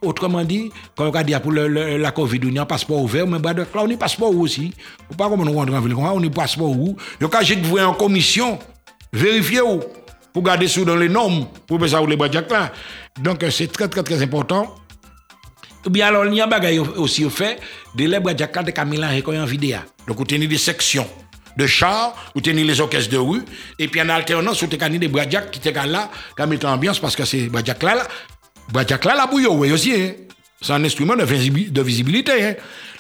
autrement 0.01 0.43
dit, 0.43 0.69
quand 0.95 1.11
on 1.15 1.23
dit 1.23 1.35
pour 1.41 1.53
la 1.53 2.11
Covid, 2.11 2.39
on 2.51 2.55
a 2.57 2.61
un 2.61 2.65
passeport 2.65 3.01
ouvert, 3.01 3.25
mais 3.25 3.39
là, 3.39 3.53
on 3.73 3.89
a 3.89 3.93
un 3.93 3.95
passeport 3.95 4.35
aussi? 4.35 4.73
Ou 5.09 5.15
pas 5.15 5.29
comment 5.29 5.49
on 5.49 5.53
rentre 5.53 5.73
en 5.73 5.79
ville, 5.79 5.95
on 5.95 6.05
a 6.05 6.25
un 6.25 6.29
passeport 6.29 6.71
où? 6.71 6.97
Il 7.21 7.27
y 7.27 7.35
a 7.35 7.41
j'ai 7.41 7.55
vous 7.55 7.77
en 7.77 7.93
commission, 7.93 8.59
vérifier 9.13 9.61
où, 9.61 9.79
pour 10.33 10.43
garder 10.43 10.67
sous 10.67 10.83
dans 10.83 10.97
les 10.97 11.09
normes, 11.09 11.45
pour 11.67 11.87
ça 11.87 12.01
ou 12.01 12.07
les 12.07 12.17
Jack 12.31 12.51
là. 12.51 12.71
Donc, 13.21 13.45
c'est 13.49 13.71
très, 13.71 13.87
très, 13.87 14.03
très 14.03 14.21
important. 14.21 14.75
Ou 15.85 15.89
bien 15.89 16.07
alors, 16.07 16.25
il 16.25 16.33
y 16.33 16.41
a 16.41 16.59
des 16.59 16.79
aussi 16.79 17.27
fait, 17.29 17.59
de 17.95 18.05
l'èbre 18.05 18.33
de 18.33 18.63
de 18.63 18.71
Camilla 18.71 19.09
en 19.09 19.45
vidéo. 19.45 19.77
Donc, 20.07 20.17
vous 20.17 20.25
tenez 20.25 20.47
des 20.47 20.57
sections 20.57 21.07
de 21.57 21.67
chars, 21.67 22.15
vous 22.35 22.41
tenez 22.41 22.63
les 22.63 22.79
orchestres 22.79 23.11
de 23.11 23.17
rue, 23.17 23.41
et 23.79 23.87
puis 23.87 24.01
en 24.01 24.09
alternance, 24.09 24.63
vous 24.63 24.67
tenez 24.67 24.99
des 24.99 25.07
bradjak 25.07 25.51
qui 25.51 25.59
étaient 25.59 25.73
là, 25.85 26.09
qui 26.37 26.47
mettent 26.47 26.65
ambiance, 26.65 26.99
parce 26.99 27.15
que 27.15 27.25
c'est 27.25 27.47
bradjak 27.47 27.83
là, 27.83 27.95
là, 27.95 28.07
bradjak 28.71 29.05
là, 29.05 29.15
la 29.15 29.27
bouille, 29.27 29.47
oui, 29.47 29.71
aussi, 29.71 29.93
hein. 29.93 30.11
C'est 30.63 30.73
un 30.73 30.83
instrument 30.83 31.15
de, 31.15 31.23
visibilité, 31.23 32.43
hein. 32.43 32.53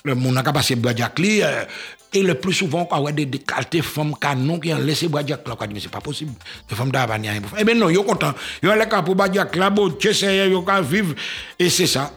Le 0.03 0.15
monde 0.15 0.37
a 0.37 0.43
passé 0.43 0.75
bradjak 0.75 1.19
là, 1.19 1.65
et 2.13 2.23
le 2.23 2.33
plus 2.35 2.53
souvent, 2.53 2.83
quand 2.83 3.05
a 3.05 3.11
des 3.13 3.25
décaltés 3.25 3.81
femmes 3.81 4.13
canon 4.19 4.59
qui 4.59 4.73
ont 4.73 4.79
laissé 4.79 5.07
bradjak 5.07 5.47
là, 5.47 5.55
mais 5.73 5.79
c'est 5.79 5.89
pas 5.91 6.01
possible. 6.01 6.33
Les 6.69 6.75
femmes 6.75 6.91
d'avant, 6.91 7.15
Eh 7.57 7.63
bien 7.63 7.75
non, 7.75 7.89
ils 7.89 7.95
sont 7.95 8.03
contents. 8.03 8.33
Ils 8.61 8.67
ont 8.67 8.75
les 8.75 8.89
cas 8.89 9.01
pour 9.01 9.15
bradjak 9.15 9.55
là, 9.55 9.69
bon, 9.69 9.91
tu 9.91 10.13
sais, 10.13 10.49
ils 10.49 10.81
vivre, 10.83 11.13
et 11.57 11.69
c'est 11.69 11.87
ça. 11.87 12.11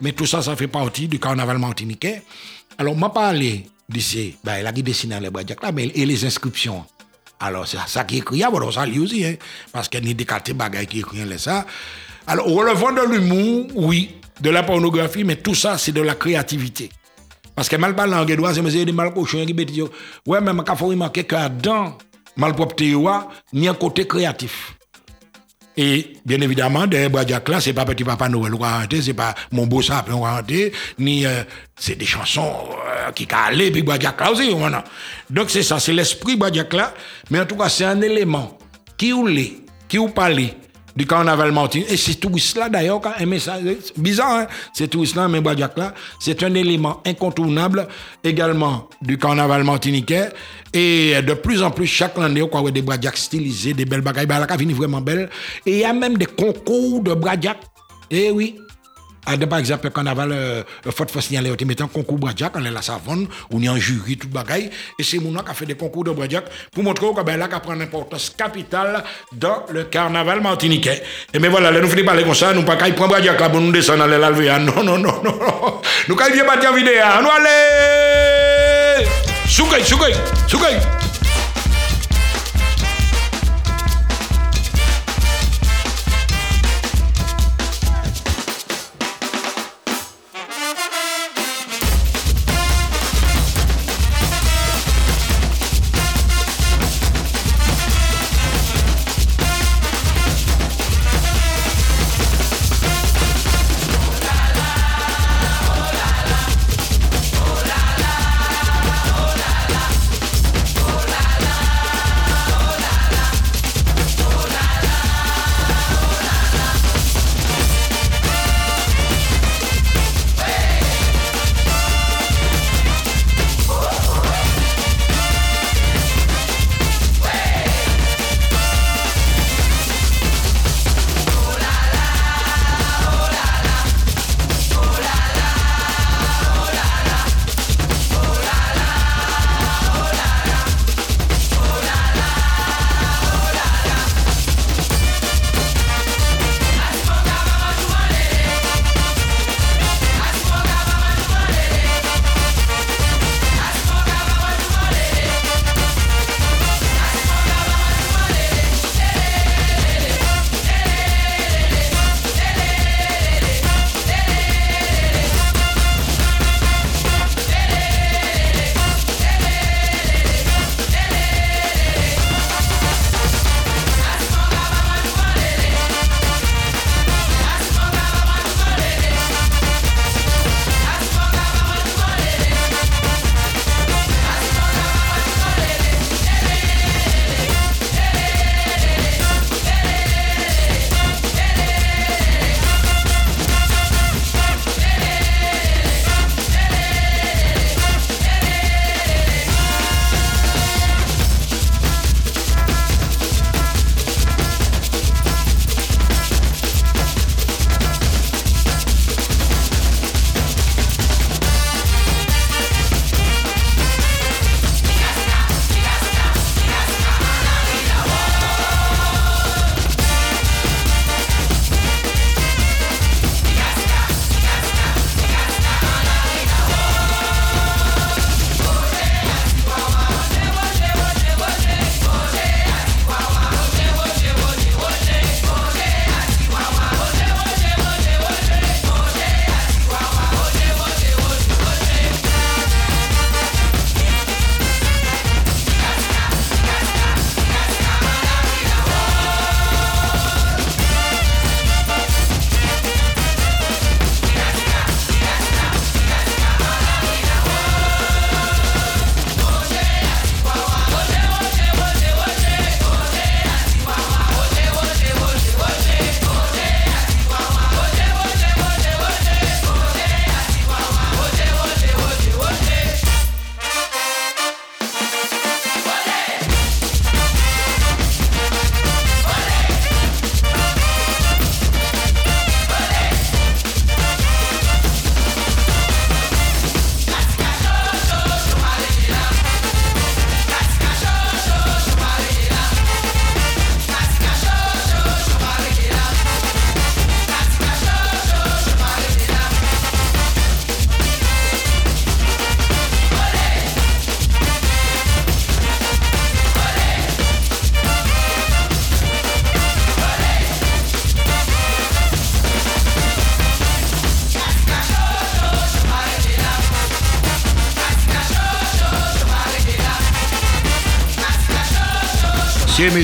Mais 0.00 0.12
tout 0.12 0.26
ça, 0.26 0.42
ça 0.42 0.56
fait 0.56 0.68
partie 0.68 1.08
du 1.08 1.18
carnaval 1.18 1.58
martiniquais. 1.58 2.22
Alors, 2.78 2.96
m'a 2.96 3.10
parlé 3.10 3.66
d'ici, 3.88 4.36
ben, 4.42 4.58
il 4.58 4.66
a 4.66 4.72
dessiné 4.72 5.18
les 5.20 5.30
bradjaks 5.30 5.62
là, 5.62 5.72
mais 5.72 5.86
et 5.86 6.06
les 6.06 6.24
inscriptions. 6.24 6.84
Alors, 7.40 7.66
c'est 7.66 7.78
ça 7.86 8.04
qui 8.04 8.16
est 8.16 8.18
écrit, 8.18 8.42
alors 8.42 8.72
ça 8.72 8.86
lui 8.86 8.98
aussi, 8.98 9.24
hein, 9.24 9.34
parce 9.72 9.88
qu'il 9.88 10.06
y 10.06 10.10
a 10.10 10.14
des 10.14 10.24
cartes 10.24 10.52
bagailles 10.52 10.86
qui 10.86 11.00
écrivent 11.00 11.36
ça. 11.38 11.66
Alors, 12.26 12.46
relevant 12.46 12.92
de 12.92 13.02
l'humour, 13.02 13.66
oui, 13.74 14.16
de 14.40 14.50
la 14.50 14.62
pornographie, 14.62 15.24
mais 15.24 15.36
tout 15.36 15.54
ça, 15.54 15.78
c'est 15.78 15.92
de 15.92 16.00
la 16.00 16.14
créativité. 16.14 16.90
Parce 17.54 17.68
que 17.68 17.76
mal 17.76 17.94
parlant 17.94 18.22
en 18.22 18.24
guédois, 18.24 18.54
c'est 18.54 18.84
des 18.84 18.92
mal 18.92 19.12
cochons 19.12 19.44
qui 19.46 19.54
disent, 19.54 19.84
ouais, 20.26 20.40
mais 20.40 20.52
il 20.52 20.76
faut 20.76 20.86
remarquer 20.86 21.24
que 21.24 21.48
dans 21.48 21.96
malpropreté, 22.36 22.86
il 22.86 23.62
y 23.62 23.68
a 23.68 23.70
un 23.70 23.74
côté 23.74 24.06
créatif. 24.06 24.74
Et 25.76 26.16
bien 26.24 26.40
évidemment, 26.40 26.86
des 26.86 27.08
Bradjak 27.08 27.48
là, 27.48 27.60
c'est 27.60 27.72
pas 27.72 27.84
Petit 27.84 28.04
Papa 28.04 28.28
Noël, 28.28 28.52
ce 28.90 29.00
c'est 29.02 29.14
pas 29.14 29.34
Mon 29.50 29.66
Beau 29.66 29.82
Sapin, 29.82 30.20
ni 30.98 31.26
euh, 31.26 31.42
c'est 31.76 31.96
des 31.96 32.04
chansons 32.04 32.52
euh, 32.72 33.10
qui 33.10 33.26
calent, 33.26 33.72
puis 33.72 33.82
Bradjak 33.82 34.20
là 34.20 34.30
aussi. 34.30 34.54
Donc 35.30 35.50
c'est 35.50 35.64
ça, 35.64 35.80
c'est 35.80 35.92
l'esprit 35.92 36.36
Bradjak 36.36 36.72
là, 36.72 36.94
mais 37.30 37.40
en 37.40 37.46
tout 37.46 37.56
cas, 37.56 37.68
c'est 37.68 37.84
un 37.84 38.00
élément 38.00 38.56
qui 38.96 39.12
ou 39.12 39.26
l'est, 39.26 39.54
qui 39.88 39.98
ou 39.98 40.08
parle, 40.08 40.42
du 40.96 41.06
carnaval 41.06 41.52
martinique. 41.52 41.90
Et 41.90 41.96
c'est 41.96 42.14
tout 42.14 42.36
cela 42.38 42.68
d'ailleurs, 42.68 43.00
un 43.18 43.26
message 43.26 43.62
bizarre, 43.96 44.40
hein? 44.40 44.46
c'est 44.72 44.88
tout 44.88 45.04
cela, 45.04 45.28
mais 45.28 45.40
là, 45.40 45.94
c'est 46.20 46.42
un 46.42 46.54
élément 46.54 47.00
incontournable 47.04 47.88
également 48.22 48.88
du 49.02 49.18
carnaval 49.18 49.64
martiniquais. 49.64 50.28
Et 50.72 51.14
de 51.22 51.34
plus 51.34 51.62
en 51.62 51.70
plus, 51.70 51.86
chaque 51.86 52.18
année, 52.18 52.42
on 52.42 52.60
voit 52.60 52.70
des 52.70 52.82
Badiak 52.82 53.16
stylisés, 53.16 53.74
des 53.74 53.84
belles 53.84 54.00
bagailles, 54.00 54.26
bah, 54.26 54.40
la 54.40 54.46
vraiment 54.74 55.00
belle. 55.00 55.30
Et 55.66 55.72
il 55.72 55.78
y 55.78 55.84
a 55.84 55.92
même 55.92 56.16
des 56.16 56.26
concours 56.26 57.02
de 57.02 57.14
Badiak. 57.14 57.58
Eh 58.10 58.30
oui, 58.30 58.56
ah, 59.26 59.36
par 59.46 59.58
exemple, 59.58 59.90
carnaval, 59.90 60.32
euh, 60.32 60.62
Fort 60.90 61.10
Fosnial, 61.10 61.46
on 61.46 61.66
met 61.66 61.80
un 61.80 61.88
concours 61.88 62.18
Bradjak, 62.18 62.52
on 62.56 62.64
est 62.64 62.70
la 62.70 62.82
savonne, 62.82 63.26
on 63.50 63.62
est 63.62 63.68
en 63.68 63.76
jury, 63.76 64.16
tout 64.16 64.28
bagaille. 64.28 64.70
Et 64.98 65.02
c'est 65.02 65.18
mon 65.18 65.32
qui 65.42 65.50
a 65.50 65.54
fait 65.54 65.66
des 65.66 65.74
concours 65.74 66.04
de 66.04 66.10
Bradjak 66.10 66.44
pour 66.72 66.82
montrer 66.82 67.06
que 67.14 67.22
ben, 67.22 67.38
là, 67.38 67.48
prend 67.48 67.74
une 67.74 67.82
importance 67.82 68.30
capitale 68.36 69.02
dans 69.32 69.64
le 69.70 69.84
carnaval 69.84 70.40
martiniquais. 70.40 71.02
Et 71.32 71.38
mais 71.38 71.48
voilà, 71.48 71.70
là, 71.70 71.80
nous 71.80 71.88
finissons 71.88 72.06
parler 72.06 72.24
comme 72.24 72.34
ça, 72.34 72.52
nous 72.52 72.62
pas 72.62 72.76
qu'à 72.76 72.90
prendre 72.92 73.12
Bradjak 73.12 73.40
là 73.40 73.48
pour 73.48 73.60
nous 73.60 73.72
descendre 73.72 74.06
dans 74.06 74.18
l'alvé. 74.18 74.50
Non, 74.60 74.82
non, 74.82 74.98
non, 74.98 75.22
non. 75.22 75.80
Nous 76.08 76.16
qu'à 76.16 76.28
y 76.28 76.44
partir 76.44 76.72
vidéo. 76.72 76.92
Nous 77.22 77.28
allez! 77.30 79.06
Soukay, 79.46 79.84
soukay, 79.84 80.14
soukay! 80.48 81.03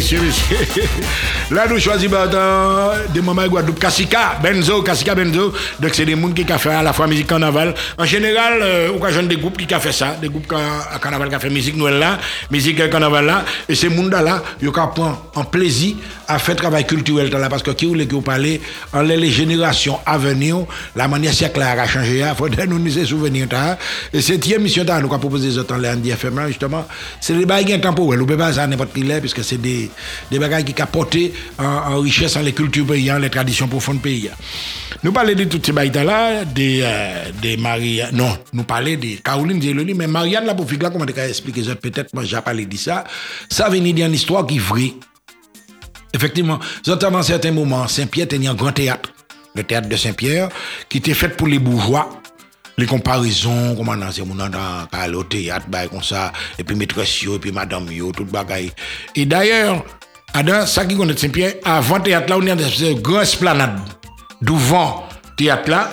Messieurs, 0.01 0.21
messieurs. 0.23 0.89
Là, 1.51 1.67
nous 1.69 1.79
choisissons 1.79 2.17
des 3.13 3.21
moments 3.21 3.47
Guadeloupe. 3.47 3.79
Kassika, 3.79 4.39
Benzo, 4.43 4.83
Kassika, 4.83 5.15
Benzo. 5.15 5.53
Donc, 5.79 5.91
c'est 5.95 6.07
des 6.07 6.15
gens 6.19 6.33
qui 6.33 6.51
ont 6.51 6.59
fait 6.59 6.71
à 6.71 6.83
la 6.83 6.93
fois 6.93 7.07
musique 7.07 7.27
carnaval. 7.27 7.75
En 7.99 8.05
général, 8.05 8.61
euh, 8.63 8.93
on 8.99 9.05
a 9.05 9.23
des 9.23 9.37
groupes 9.37 9.59
qui 9.59 9.75
ont 9.75 9.81
fait 9.81 9.93
ça. 9.93 10.17
Des 10.21 10.29
groupes 10.29 10.53
à 10.53 10.99
carnaval 10.99 11.29
qui 11.29 11.37
ont 11.37 11.41
fait 11.41 11.51
musique 11.51 11.77
Noël 11.77 11.99
là, 11.99 12.19
musique 12.51 12.89
carnaval 12.89 13.27
là. 13.27 13.45
Et 13.69 13.75
ces 13.75 13.91
gens 13.91 14.09
là, 14.09 14.43
ils 14.63 14.69
ont 14.69 14.73
en 15.35 15.45
plaisir 15.45 15.97
à 16.29 16.39
faire 16.39 16.57
travail 16.57 16.87
culturel 16.87 17.29
là. 17.31 17.49
Parce 17.49 17.63
que 17.63 17.73
qui 17.73 17.87
voulait 17.87 18.07
que 18.07 18.15
vous 18.15 18.23
parlez, 18.23 18.61
en 18.93 19.03
les 19.03 19.31
générations 19.31 19.99
à 20.07 20.17
venir, 20.17 20.59
la 20.97 21.09
manière 21.09 21.35
siècle 21.35 21.61
a 21.61 21.87
changé. 21.87 22.25
Il 22.27 22.35
faut 22.37 22.49
nous 22.49 22.79
nous 22.79 22.91
ces 22.91 23.05
souvenirs. 23.07 23.49
là. 23.51 23.77
Et 24.15 24.23
cette 24.23 24.49
émission, 24.49 24.85
nous 24.85 24.93
avons 24.93 25.09
proposé 25.19 25.49
des 25.49 25.59
autres 25.59 25.75
en 25.75 25.83
FM 25.83 26.37
là, 26.39 26.49
justement. 26.49 26.87
C'est 27.21 27.35
des 27.35 27.45
bagages 27.45 27.81
temporels. 27.81 28.23
On 28.23 28.27
peut 28.27 28.37
pas 28.37 28.53
ça 28.53 28.67
n'importe 28.67 28.93
qui 28.95 29.05
puisque 29.21 29.45
c'est 29.45 29.61
des, 29.61 29.90
des 30.31 30.39
bagages 30.39 30.65
qui 30.65 30.81
apportent 30.81 31.17
en, 31.59 31.65
en 31.65 32.01
richesse 32.01 32.35
dans 32.35 32.43
les 32.43 32.53
cultures 32.53 32.87
paysannes, 32.87 33.23
les 33.23 33.31
traditions 33.31 33.69
profondes 33.69 34.01
pays. 34.01 34.31
Nous 35.03 35.13
parlons 35.13 35.35
de 35.35 35.45
toutes 35.45 35.65
ces 35.67 35.73
bagages 35.73 36.05
là, 36.05 36.45
des, 36.45 36.81
euh, 36.83 37.31
des 37.41 37.57
Maria, 37.57 38.11
non, 38.13 38.37
nous 38.53 38.65
parlons 38.65 38.97
de 38.97 39.21
Caroline 39.23 39.95
mais 39.97 40.07
Marianne 40.07 40.47
faire 40.47 40.79
là, 40.83 40.91
comment 40.91 41.07
tu 41.07 41.19
expliquer 41.19 41.65
ça, 41.65 41.75
peut-être, 41.75 42.15
moi, 42.15 42.25
j'ai 42.25 42.41
parlé 42.41 42.67
de 42.67 42.77
ça, 42.77 43.05
ça 43.49 43.69
venait 43.69 43.93
d'une 43.93 44.13
histoire 44.13 44.47
qui 44.47 44.57
est 44.57 44.61
vraie. 44.61 44.93
Effectivement, 46.13 46.59
notamment 46.87 47.19
à 47.19 47.23
certains 47.23 47.53
moments, 47.53 47.87
Saint-Pierre 47.87 48.29
tenait 48.29 48.49
un 48.49 48.55
grand 48.55 48.73
théâtre, 48.73 49.13
le 49.55 49.63
théâtre 49.63 49.89
de 49.89 49.97
Saint-Pierre, 49.97 50.49
qui 50.89 50.99
était 50.99 51.15
fait 51.15 51.29
pour 51.29 51.47
les 51.47 51.59
bourgeois. 51.59 52.20
Les 52.79 52.87
comparaisons, 52.87 53.75
comment 53.77 53.93
on 53.97 54.03
a 54.03 54.13
c'est 54.13 54.25
mon 54.25 54.35
dans 54.35 55.15
au 55.15 55.25
théâtre, 55.25 55.67
bah, 55.69 55.87
comme 55.89 56.03
ça, 56.03 56.33
et 56.59 56.65
puis 56.65 56.77
maîtresse 56.77 57.23
et 57.23 57.39
puis 57.39 57.53
madame 57.53 57.91
yo, 57.91 58.13
tout 58.13 58.25
bagaille. 58.25 58.73
Et 59.15 59.27
d'ailleurs, 59.27 59.85
Adam, 60.33 60.65
ça 60.67 60.87
qui 60.87 60.97
connaît 60.97 61.17
Saint-Pierre, 61.17 61.55
avant 61.65 62.01
théâtre 62.01 62.33
on 62.37 62.47
est 62.47 62.55
dans 62.55 62.69
une 62.69 63.01
grande 63.01 63.23
esplanade, 63.23 63.81
devant 64.41 65.05
théâtre 65.37 65.91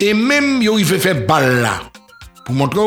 et 0.00 0.14
même 0.14 0.62
yo, 0.62 0.78
il 0.78 0.84
fait 0.84 0.98
faire 0.98 1.26
balle 1.26 1.62
là, 1.62 1.80
pour 2.44 2.54
montrer 2.54 2.80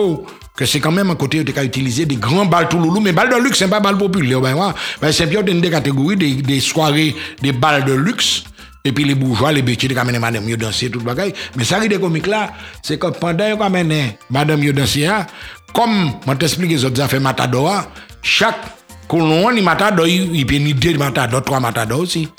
que 0.56 0.66
c'est 0.66 0.80
quand 0.80 0.92
même 0.92 1.10
un 1.10 1.16
côté 1.16 1.40
où 1.40 1.44
tu 1.44 1.58
as 1.58 1.64
utilisé 1.64 2.06
des 2.06 2.18
grands 2.18 2.46
balles 2.46 2.68
tout 2.68 2.78
loulou, 2.78 3.00
mais 3.00 3.14
balles 3.14 3.30
de 3.30 3.42
luxe, 3.42 3.60
c'est 3.60 3.68
pas 3.70 3.80
balles 3.80 3.98
populaires. 3.98 4.42
Ben, 4.42 4.74
ben, 5.02 5.12
Saint-Pierre, 5.12 5.44
une 5.48 5.62
des 5.62 5.70
catégories, 5.70 6.18
des, 6.18 6.34
des 6.34 6.60
soirées, 6.60 7.16
des 7.42 7.54
balles 7.54 7.86
de 7.86 7.94
luxe. 7.94 8.44
Et 8.86 8.92
puis 8.92 9.04
les 9.04 9.16
bourgeois, 9.16 9.52
les 9.52 9.62
bêtises, 9.62 9.92
quand 9.94 10.06
même 10.06 10.20
madame 10.20 10.48
yo 10.48 10.56
danser, 10.56 10.90
tout 10.90 11.02
bagaille. 11.02 11.34
Mais 11.56 11.64
ça, 11.64 11.80
des 11.80 12.00
comiques 12.00 12.28
là, 12.28 12.52
c'est 12.82 12.98
que 12.98 13.08
pendant 13.08 13.48
yo 13.48 13.58
quand 13.58 13.70
même 13.70 13.94
madame 14.30 14.64
yo 14.64 14.72
danser, 14.72 15.06
hein, 15.06 15.26
comme, 15.74 16.14
moi 16.26 16.36
t'explique 16.36 16.72
les 16.72 16.86
autres 16.86 17.02
affaires 17.02 17.22
matador, 17.22 17.84
chaque 18.22 18.56
colon, 19.08 19.52
il 19.52 19.64
matador, 19.64 20.08
il 20.08 20.46
ni 20.64 20.74
deux 20.74 20.98
matador, 20.98 21.44
trois 21.44 21.60
matador 21.60 22.00
aussi. 22.00 22.30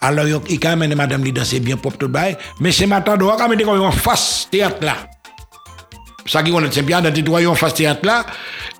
Alors, 0.00 0.24
il 0.48 0.58
quand 0.58 0.76
même 0.76 0.94
madame 0.94 1.24
li 1.24 1.32
danser 1.32 1.60
bien 1.60 1.76
propre 1.76 1.98
tout 1.98 2.08
bagaille. 2.08 2.36
Mais 2.60 2.72
c'est 2.72 2.86
matador, 2.86 3.36
même, 3.48 3.60
comme 3.60 3.80
en 3.80 3.90
face 3.90 4.48
théâtre 4.50 4.84
là. 4.84 4.96
Ça 6.26 6.42
qui 6.42 6.50
connaît 6.50 6.70
Saint-Pierre, 6.70 7.02
dans 7.02 7.12
le 7.14 7.46
en 7.46 7.54
face 7.54 7.74
théâtre 7.74 8.04
là. 8.04 8.24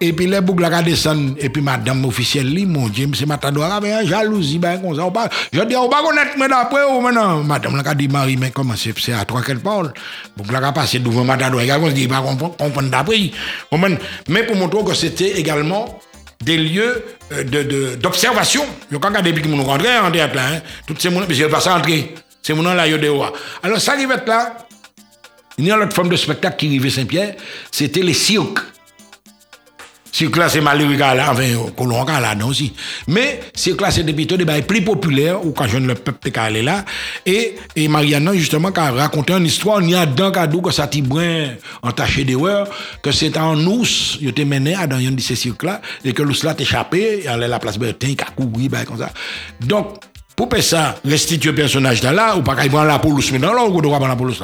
Et 0.00 0.12
puis 0.12 0.26
les 0.26 0.40
boucles 0.40 0.62
là 0.62 0.82
descendent. 0.82 1.36
Et 1.38 1.48
puis 1.48 1.62
madame 1.62 2.04
officielle, 2.04 2.52
li, 2.52 2.66
mon 2.66 2.88
Dieu, 2.88 3.08
c'est 3.14 3.26
matador, 3.26 3.64
avec 3.64 3.92
un 3.92 4.04
jalousie, 4.04 4.58
ben, 4.58 4.78
comme 4.80 4.96
ça. 4.96 5.04
On 5.04 5.10
pas, 5.10 5.28
je 5.52 5.60
dis, 5.62 5.76
on 5.76 5.88
va 5.88 6.02
connaître, 6.02 6.32
mais 6.38 6.48
d'après, 6.48 6.84
ou 6.84 7.00
maintenant, 7.00 7.42
madame 7.42 7.76
là, 7.76 7.94
dit 7.94 8.08
Marie, 8.08 8.36
mais 8.36 8.50
comment 8.50 8.74
c'est, 8.76 8.98
c'est 8.98 9.12
à 9.12 9.24
toi 9.24 9.42
qu'elle 9.42 9.60
parle? 9.60 9.92
Boucle 10.36 10.52
là, 10.52 10.72
passé 10.72 10.98
devant 10.98 11.24
matador, 11.24 11.60
et 11.60 11.72
on 11.72 11.86
se 11.86 11.92
dit, 11.92 12.08
pas 12.08 12.22
comprendre 12.22 12.90
d'après. 12.90 13.30
Mais 14.28 14.42
pour 14.44 14.56
montrer 14.56 14.84
que 14.84 14.94
c'était 14.94 15.38
également 15.38 16.00
des 16.42 16.56
lieux 16.56 17.04
euh, 17.32 17.44
de, 17.44 17.62
de, 17.62 17.94
d'observation. 17.96 18.64
Je 18.90 18.96
quand 18.96 19.08
regarder 19.08 19.32
depuis 19.32 19.42
que 19.42 19.48
nous 19.48 19.62
rentrons 19.62 20.06
en 20.06 20.10
théâtre 20.10 20.34
là, 20.34 20.42
hein, 20.54 20.60
toutes 20.86 21.00
ces 21.00 21.10
gens, 21.10 21.20
mais 21.28 21.34
je 21.34 21.44
vais 21.44 21.50
pas 21.50 21.74
entrer. 21.74 22.14
Ces 22.42 22.56
gens 22.56 22.62
là, 22.62 22.86
ils 22.86 23.10
ont 23.10 23.32
Alors, 23.62 23.80
ça 23.80 23.96
qui 23.96 24.06
va 24.06 24.14
être 24.14 24.26
là, 24.26 24.56
il 25.60 25.66
y 25.66 25.70
a 25.70 25.76
une 25.76 25.82
autre 25.82 25.94
forme 25.94 26.08
de 26.08 26.16
spectacle 26.16 26.56
qui 26.56 26.66
arrivait 26.66 26.90
Saint-Pierre, 26.90 27.34
c'était 27.70 28.02
les 28.02 28.14
cirques. 28.14 28.60
Cirque 30.12 30.38
là, 30.38 30.48
c'est 30.48 30.60
malheureux, 30.60 30.96
enfin, 31.00 31.44
colon 31.76 32.04
là, 32.04 32.34
non 32.34 32.48
aussi. 32.48 32.72
Mais 33.06 33.40
cirque 33.54 33.80
là, 33.80 33.92
c'est 33.92 34.02
plutôt 34.02 34.36
des 34.36 34.62
plus 34.62 34.82
populaires, 34.82 35.44
où 35.44 35.52
quand 35.52 35.68
je 35.68 35.78
le 35.78 35.94
peuple 35.94 36.30
qui 36.30 36.38
allé 36.38 36.62
là. 36.62 36.84
Et, 37.24 37.54
et 37.76 37.86
Marianne, 37.86 38.32
justement, 38.34 38.72
qui 38.72 38.80
a 38.80 38.90
raconté 38.90 39.34
une 39.34 39.46
histoire, 39.46 39.80
il 39.80 39.90
y 39.90 39.94
a 39.94 40.06
d'un 40.06 40.32
cadeau 40.32 40.62
que 40.62 40.72
ça 40.72 40.88
tibrin 40.88 41.50
entaché 41.82 42.24
d'erreur, 42.24 42.68
que 43.02 43.12
c'est 43.12 43.36
en 43.36 43.56
ours, 43.66 44.18
il 44.20 44.30
était 44.30 44.44
mené 44.44 44.74
à 44.74 44.88
dans 44.88 44.96
un 44.96 45.12
de 45.12 45.20
ces 45.20 45.36
cirques 45.36 45.62
là, 45.62 45.80
et 46.04 46.12
que 46.12 46.22
l'ours 46.22 46.42
là 46.42 46.56
échappé, 46.58 47.20
il 47.22 47.28
allait 47.28 47.44
à 47.44 47.48
la 47.48 47.58
place 47.60 47.78
Bertin, 47.78 48.08
il 48.08 48.20
a 48.20 48.24
couru, 48.24 48.68
comme 48.86 48.98
ça. 48.98 49.12
Donc, 49.60 50.00
pour 50.40 50.48
faire 50.50 50.64
ça, 50.64 50.96
restituer 51.04 51.50
le 51.50 51.54
personnage 51.54 52.02
là, 52.02 52.34
ou 52.34 52.42
pas 52.42 52.56
qu'il 52.56 52.70
prend 52.70 52.84
la 52.84 52.98
police, 52.98 53.30
mais 53.30 53.38
là, 53.38 53.52
on 53.58 53.68
doit 53.68 53.98
prendre 53.98 54.08
la 54.08 54.16
police, 54.16 54.38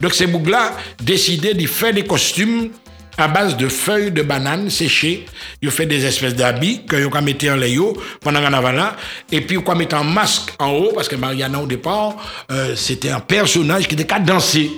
Donc, 0.00 0.14
ces 0.14 0.28
boucles 0.28 0.50
là 0.50 0.72
décidé 1.02 1.54
de 1.54 1.66
faire 1.66 1.92
des 1.92 2.04
costumes 2.04 2.70
à 3.18 3.26
base 3.26 3.56
de 3.56 3.68
feuilles 3.68 4.12
de 4.12 4.22
banane 4.22 4.70
séchées. 4.70 5.26
Ils 5.60 5.72
fait 5.72 5.86
des 5.86 6.04
espèces 6.04 6.36
d'habits 6.36 6.84
que 6.86 6.96
ils 6.96 7.24
mettre 7.24 7.48
en 7.48 7.56
layo 7.56 7.96
pendant 8.20 8.40
carnaval 8.40 8.76
là. 8.76 8.96
Et 9.32 9.40
puis, 9.40 9.56
ils 9.56 9.76
mettre 9.76 9.96
un 9.96 10.04
masque 10.04 10.52
en 10.60 10.70
haut, 10.70 10.92
parce 10.94 11.08
que 11.08 11.16
Mariana, 11.16 11.60
au 11.60 11.66
départ, 11.66 12.14
euh, 12.52 12.76
c'était 12.76 13.10
un 13.10 13.20
personnage 13.20 13.88
qui 13.88 13.94
était 13.94 14.04
qu'à 14.04 14.20
danser. 14.20 14.70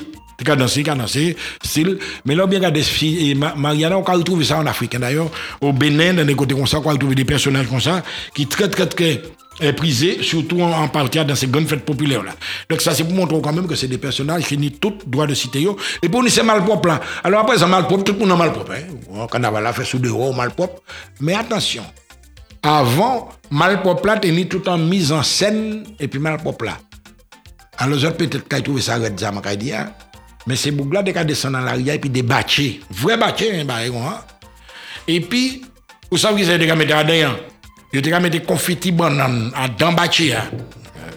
Dansé, 0.45 0.83
qui 0.83 0.91
a 0.91 0.95
dansé, 0.95 1.37
style. 1.63 1.99
Mais 2.27 2.35
là, 2.35 2.47
bien 2.47 2.59
regardé, 2.59 2.83
et 3.03 3.35
Mariana, 3.35 3.99
on 3.99 4.05
a 4.05 4.13
retrouvé 4.13 4.45
ça 4.45 4.59
en 4.59 4.67
Afrique. 4.67 4.97
D'ailleurs, 4.99 5.31
au 5.63 5.73
Bénin, 5.73 6.13
dans 6.13 6.27
des 6.27 6.35
côtés 6.35 6.55
comme 6.55 6.67
ça, 6.67 6.79
on 6.79 6.89
a 6.89 6.93
retrouvé 6.93 7.15
des 7.15 7.25
personnages 7.25 7.67
comme 7.67 7.81
ça, 7.81 8.03
qui 8.35 8.47
très, 8.47 8.69
très, 8.69 8.87
très, 8.87 9.23
est 9.61 9.73
prisé, 9.73 10.23
surtout 10.23 10.61
en, 10.61 10.73
en 10.73 10.89
partie 10.89 11.25
dans 11.25 11.35
ces 11.35 11.47
grandes 11.47 11.69
fêtes 11.69 11.85
populaires 11.85 12.23
là. 12.23 12.33
Donc 12.69 12.81
ça 12.81 12.95
c'est 12.95 13.05
pour 13.05 13.15
montrer 13.15 13.41
quand 13.43 13.53
même 13.53 13.67
que 13.67 13.75
c'est 13.75 13.89
des 13.89 13.99
personnages 13.99 14.45
qui 14.45 14.59
n'ont 14.59 14.71
tout 14.81 14.99
droit 15.07 15.27
de 15.27 15.35
citer. 15.35 15.67
Et 16.03 16.09
pour 16.09 16.23
nous 16.23 16.29
c'est 16.29 16.43
mal 16.43 16.65
propre 16.65 16.89
là. 16.89 17.01
Alors 17.25 17.41
après 17.41 17.59
c'est 17.59 17.67
mal 17.67 17.87
propre, 17.87 18.05
tout 18.05 18.13
le 18.13 18.19
monde 18.19 18.31
est 18.31 18.37
mal 18.37 18.53
propre. 18.53 18.73
Hein. 18.73 19.27
Carnaval 19.31 19.63
là 19.65 19.73
fait 19.73 19.85
sous 19.85 19.99
des 19.99 20.09
hauts 20.09 20.33
mal 20.33 20.51
propre. 20.51 20.83
Mais 21.21 21.35
attention, 21.35 21.85
avant 22.63 23.31
mal 23.51 23.81
propre 23.83 24.07
là 24.07 24.19
t'es 24.19 24.45
tout 24.45 24.69
en 24.69 24.79
mise 24.79 25.13
en 25.13 25.23
scène 25.23 25.85
et 25.99 26.09
puis 26.09 26.21
mal 26.21 26.39
propre 26.39 26.67
là. 26.67 26.79
Alors 27.79 27.99
peut-être 28.15 28.49
qu'ils 28.49 28.63
trouvent 28.63 28.81
ça 28.81 28.99
dit 28.99 29.73
hein. 29.73 29.93
Mais 30.47 30.55
c'est 30.55 30.71
bougla 30.71 31.03
de 31.03 31.11
descendre 31.11 31.59
dans 31.59 31.65
la 31.65 31.73
rivière 31.73 31.97
et 31.97 31.99
puis 31.99 32.11
des 32.11 32.23
bâchés, 32.23 32.81
vrai 32.91 33.17
bâchés 33.17 33.61
hein, 33.61 33.65
bah, 33.65 33.79
hein. 33.81 34.21
Et 35.09 35.21
puis 35.21 35.63
vous 36.11 36.19
savez 36.19 36.43
qu'ils 36.43 36.53
ont 36.53 36.59
des 36.59 36.67
caméras 36.67 37.03
derrière 37.05 37.37
je 37.93 38.01
te 38.01 38.21
mis 38.21 38.31
des 38.31 38.41
confettis 38.41 38.93
bananes 38.93 39.53
à 39.55 39.69
d'embâcher 39.69 40.37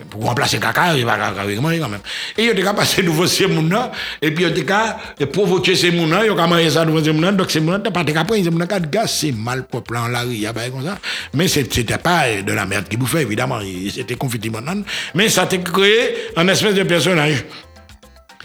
pour 0.10 0.24
remplacer 0.24 0.60
caca, 0.60 0.98
il 0.98 1.06
va 1.06 1.18
caca 1.18 1.44
quand 1.46 1.90
même. 1.90 2.00
Et 2.38 2.48
je 2.48 2.52
te 2.52 2.76
passer 2.76 3.04
devant 3.04 3.28
ces 3.28 3.48
gens 3.48 3.92
et 4.22 4.32
puis 4.32 4.46
je 4.46 4.50
te 4.50 5.24
provoquer 5.26 5.76
ces 5.76 5.96
gens 5.96 6.08
là, 6.08 6.26
je 6.26 6.32
te 6.32 6.36
manger 6.36 6.70
ça 6.70 6.86
devant 6.86 7.00
ces 7.00 7.14
gens 7.14 7.32
donc 7.32 7.52
ces 7.52 7.66
gens 7.66 7.80
pas 7.80 8.04
te 8.04 8.12
prendre 8.12 8.36
ces 8.36 8.44
gens 8.44 8.80
gars 8.90 9.08
c'est 9.08 9.32
mal 9.32 9.68
propre 9.68 9.98
en 9.98 10.08
la 10.08 10.22
rue, 10.22 10.34
il 10.34 10.42
y 10.42 10.48
a 10.48 10.54
pas 10.54 10.70
comme 10.70 10.84
ça. 10.84 10.98
Mais 11.34 11.48
c'était 11.48 11.98
pas 11.98 12.42
de 12.42 12.52
la 12.52 12.66
merde 12.66 12.88
qui 12.88 12.98
bouffait 12.98 13.22
évidemment, 13.22 13.60
c'était 13.94 14.16
confetti 14.16 14.50
banane, 14.50 14.84
mais 15.14 15.30
ça 15.30 15.46
t'a 15.46 15.58
créé 15.58 16.16
un 16.36 16.48
espèce 16.48 16.76
de 16.76 16.84
personnage 16.84 17.46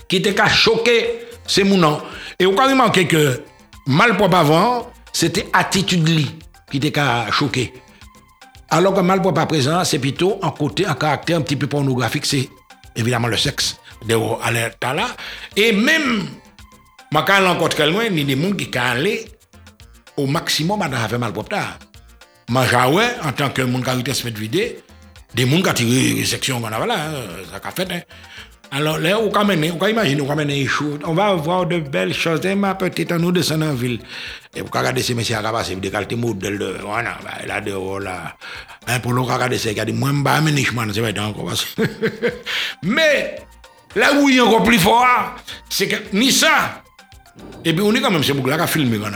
qui 0.08 0.16
était 0.16 0.34
qu'à 0.34 0.48
choquer 0.48 1.26
ces 1.46 1.64
gens 1.64 2.02
Et 2.38 2.46
on 2.46 2.56
a 2.56 2.68
remarqué 2.68 3.06
que 3.06 3.42
mal 3.86 4.16
propre 4.16 4.36
avant, 4.36 4.92
c'était 5.12 5.46
attitude 5.52 6.04
qui 6.70 6.76
était 6.76 6.90
qu'à 6.90 7.30
choquer. 7.30 7.72
Alors 8.74 8.92
que 8.92 9.02
mal 9.02 9.22
pas 9.22 9.46
présent, 9.46 9.84
c'est 9.84 10.00
plutôt 10.00 10.40
un 10.42 10.50
côté, 10.50 10.84
un 10.84 10.96
caractère 10.96 11.38
un 11.38 11.42
petit 11.42 11.54
peu 11.54 11.68
pornographique, 11.68 12.26
c'est 12.26 12.48
évidemment 12.96 13.28
le 13.28 13.36
sexe 13.36 13.76
de 14.04 14.16
à 14.42 14.50
là. 14.92 15.06
Et 15.54 15.70
même, 15.70 16.26
ma 17.12 17.22
quand 17.22 17.46
rencontre 17.46 17.76
quelqu'un, 17.76 18.02
il 18.10 18.18
y 18.18 18.22
a 18.32 18.34
des 18.34 18.42
gens 18.42 18.52
qui 18.52 18.76
aller 18.76 19.26
au 20.16 20.26
maximum 20.26 20.82
à 20.82 20.88
faire 21.08 21.20
mal. 21.20 21.32
Moi, 22.48 22.64
en 23.22 23.30
tant 23.30 23.50
que 23.50 23.62
monde 23.62 23.84
qui 23.84 23.90
a 23.90 23.94
mettre 23.94 24.40
vidé, 24.40 24.82
des 25.32 25.48
gens 25.48 25.62
qui 25.62 25.68
ont 25.68 25.72
tiré 25.72 26.24
section, 26.24 26.58
voilà, 26.58 26.96
ça 27.52 27.60
a 27.62 27.70
fait. 27.70 27.92
Hein. 27.92 28.00
Alors 28.70 28.98
là, 28.98 29.18
on 29.20 29.30
va 29.30 29.90
imaginer, 29.90 30.20
on 30.20 30.26
va 30.26 30.34
mener. 30.34 30.66
On 31.04 31.14
va 31.14 31.34
voir 31.34 31.66
de 31.66 31.78
belles 31.78 32.14
choses. 32.14 32.44
Et 32.44 32.54
ma 32.54 32.74
petite, 32.74 33.12
nous 33.12 33.30
descendons 33.30 33.70
en 33.70 33.74
ville. 33.74 34.00
Et 34.54 34.62
vous 34.62 34.68
regardez 34.72 35.02
ces 35.02 35.14
messieurs 35.14 35.36
qui 35.36 35.42
passent, 35.42 35.70
des 35.70 35.90
qualités 35.90 36.16
modèles 36.16 36.58
de, 36.58 36.76
voilà, 36.82 37.18
là, 37.46 37.60
de, 37.60 38.02
là. 38.02 38.36
Un 38.86 39.00
pour 39.00 39.12
l'on 39.12 39.24
regarder 39.24 39.58
ça, 39.58 39.70
il 39.70 39.76
y 39.76 39.80
a 39.80 39.84
des 39.84 39.92
moins 39.92 40.12
bas, 40.12 40.40
mais 40.40 40.52
nichement, 40.52 40.82
c'est 40.92 41.00
vrai, 41.00 41.14
encore. 41.18 41.52
Mais, 42.82 43.36
là 43.94 44.12
où 44.14 44.28
il 44.28 44.40
a 44.40 44.44
encore 44.44 44.62
plus 44.64 44.78
fort, 44.78 45.34
c'est 45.68 45.88
que, 45.88 45.96
ni 46.16 46.32
ça. 46.32 46.82
Et 47.64 47.72
puis, 47.72 47.82
on 47.82 47.94
est 47.94 48.00
quand 48.00 48.10
même, 48.10 48.22
c'est 48.22 48.32
beaucoup 48.32 48.48
là 48.48 48.56
qui 48.56 48.62
a 48.62 48.66
filmé, 48.66 48.98
là, 48.98 49.10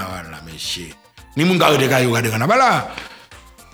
messieurs. 0.46 0.94
Ni 1.36 1.44
mon 1.44 1.56
gars, 1.56 1.66
a 1.66 1.70
regardé, 1.70 2.30
là. 2.30 2.88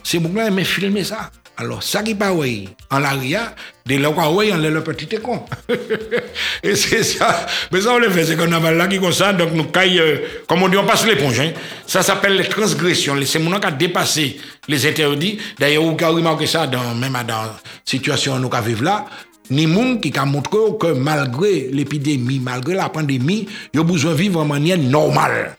C'est 0.03 0.19
beaucoup 0.19 0.37
là, 0.37 0.51
mais 0.51 0.65
filmer 0.65 1.05
ça. 1.05 1.31
Alors, 1.57 1.85
ça 1.85 2.03
qui 2.03 2.17
pas 2.17 2.33
oui, 2.33 2.69
en 2.91 2.99
l'aria, 2.99 3.55
de 3.87 3.97
là 3.97 4.11
quoi 4.11 4.29
oui, 4.33 4.51
on 4.53 4.61
est 4.63 4.71
le 4.71 4.83
petit 4.83 5.07
con. 5.23 5.45
Et 6.65 6.75
c'est 6.75 7.05
ça. 7.05 7.47
Mais 7.71 7.81
ça, 7.81 7.93
on 7.93 7.99
le 7.99 8.11
fait, 8.11 8.25
c'est 8.25 8.37
qu'on 8.37 8.51
a 8.51 8.71
là 8.73 8.89
qui 8.89 8.99
comme 8.99 9.13
ça, 9.13 9.33
donc 9.33 9.53
nous 9.53 9.65
caille, 9.65 10.01
euh, 10.01 10.17
comme 10.49 10.65
on 10.65 10.69
dit, 10.69 10.77
on 10.77 10.85
passe 10.85 11.07
l'éponge. 11.07 11.39
Hein. 11.39 11.53
Ça 11.87 12.03
s'appelle 12.03 12.37
les 12.37 12.49
transgressions. 12.49 13.15
C'est 13.25 13.39
mon 13.39 13.61
qui 13.61 13.67
a 13.67 13.71
dépassé 13.71 14.41
les 14.67 14.85
interdits. 14.85 15.39
D'ailleurs, 15.59 15.85
vous 15.85 15.97
avez 16.05 16.07
remarqué 16.07 16.47
ça 16.47 16.67
dans, 16.67 16.95
même 16.97 17.13
dans 17.13 17.43
la 17.43 17.57
situation 17.85 18.35
où 18.35 18.39
nous 18.41 18.51
vivons 18.65 18.83
là. 18.83 19.07
Ni 19.51 19.67
moun 19.67 20.01
qui 20.01 20.13
a 20.19 20.25
montré 20.25 20.59
que 20.81 20.87
malgré 20.89 21.69
l'épidémie, 21.71 22.41
malgré 22.41 22.75
la 22.75 22.89
pandémie, 22.89 23.47
il 23.73 23.77
y 23.77 23.81
a 23.81 23.85
besoin 23.85 24.13
de 24.13 24.17
vivre 24.17 24.43
de 24.43 24.49
manière 24.49 24.79
normale 24.79 25.57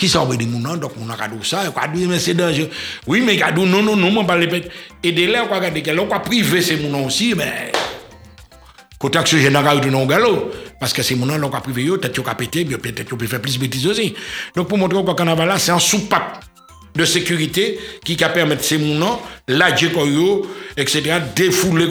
qui 0.00 0.08
sont 0.08 0.24
des 0.24 0.48
gens, 0.48 0.78
donc 0.78 0.92
on 0.98 1.10
a 1.10 1.28
dit 1.28 1.46
ça, 1.46 1.60
on 1.76 1.78
a 1.78 1.88
dit, 1.88 2.06
mais 2.06 2.18
c'est 2.18 2.32
dangereux. 2.32 2.70
Oui, 3.06 3.20
a 3.42 3.52
dit, 3.52 3.60
non, 3.66 3.82
non, 3.82 3.96
non, 3.96 4.08
on 4.08 4.22
va 4.22 4.38
pas 4.38 4.56
Et 5.04 5.12
de 5.12 5.26
là, 5.30 5.44
on 5.46 5.54
a 5.54 5.70
dit, 5.70 5.82
on 5.90 6.10
a 6.10 6.20
privé 6.20 6.62
ces 6.62 6.80
gens 6.80 7.04
aussi, 7.04 7.34
mais. 7.36 7.70
Quand 8.98 9.10
que 9.10 9.28
ce 9.28 9.36
général 9.36 9.86
est 9.86 9.90
non 9.90 10.06
galop, 10.06 10.52
parce 10.80 10.94
que 10.94 11.02
ces 11.02 11.16
gens 11.16 11.26
on 11.28 11.52
a 11.52 11.60
privé, 11.60 11.84
peut-être 11.84 12.12
qu'ils 12.12 12.22
ont 12.22 12.34
pété, 12.34 12.64
peut-être 12.64 13.04
qu'ils 13.04 13.14
ont 13.14 13.18
faire 13.28 13.42
plus 13.42 13.56
de 13.56 13.60
bêtises 13.60 13.86
aussi. 13.86 14.14
Donc 14.56 14.68
pour 14.68 14.78
montrer 14.78 15.02
le 15.02 15.14
carnaval 15.14 15.48
là, 15.48 15.58
c'est 15.58 15.72
un 15.72 15.78
soupape 15.78 16.44
de 16.94 17.04
sécurité 17.04 17.78
qui 18.02 18.16
peut 18.16 18.24
permettre 18.32 18.64
ces 18.64 18.78
gens 18.78 19.20
là, 19.48 19.68
etc., 20.78 21.02
défouler 21.36 21.88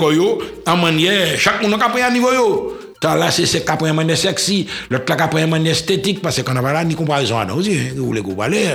en 0.65 0.77
manière, 0.77 1.37
chaque 1.37 1.61
monde 1.61 1.79
a 1.79 1.89
pris 1.89 2.01
un 2.01 2.09
niveau. 2.09 2.78
T'as 2.99 3.15
là, 3.15 3.31
c'est 3.31 3.45
ce 3.45 3.57
qui 3.59 3.93
manière 3.93 4.17
sexy, 4.17 4.67
l'autre 4.89 5.05
là 5.15 5.27
qui 5.27 5.45
manière 5.45 5.71
esthétique, 5.71 6.21
parce 6.21 6.35
que 6.37 6.41
carnaval 6.41 6.73
là, 6.73 6.83
ni 6.83 6.95
comparaison 6.95 7.37
à 7.37 7.45
nous 7.45 7.55
aussi. 7.55 7.77
Vous 7.95 8.07
voulez 8.07 8.19
vous 8.19 8.35
parlez, 8.35 8.65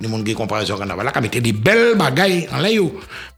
ni 0.00 0.06
monde 0.06 0.24
qui 0.24 0.34
comparaison 0.34 0.76
à 0.76 0.78
carnaval 0.78 1.06
là, 1.06 1.10
qui 1.12 1.20
mettait 1.20 1.40
des 1.40 1.52
belles 1.52 1.96
bagailles 1.96 2.48
en 2.52 2.60
l'air. 2.60 2.80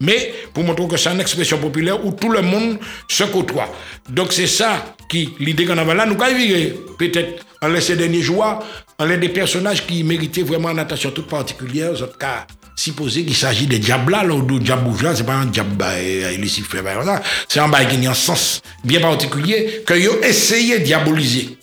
Mais 0.01 0.35
pour 0.53 0.65
montrer 0.65 0.87
que 0.87 0.97
c'est 0.99 1.13
une 1.13 1.21
expression 1.21 1.57
populaire 1.59 2.05
où 2.05 2.13
tout 2.13 2.29
le 2.29 2.43
monde 2.43 2.79
se 3.09 3.25
côtoie. 3.25 3.71
Donc 4.11 4.33
c'est 4.35 4.47
ça 4.47 4.95
qui, 5.09 5.31
l'idée 5.41 5.65
carnaval 5.65 5.97
là, 5.97 6.07
nous 6.07 6.23
avons 6.23 6.75
Peut-être 6.99 7.45
en 7.63 7.69
laisser 7.69 7.97
derniers 7.97 8.21
jours, 8.21 8.63
en 8.99 9.05
l'un 9.05 9.17
des 9.17 9.31
personnages 9.31 9.87
qui 9.87 10.05
méritaient 10.05 10.43
vraiment 10.43 10.71
une 10.71 10.79
attention 10.79 11.11
toute 11.11 11.27
particulière, 11.27 11.93
autres 11.93 12.19
cas 12.19 12.47
supposé 12.77 13.25
qu'il 13.25 13.37
s'agit 13.37 13.66
de 13.66 13.77
diable 13.77 14.12
là, 14.12 14.25
ou 14.27 14.43
de 14.43 15.03
là, 15.03 15.14
c'est 15.14 15.25
pas 15.25 15.35
un 15.35 15.47
diable 15.47 15.77
bah, 15.77 16.01
Lucifer, 16.37 16.83
bah, 16.83 17.22
c'est 17.49 17.61
un 17.61 17.68
bail 17.68 17.89
qui 17.89 18.07
a 18.07 18.11
un 18.11 18.14
sens 18.14 18.62
bien 18.83 19.01
particulier 19.01 19.83
que 19.87 19.95
yo 19.95 20.20
essayé 20.22 20.81
de 20.81 20.85
diaboliser. 20.85 21.59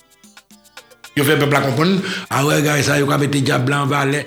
Yo 1.16 1.24
fait 1.26 1.38
peuple 1.38 1.62
comprendre, 1.62 2.02
ah 2.30 2.46
ouais, 2.46 2.62
gars, 2.62 2.82
ça, 2.82 2.98
yo 2.98 3.10
a 3.12 3.18
mettre 3.18 3.38
diable 3.40 3.74
en 3.74 3.86
valet. 3.86 4.26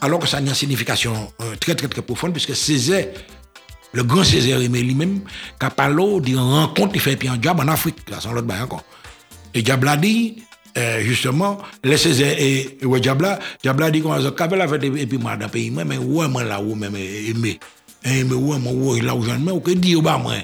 Alors 0.00 0.18
que 0.18 0.26
ça 0.26 0.38
a 0.38 0.40
une 0.40 0.52
signification 0.54 1.32
euh, 1.40 1.54
très, 1.60 1.74
très, 1.74 1.88
très 1.88 2.02
profonde, 2.02 2.32
puisque 2.32 2.54
Césaire, 2.54 3.06
le 3.92 4.02
grand 4.02 4.24
Césaire 4.24 4.60
aimé 4.60 4.82
lui-même, 4.82 5.20
qui 5.58 5.66
a 5.66 5.70
parlé 5.70 6.20
d'une 6.20 6.38
rencontre, 6.38 6.92
il 6.94 7.00
fait 7.00 7.18
un 7.28 7.36
diable 7.36 7.60
en 7.60 7.68
Afrique, 7.68 7.96
là, 8.10 8.20
sans 8.20 8.32
l'autre 8.32 8.46
bail 8.46 8.60
encore. 8.60 8.84
Et 9.54 9.62
diable 9.62 9.90
dit, 10.00 10.42
euh, 10.76 11.00
justement, 11.00 11.58
les 11.82 11.96
Césaire 11.96 12.36
et 12.38 12.78
ouais, 12.84 13.00
Diabla, 13.00 13.38
Diabla 13.62 13.90
dit 13.90 14.02
qu'on 14.02 14.12
a 14.12 14.20
fait 14.20 14.56
la 14.56 14.68
fête 14.68 14.84
et 14.84 15.06
puis 15.06 15.18
moi 15.18 15.36
dans 15.36 15.46
le 15.46 15.50
pays, 15.50 15.70
mais 15.70 15.96
ouais, 15.96 16.28
moi 16.28 16.44
là 16.44 16.60
où 16.60 16.74
même 16.74 16.96
aimé. 16.96 17.58
Aimé, 18.04 18.34
ouais, 18.34 18.58
moi, 18.58 18.72
ouais, 18.72 19.00
là 19.00 19.14
où 19.14 19.22
j'en 19.22 19.38
mais 19.38 19.58
que 19.60 19.70
dit, 19.72 20.00
bah, 20.00 20.18
moi? 20.18 20.34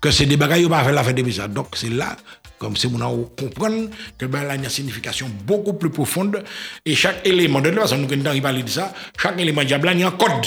Que 0.00 0.10
c'est 0.10 0.26
des 0.26 0.36
bagailles, 0.36 0.68
pas 0.68 0.84
faire 0.84 0.92
la 0.92 1.02
fête 1.02 1.16
de 1.16 1.30
ça. 1.30 1.48
Donc 1.48 1.68
c'est 1.74 1.88
là, 1.88 2.16
comme 2.58 2.76
c'est 2.76 2.88
mon 2.88 3.24
comprendre 3.38 3.88
que 4.18 4.26
ben, 4.26 4.42
là, 4.44 4.54
il 4.54 4.60
y 4.60 4.64
a 4.64 4.64
une 4.64 4.70
signification 4.70 5.28
beaucoup 5.44 5.72
plus 5.72 5.90
profonde 5.90 6.42
et 6.84 6.94
chaque 6.94 7.26
élément, 7.26 7.60
de 7.60 7.70
toute 7.70 7.80
façon, 7.80 7.98
nous, 7.98 8.06
quand 8.06 8.16
on 8.16 8.40
parle 8.40 8.62
de 8.62 8.68
ça, 8.68 8.92
chaque 9.20 9.40
élément 9.40 9.64
Diabla, 9.64 9.92
il 9.92 10.00
y 10.00 10.02
a 10.02 10.08
un 10.08 10.10
code. 10.12 10.46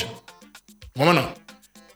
Vraiment, 0.95 1.21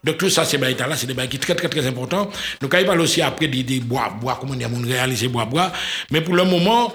donc 0.03 0.17
tout 0.17 0.29
ça, 0.29 0.43
c'est 0.43 0.57
là, 0.57 0.95
c'est 0.95 1.07
des 1.07 1.13
bails 1.13 1.29
qui 1.29 1.37
sont 1.37 1.43
très 1.43 1.55
très 1.55 1.69
très 1.69 1.87
importants. 1.87 2.29
Donc 2.59 2.75
il 2.77 2.85
parle 2.85 3.01
aussi 3.01 3.21
après 3.21 3.47
des, 3.47 3.63
des 3.63 3.79
bois, 3.79 4.13
bois, 4.19 4.37
comment 4.39 4.53
dire, 4.53 4.69
réaliser 4.85 5.29
bois, 5.29 5.45
bois. 5.45 5.71
Mais 6.11 6.21
pour 6.21 6.35
le 6.35 6.43
moment, 6.43 6.91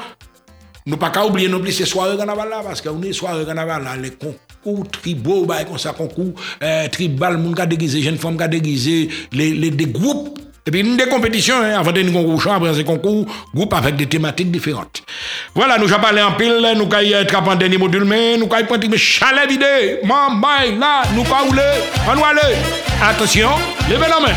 nous 0.85 0.97
pas 0.97 1.11
qu'à 1.11 1.25
oublier 1.25 1.49
non 1.49 1.61
plus 1.61 1.73
ces 1.73 1.87
soirées 1.87 2.17
carnaval 2.17 2.51
là, 2.51 2.61
parce 2.63 2.83
qu'on 2.83 3.03
est 3.03 3.13
soirées 3.13 3.47
carnaval 3.47 3.85
là, 3.85 3.97
les 3.97 4.11
concours 4.11 4.89
tribaux, 4.91 5.47
bah, 5.47 5.65
comme 5.65 5.79
ça, 5.79 5.93
concours 5.93 6.35
euh, 6.63 6.89
tribal, 6.89 7.39
moun 7.39 7.55
ka 7.55 7.65
déguisé, 7.67 8.03
jeunes 8.03 8.19
femmes 8.19 8.37
ka 8.37 8.49
déguisé, 8.49 9.09
les, 9.33 9.53
les, 9.53 9.71
groupes 9.87 10.39
et 10.69 10.71
puis, 10.71 10.81
une 10.81 10.99
des 10.99 11.07
compétitions, 11.07 11.63
hein, 11.63 11.79
avant 11.79 11.93
de 11.93 12.03
nous 12.03 12.13
concours 12.13 12.53
après 12.53 12.75
ces 12.75 12.85
concours, 12.85 13.25
groupe 13.55 13.73
avec 13.73 13.97
des 13.97 14.05
thématiques 14.05 14.51
différentes. 14.51 15.03
Voilà, 15.55 15.79
nous 15.79 15.91
avons 15.91 16.03
parlé 16.03 16.21
en 16.21 16.33
pile, 16.33 16.61
nous 16.77 16.83
avons 16.83 17.01
être 17.01 17.35
en 17.43 17.55
dernier 17.55 17.79
module, 17.79 18.05
mais 18.05 18.37
nous 18.37 18.47
avons 18.53 18.67
prendre 18.67 18.87
mais 18.87 18.99
chalet 18.99 19.49
vidé, 19.49 20.01
maman, 20.05 20.47
là, 20.79 21.05
nous 21.15 21.23
avons 21.23 21.49
rouler, 21.49 21.63
on 22.07 22.23
aller. 22.23 22.55
Attention, 23.03 23.49
levez 23.89 24.09
la 24.11 24.21
main, 24.21 24.35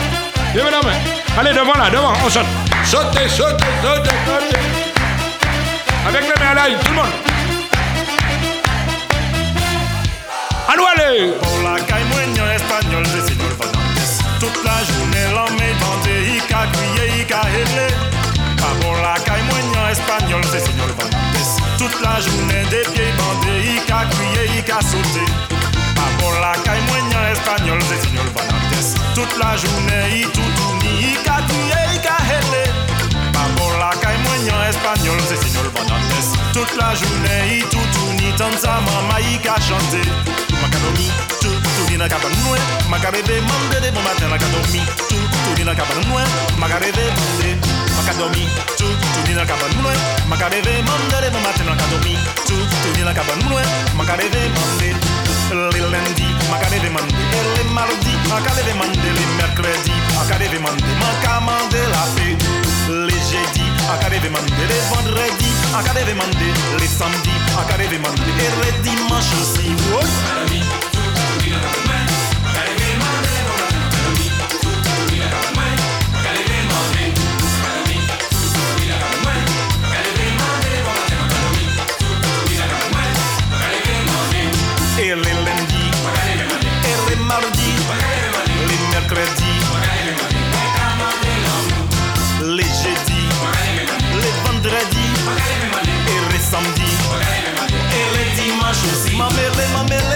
levez 0.55 0.71
la 0.71 0.81
main. 0.81 0.95
Allez, 1.37 1.49
devant 1.49 1.77
là, 1.77 1.89
devant, 1.89 2.13
on 2.25 2.29
saute. 2.29 2.45
Sautez, 2.85 3.27
sautez, 3.27 3.65
sautez, 3.83 4.09
sautez. 4.25 4.59
Avec 6.07 6.21
les 6.21 6.41
mains 6.41 6.53
là, 6.53 6.61
tout 6.81 6.91
le 6.91 6.95
monde. 6.95 7.05
À 10.69 10.77
nous 10.77 11.60
toute 14.53 14.65
la 14.65 14.83
journée 14.83 15.25
l'homme 15.33 15.59
est 15.59 15.75
bandé, 15.79 16.15
il 16.35 16.53
a 16.53 16.67
crié, 16.71 17.23
il 17.23 17.33
a 17.33 17.41
hélé. 17.49 17.87
Pas 18.57 18.73
bon 18.81 18.93
la 19.01 19.19
caille 19.23 19.43
moignon 19.43 19.87
espagnol, 19.89 20.41
c'est 20.51 20.65
Signor 20.65 20.87
Vandes. 20.97 21.15
Toute 21.77 22.01
la 22.01 22.19
journée 22.19 22.63
des 22.69 22.83
pieds 22.91 23.13
bandés, 23.17 23.61
il 23.75 23.91
a 23.91 24.05
crié, 24.05 24.49
il 24.57 24.71
a 24.71 24.81
sauté. 24.81 25.25
Pas 25.95 26.11
bon 26.19 26.31
la 26.39 26.53
caille 26.63 26.81
moignon 26.89 27.31
espagnol, 27.31 27.79
c'est 27.87 28.07
Signor 28.07 28.25
Vandes. 28.35 28.51
Toute 29.15 29.37
la 29.39 29.55
journée, 29.57 30.21
il 30.21 30.27
tout 30.29 30.51
tourné, 30.57 30.91
il 30.99 31.29
a 31.29 31.41
crié, 31.47 31.79
il 31.95 32.07
a 32.07 32.19
hélé. 32.31 32.65
Pas 33.33 33.47
bon 33.57 33.71
la 33.79 33.91
caille 34.01 34.21
moignon 34.25 34.59
espagnol, 34.69 35.19
c'est 35.27 35.41
Signor 35.43 35.69
Vandes. 35.75 35.91
Toute 36.53 36.75
la 36.77 36.93
journée, 36.95 37.57
il 37.57 37.63
tout 37.65 37.87
tourné, 37.93 38.33
tant 38.37 38.51
sa 38.57 38.79
maman, 38.81 39.17
il 39.19 39.39
a 42.01 42.09
chanté. 42.09 42.27
Macadamie, 48.07 48.47
tout 48.77 48.95
tourné 49.13 49.33
dans 49.33 49.41
la 49.41 49.45
cabane 49.45 49.75
noire. 49.81 49.95
Macarebe 50.27 50.73
mande 50.85 51.11
de 51.11 51.29
matin 51.41 51.63
Macarebe 51.67 52.17
mande 53.97 54.01
de 54.01 54.05
mande 54.57 54.89
le 55.51 55.67
lundi 55.91 56.27
mande 56.49 56.77
le 56.81 56.89
mardi 57.73 58.13
mande 58.77 59.03
le 59.03 59.09
mercredi 59.37 59.91
mande 60.61 60.81
la 61.91 62.03
les 63.05 63.21
jeudi 63.29 63.65
mande 64.31 64.51
les 64.69 64.83
vendredi 64.89 65.49
mande 66.15 66.45
les 66.79 66.87
samedi 66.87 67.33
Macarebe 67.55 67.97
mande 68.01 68.29
et 68.39 68.51
les 68.63 68.75
dimanches 68.89 69.33
aussi 69.41 69.67
samedi 99.29 99.51
Et 99.51 99.53
les 99.53 99.61
dimanches 99.61 100.01
aussi 100.01 100.10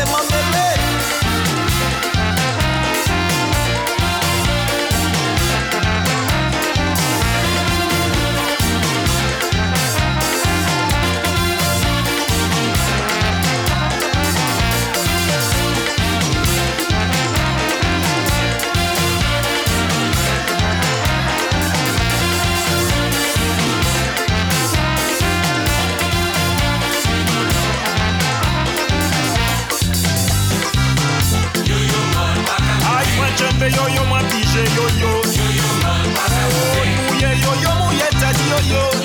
ṣe 34.56 34.64
yóyó. 34.76 35.12
Yóyó 35.38 35.68
máa 35.84 36.00
ń 36.04 36.08
yo 36.16 36.26
yo, 36.48 36.82
Ìmúyẹ 36.94 37.32
yóyó 37.44 37.72
múyẹ 37.80 38.08
yo 38.52 38.58
yo. 38.72 39.05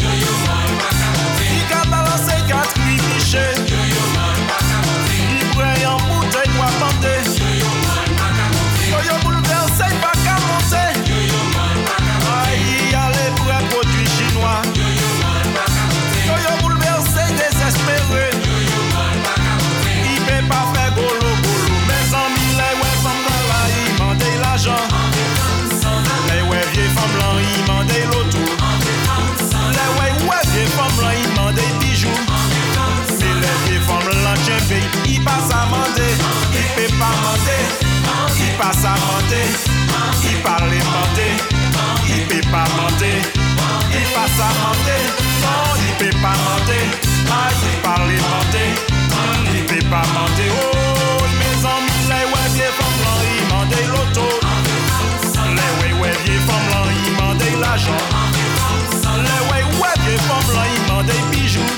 L'argent. 57.90 59.16
Les 59.16 59.40
ouais, 59.50 59.64
ouais, 59.80 59.94
vieux 60.06 60.18
femmes 60.18 60.54
là, 60.54 60.62
ils 60.74 60.82
demandent 60.86 61.06
des 61.06 61.36
bijoux. 61.36 61.72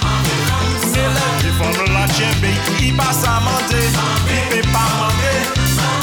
Mais 0.92 1.08
les 1.16 1.42
vieux 1.42 1.52
femmes 1.58 1.94
là, 1.94 2.06
tiens, 2.14 2.28
ils 2.80 2.94
passent 2.94 3.24
à 3.24 3.40
manger. 3.40 3.86
Ils 4.28 4.62
peut 4.62 4.68
pas 4.70 4.90
manger. 5.00 5.38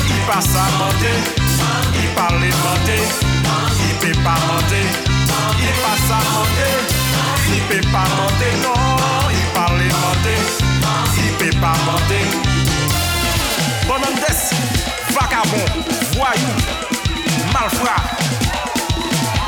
Ils 0.07 0.23
passent 0.27 0.55
à 0.55 0.67
manger. 0.77 1.17
Ils 1.95 2.09
parlent 2.15 2.39
de 2.39 2.51
manger. 2.65 3.03
Ils 3.87 3.95
peut 3.99 4.19
pas 4.21 4.39
manger. 4.47 4.85
Ils 5.59 5.75
passent 5.83 6.11
à 6.11 6.21
manger. 6.33 6.73
Ils 7.53 7.61
peut 7.63 7.87
pas 7.89 8.07
manger, 8.17 8.53
non. 8.63 8.79
Ils 9.31 9.53
parlent 9.53 9.77
de 9.77 9.89
manger. 10.03 10.39
Ils 11.17 11.33
peut 11.37 11.57
pas 11.59 11.77
manger. 11.85 12.25
Bonhomme 13.87 14.15
des 14.15 14.39
voyou, 16.15 16.53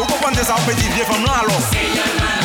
malfrat. 0.02 0.08
Vous 0.08 0.14
comprenez 0.14 0.44
ça, 0.44 0.56
on 0.58 0.62
peut 0.64 0.74
dire 0.74 0.92
vieux 0.94 1.06
femme 1.06 1.24
là 1.26 1.34
alors? 1.42 1.62
Petit 1.70 2.41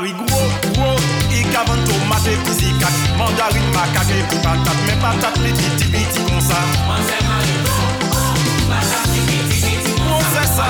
Manze 0.00 0.12
mari 0.12 0.12
gros, 0.12 0.72
gros, 0.72 1.02
i 1.30 1.42
kavan 1.52 1.84
tomate 1.84 2.32
kuzikat 2.44 2.92
Mandarin 3.18 3.66
makake 3.74 4.24
pi 4.30 4.36
patat, 4.42 4.76
men 4.86 4.98
patat 4.98 5.36
li 5.44 5.52
piti 5.52 5.84
piti 5.92 6.20
kon 6.24 6.40
sa 6.40 6.56
Manze 6.88 7.18
mari 7.28 7.54
gros, 7.64 7.92
gros, 8.00 8.28
patat 8.70 9.10
li 9.12 9.20
piti 9.28 9.60
piti 9.60 9.92
kon 10.00 10.20
sa 10.20 10.40
c'est 10.40 10.56
ça 10.56 10.66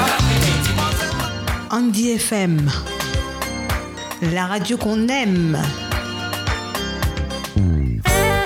Andy 1.71 2.11
FM, 2.11 2.69
la 4.33 4.47
radio 4.47 4.77
qu'on 4.77 5.07
aime. 5.07 5.57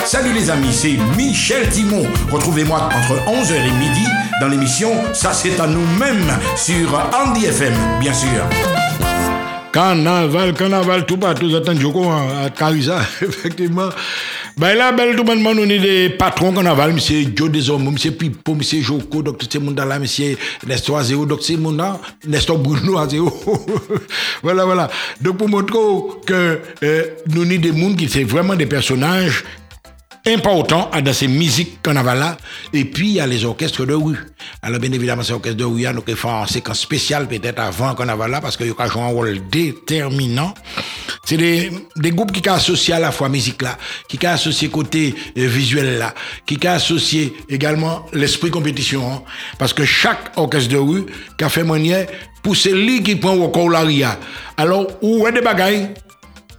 Salut 0.05 0.35
les 0.35 0.51
amis, 0.51 0.75
c'est 0.75 0.99
Michel 1.17 1.67
Timon. 1.71 2.05
Retrouvez-moi 2.31 2.91
entre 2.95 3.15
11h 3.27 3.55
et 3.55 3.71
midi 3.71 4.07
dans 4.43 4.49
l'émission 4.49 4.91
Ça 5.15 5.33
c'est 5.33 5.59
à 5.59 5.67
nous-mêmes 5.67 6.39
sur 6.57 7.09
Andy 7.19 7.47
FM, 7.47 7.73
bien 8.01 8.13
sûr. 8.13 8.29
Carnaval, 9.75 10.55
carnaval, 10.55 11.05
tout 11.05 11.17
partout, 11.17 11.49
vous 11.49 11.57
attendez 11.57 11.85
à 12.45 12.49
Carissa, 12.49 13.01
effectivement. 13.23 13.89
Ben 14.57 14.79
là, 14.79 14.93
belle 14.93 15.17
tout 15.17 15.25
on 15.27 15.69
est 15.69 15.79
des 15.81 16.11
patrons 16.11 16.53
carnaval, 16.53 16.93
monsieur 16.93 17.25
Joe 17.35 17.51
Desormeaux, 17.51 17.91
monsieur 17.91 18.13
Pipo, 18.13 18.55
monsieur 18.55 18.81
Joko, 18.81 19.21
docteur 19.21 19.51
Semundala, 19.51 19.99
monsieur 19.99 20.39
Nestor 20.65 20.99
Azéo, 20.99 21.27
docteur 21.27 21.57
Semunda, 21.57 22.01
Nestor 22.25 22.59
Bruno 22.59 22.99
Azéo. 22.99 23.35
voilà, 24.45 24.65
voilà. 24.65 24.89
Donc 25.21 25.39
pour 25.39 25.49
montrer 25.49 25.77
que 26.25 26.61
euh, 26.85 27.05
nous 27.27 27.45
des 27.45 27.77
gens 27.77 27.95
qui 27.97 28.09
sont 28.09 28.25
vraiment 28.27 28.55
des 28.55 28.67
personnages 28.67 29.43
important 30.27 30.91
dans 31.05 31.13
ces 31.13 31.29
musiques 31.29 31.83
carnaval 31.83 32.37
et 32.73 32.87
puis 32.87 33.09
il 33.09 33.15
y 33.15 33.21
a 33.21 33.27
les 33.27 33.45
orchestres 33.45 33.85
de 33.85 33.93
rue. 33.93 34.19
Alors 34.63 34.81
bien 34.81 34.91
évidemment 34.93 35.23
ces 35.23 35.33
orchestres 35.33 35.59
de 35.59 35.65
rue 35.65 35.87
nous 35.93 36.17
font 36.17 36.41
une 36.43 36.47
séquence 36.47 36.81
spéciale 36.81 37.29
peut-être 37.29 37.59
avant 37.59 37.95
carnaval 37.95 38.31
là 38.31 38.41
parce 38.41 38.57
qu'ils 38.57 38.73
ont 38.73 38.87
joué 38.87 39.03
un 39.03 39.09
rôle 39.09 39.49
déterminant. 39.51 40.55
C'est 41.27 41.37
des, 41.37 41.71
des 41.97 42.11
groupes 42.11 42.33
qui 42.33 42.43
sont 42.43 42.55
associés 42.55 42.95
à 42.95 43.01
la 43.01 43.13
fois 43.13 43.29
musique 43.29 43.61
là 43.61 43.77
qui 44.09 44.17
sont 44.17 44.29
associés 44.29 44.69
côté 44.71 45.15
euh, 45.37 45.47
visuel 45.47 45.99
là 45.99 46.15
qui 46.47 46.55
sont 46.55 46.69
associés 46.69 47.35
également 47.51 48.07
l'esprit 48.15 48.51
compétition 48.51 49.13
hein. 49.13 49.23
parce 49.59 49.75
que 49.75 49.85
chaque 49.85 50.33
orchestre 50.37 50.71
de 50.71 50.79
rue 50.79 51.07
qui 51.37 51.45
a 51.45 51.51
fait 51.51 51.65
manière 51.65 52.07
pour 52.43 52.57
celui 52.57 53.03
qui 53.03 53.17
prend 53.17 53.35
au 53.35 53.69
l'aria 53.69 54.19
alors 54.57 54.87
où 55.03 55.27
est 55.27 55.33
des 55.33 55.43
bagailles? 55.43 55.91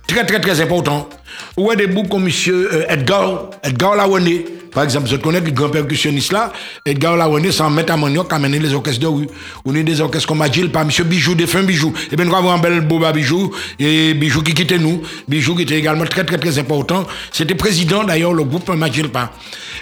Très 0.07 0.23
très 0.23 0.39
très 0.39 0.61
important. 0.61 1.09
Ou 1.57 1.73
des 1.75 1.87
boucs 1.87 2.09
comme 2.09 2.23
monsieur 2.23 2.69
euh, 2.73 2.85
Edgar, 2.89 3.49
Edgar 3.63 3.95
Lawane, 3.95 4.41
par 4.75 4.83
exemple, 4.83 5.07
vous 5.07 5.17
connaissez 5.19 5.45
le 5.45 5.51
grand 5.51 5.69
percussionniste 5.69 6.33
là, 6.33 6.51
Edgar 6.85 7.15
Lawane, 7.15 7.49
sans 7.49 7.69
mettre 7.69 7.93
à 7.93 7.97
manioc, 7.97 8.31
a 8.33 8.37
mené 8.37 8.59
les 8.59 8.73
orchestres 8.73 8.99
de 8.99 9.07
rue. 9.07 9.27
On 9.63 9.73
a 9.73 9.81
des 9.81 10.01
orchestres 10.01 10.27
comme 10.27 10.41
Agile, 10.41 10.69
par 10.69 10.83
monsieur 10.83 11.05
Bijou, 11.05 11.33
défunt 11.33 11.63
Bijou. 11.63 11.93
Et 12.11 12.15
bien, 12.17 12.25
nous 12.25 12.35
avons 12.35 12.51
un 12.51 12.57
bel 12.57 12.81
boba 12.81 13.13
Bijou, 13.13 13.51
et 13.79 14.13
Bijou 14.13 14.43
qui 14.43 14.53
quittait 14.53 14.77
nous, 14.77 15.01
Bijou 15.29 15.55
qui 15.55 15.61
était 15.61 15.79
également 15.79 16.03
très 16.03 16.25
très 16.25 16.37
très 16.37 16.59
important. 16.59 17.07
C'était 17.31 17.55
président 17.55 18.03
d'ailleurs, 18.03 18.33
le 18.33 18.43
groupe 18.43 18.67
Magil 18.67 19.07
pas. 19.07 19.31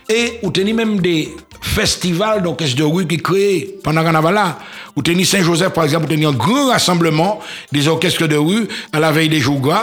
Et 0.10 0.40
on 0.44 0.52
tenait 0.52 0.74
même 0.74 1.00
des 1.00 1.34
festivals 1.64 2.44
d'orchestres 2.44 2.76
de 2.78 2.84
rue 2.84 3.08
qui 3.08 3.18
créés 3.18 3.80
pendant 3.84 4.02
le 4.02 4.06
carnaval 4.06 4.34
là? 4.36 4.60
Ou 4.96 5.02
Saint-Joseph, 5.26 5.70
par 5.74 5.86
exemple, 5.86 6.08
tenez 6.08 6.26
un 6.26 6.34
grand 6.34 6.68
rassemblement 6.70 7.40
des 7.72 7.88
orchestres 7.88 8.28
de 8.28 8.36
rue 8.36 8.68
à 8.92 9.00
la 9.00 9.12
veille 9.12 9.30
des 9.30 9.40
jours. 9.40 9.74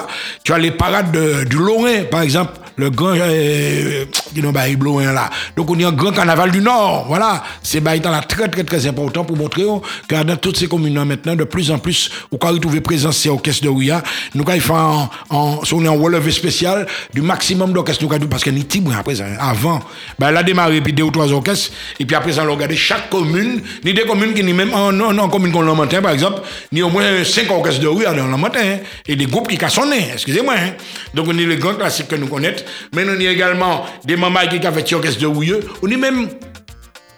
Tu 0.45 0.53
as 0.53 0.59
les 0.59 0.71
parades 0.71 1.11
de- 1.11 1.43
du 1.45 1.57
Lorrain, 1.57 2.05
par 2.09 2.23
exemple, 2.23 2.53
le 2.77 2.91
grand, 2.91 3.15
euh, 3.15 4.05
dis 4.33 4.41
donc, 4.41 4.55
bah, 4.55 4.69
il 4.69 4.79
Lorrain 4.79 5.13
là. 5.13 5.31
Donc, 5.57 5.71
on 5.71 5.79
a 5.81 5.89
un 5.89 5.93
grand 5.93 6.13
carnaval 6.13 6.51
du 6.51 6.61
Nord. 6.61 7.07
Voilà. 7.09 7.43
C'est 7.63 7.81
bah, 7.81 7.97
étant 7.97 8.11
là 8.11 8.23
très, 8.23 8.49
très, 8.49 8.65
très 8.65 8.87
important 8.87 9.25
pour 9.25 9.37
montrer 9.37 9.65
que 10.09 10.23
dans 10.23 10.37
toutes 10.37 10.57
ces 10.57 10.67
communes 10.67 10.95
là, 10.95 11.05
maintenant, 11.05 11.35
de 11.35 11.45
plus 11.45 11.71
en 11.71 11.79
plus, 11.79 12.11
au 12.31 12.39
cas 12.39 12.53
où 12.53 12.59
trouver 12.59 12.81
présence 12.81 13.19
ces 13.19 13.29
orchestres 13.29 13.65
de 13.65 13.69
rue, 13.69 13.87
là, 13.87 14.03
nous, 14.35 14.45
il 14.55 14.61
fait 14.61 14.73
en, 14.73 15.11
en, 15.31 15.61
on 15.73 15.85
est 15.85 15.89
en 15.89 15.97
relevé 15.97 16.31
spécial, 16.31 16.87
du 17.13 17.23
maximum 17.23 17.73
d'orchestres, 17.73 18.03
nous, 18.03 18.29
parce 18.29 18.45
que 18.45 18.51
nous, 18.51 18.63
tibre 18.63 18.93
après, 18.99 19.15
avant, 19.39 19.81
bah, 20.19 20.29
elle 20.31 20.37
a 20.37 20.43
démarré, 20.43 20.81
puis 20.81 20.93
deux 20.93 21.05
ou 21.05 21.11
trois 21.11 21.33
orchestres, 21.33 21.73
et 21.99 22.05
puis 22.05 22.17
après 22.17 22.33
ça, 22.33 22.43
on 22.45 22.49
a 22.49 22.51
regardé 22.51 22.77
chaque 22.77 23.11
commune, 23.11 23.63
ni 23.85 23.93
des 23.93 24.03
communes 24.03 24.35
qui, 24.35 24.43
ni 24.43 24.53
même, 24.53 24.73
en, 24.75 24.93
non, 24.93 25.13
non, 25.13 25.29
commune 25.29 25.53
qu'on 25.53 25.63
l'a 25.63 25.75
matin, 25.75 26.01
par 26.03 26.13
exemple, 26.13 26.41
ni 26.73 26.83
au 26.83 26.91
moins 26.91 27.25
cinq 27.25 27.51
orchestres 27.51 27.81
de 27.81 27.89
rue 27.89 28.05
dans 28.05 28.27
le 28.27 28.37
matin, 28.37 28.61
hein, 28.63 28.79
et 29.07 29.17
des 29.17 29.27
groupes 29.27 29.49
qui 29.49 29.59
cassonnent, 29.59 29.93
excusez-moi, 29.93 30.55
hein. 30.57 30.73
Donc, 31.15 31.27
on 31.29 31.39
est 31.39 31.47
les 31.47 31.57
grands 31.57 31.75
classiques 31.75 32.09
que 32.09 32.17
nous 32.17 32.29
connaissons, 32.29 32.60
mais 32.95 33.05
on 33.09 33.21
est 33.21 33.25
également 33.25 33.85
des 34.05 34.17
mamans 34.17 34.41
qui 34.49 34.67
ont 34.67 34.73
fait 34.73 34.83
des 34.83 34.95
orchestres 34.95 35.21
de 35.21 35.27
rue, 35.27 35.55
on 35.83 35.89
est 35.91 35.97
même, 35.97 36.29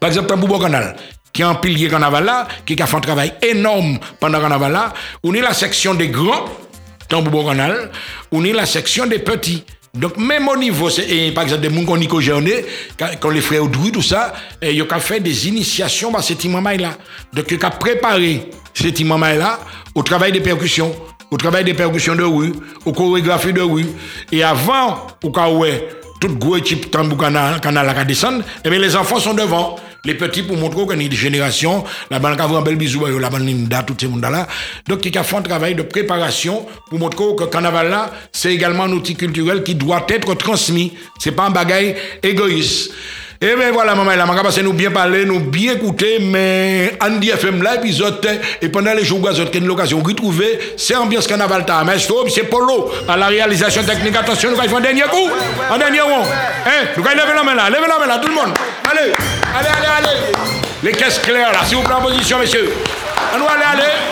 par 0.01 0.09
exemple, 0.09 0.29
Tamboubo 0.29 0.59
Canal, 0.59 0.97
qui 1.33 1.43
est 1.43 1.45
un 1.45 1.55
pilier 1.55 1.89
là, 1.89 2.47
qui 2.67 2.81
a 2.81 2.87
fait 2.87 2.97
un 2.97 3.01
travail 3.01 3.33
énorme 3.43 3.99
pendant 4.21 4.41
carnaval 4.41 4.73
là. 4.73 4.93
On 5.23 5.33
est 5.35 5.41
la 5.41 5.55
section 5.55 5.95
des 5.95 6.09
grands, 6.09 6.45
Tamboubo 7.09 7.45
Canal, 7.45 7.91
on 8.31 8.45
est 8.45 8.53
la 8.53 8.67
section 8.67 9.07
des 9.07 9.19
petits. 9.19 9.65
Donc, 9.95 10.17
même 10.17 10.49
au 10.49 10.57
niveau, 10.57 10.89
par 11.35 11.45
exemple, 11.45 11.61
des 11.61 11.75
gens 11.75 11.85
qu'on 11.85 12.07
connaît, 12.07 12.65
quand 12.97 13.29
les 13.29 13.43
frères 13.43 13.65
Audrey, 13.65 13.91
tout 13.91 14.01
ça, 14.01 14.33
ils 14.63 14.83
ont 14.83 15.01
fait 15.01 15.21
des 15.21 15.49
initiations 15.49 16.11
par 16.11 16.23
ces 16.23 16.35
petits 16.35 16.49
là. 16.49 16.97
Donc, 17.35 17.45
ils 17.51 17.63
ont 17.63 17.71
préparé 17.79 18.49
ces 18.73 18.91
petits 18.91 19.05
là 19.05 19.61
au 19.95 20.03
travail 20.03 20.33
des 20.33 20.41
percussions, 20.41 20.95
au 21.33 21.37
travail 21.39 21.65
des 21.65 21.75
percussions 21.75 22.15
de 22.15 22.23
rue, 22.23 22.53
aux 22.85 22.93
chorégraphies 22.93 23.55
de 23.55 23.63
rue. 23.63 23.87
Et 24.31 24.45
avant, 24.45 25.07
au 25.25 25.31
cas 25.31 25.49
où, 25.49 25.65
tout 26.21 26.37
gros 26.37 26.57
équipe 26.57 26.91
tambou 26.91 27.17
canal, 27.17 27.59
canal 27.61 27.89
à 27.89 28.05
descendre, 28.05 28.45
et 28.65 28.71
bien 28.71 28.79
les 28.79 28.95
enfants 28.95 29.19
sont 29.19 29.35
devant. 29.35 29.77
Les 30.05 30.15
petits 30.15 30.43
pour 30.43 30.57
montrer 30.57 30.85
qu'on 30.85 30.99
est 30.99 31.09
des 31.09 31.17
générations, 31.17 31.85
la 32.11 32.19
banque 32.19 32.39
a 32.41 32.45
un 32.45 32.61
bel 32.61 32.77
bisou, 32.77 33.07
la 33.07 33.31
banque 33.31 33.87
tout 33.87 33.95
ce 33.99 34.07
monde 34.07 34.21
là. 34.23 34.49
Donc, 34.89 35.07
il 35.07 35.17
a 35.17 35.23
fait 35.23 35.37
un 35.37 35.43
travail 35.43 35.77
de 35.77 35.83
préparation 35.83 36.67
pour 36.91 36.99
montrer 36.99 37.25
que 37.37 37.45
le 37.45 37.49
carnaval 37.49 37.89
là, 37.89 38.11
c'est 38.33 38.53
également 38.53 38.83
un 38.85 38.93
outil 38.93 39.15
culturel 39.15 39.63
qui 39.63 39.77
doit 39.77 40.05
être 40.09 40.35
transmis. 40.35 40.93
C'est 41.19 41.33
pas 41.33 41.47
un 41.47 41.51
bagage 41.51 41.95
égoïste. 42.23 42.91
Et 43.45 43.57
bien 43.57 43.73
voilà, 43.73 43.97
maman, 43.97 44.13
là, 44.13 44.25
on 44.29 44.33
va 44.33 44.63
nous 44.63 44.73
bien 44.73 44.93
parler, 44.93 45.25
nous 45.25 45.41
bien 45.41 45.73
écouter, 45.73 46.19
mais 46.21 46.97
Andy 47.05 47.31
FM 47.31 47.61
là, 47.61 47.75
épisode, 47.75 48.25
et 48.61 48.69
pendant 48.69 48.95
les 48.95 49.05
jours 49.05 49.19
où 49.19 49.23
vous 49.23 49.41
avez 49.41 49.59
l'occasion 49.59 49.99
de 49.99 50.07
retrouver, 50.07 50.61
c'est 50.77 50.95
ambiance 50.95 51.27
carnaval 51.27 51.67
ta 51.67 51.83
mais 51.83 51.99
c'est 51.99 52.45
Polo, 52.45 52.93
à 53.09 53.17
la 53.17 53.27
réalisation 53.27 53.83
technique. 53.83 54.15
Attention, 54.15 54.53
nous 54.53 54.61
allons 54.61 54.69
faire 54.69 54.79
un 54.79 54.83
dernier 54.83 55.03
coup, 55.11 55.29
un 55.73 55.77
dernier 55.77 55.99
coup. 55.99 56.25
Hein, 56.67 56.87
nous 56.97 57.05
allons 57.05 57.21
lever 57.21 57.35
la 57.35 57.43
main 57.43 57.55
là, 57.57 57.69
lever 57.69 57.89
la 57.89 57.99
main 57.99 58.07
là, 58.07 58.21
tout 58.23 58.29
le 58.29 58.35
monde. 58.35 58.55
Allez, 58.89 59.11
allez, 59.59 59.69
allez, 59.77 60.09
allez. 60.09 60.33
Les 60.85 60.93
caisses 60.93 61.19
claires 61.19 61.51
là, 61.51 61.65
s'il 61.67 61.79
vous 61.79 61.83
plaît 61.83 61.95
en 61.95 62.01
position, 62.01 62.39
messieurs. 62.39 62.73
On 63.35 63.39
va 63.41 63.55
aller, 63.55 63.83
aller. 63.83 64.12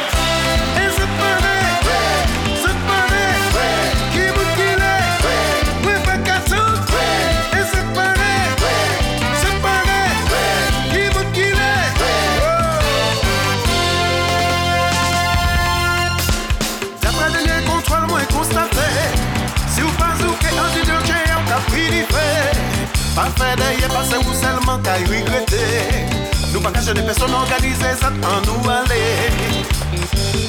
Pas 23.60 23.66
fait 23.66 23.76
d'ailleurs 23.76 23.88
passer 23.90 24.16
ou 24.16 24.32
seulement 24.34 24.78
qu'à 24.78 24.94
regretter 24.94 26.06
Nous 26.52 26.60
pas 26.60 26.70
cacher 26.70 26.94
des 26.94 27.02
personnes 27.02 27.34
organisées 27.34 27.96
ça 28.00 28.08
en 28.08 28.40
nous 28.46 28.70
aller 28.70 29.30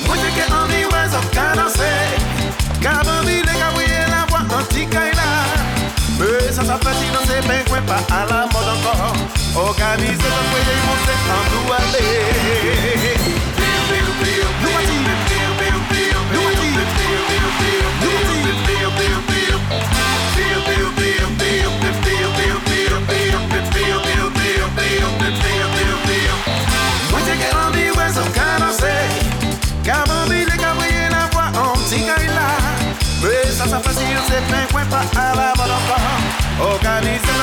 Moi 0.05 0.16
j'ai 0.16 0.32
que 0.32 0.45
envie 0.53 0.86
ouais 0.86 1.16
of 1.16 1.30
canasser 1.32 1.99
Car 2.82 3.01
envie 3.20 3.38
les 3.38 3.59
gars 3.59 3.74
la 4.07 4.26
pas 7.82 8.01
à 8.14 8.26
la 8.26 8.47
ça 8.51 10.30
pour 10.49 10.59
y 10.59 10.80
monter 10.88 11.18
en 11.28 11.43
nous 11.51 11.68
aller 11.74 13.20
plein 35.10 35.41
coin 37.24 37.41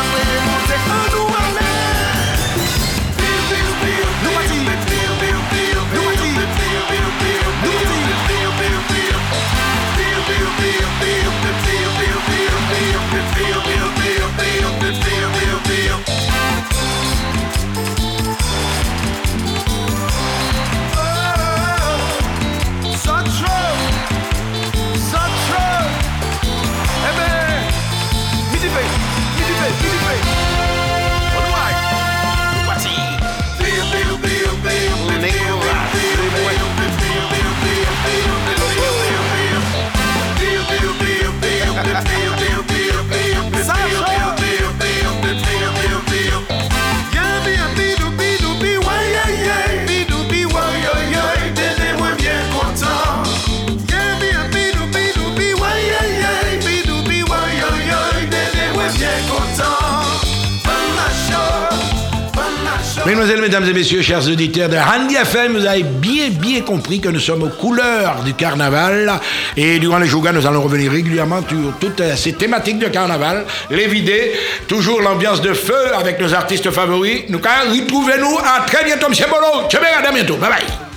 Mesdames 63.19 63.69
et 63.69 63.73
messieurs, 63.73 64.01
chers 64.01 64.29
auditeurs 64.29 64.69
de 64.69 64.77
Handy 64.77 65.17
FM, 65.17 65.57
vous 65.57 65.67
avez 65.67 65.83
bien, 65.83 66.29
bien 66.31 66.61
compris 66.61 67.01
que 67.01 67.09
nous 67.09 67.19
sommes 67.19 67.43
aux 67.43 67.49
couleurs 67.49 68.23
du 68.25 68.33
carnaval. 68.33 69.13
Et 69.57 69.81
durant 69.81 69.99
les 69.99 70.07
jours, 70.07 70.25
nous 70.33 70.47
allons 70.47 70.63
revenir 70.63 70.93
régulièrement 70.93 71.41
sur 71.49 71.77
toutes 71.81 72.01
ces 72.15 72.35
thématiques 72.35 72.79
de 72.79 72.87
carnaval, 72.87 73.45
les 73.71 73.89
vidées, 73.89 74.35
toujours 74.69 75.01
l'ambiance 75.01 75.43
de 75.43 75.53
feu 75.53 75.97
avec 75.99 76.21
nos 76.21 76.33
artistes 76.33 76.71
favoris. 76.71 77.25
Nous, 77.29 77.39
retrouvez-nous 77.39 78.39
à 78.39 78.65
très 78.65 78.85
bientôt, 78.85 79.07
M. 79.09 79.15
Bolo. 79.29 79.67
à 79.67 80.13
bientôt. 80.13 80.37
Bye 80.37 80.51
bye. 80.51 80.88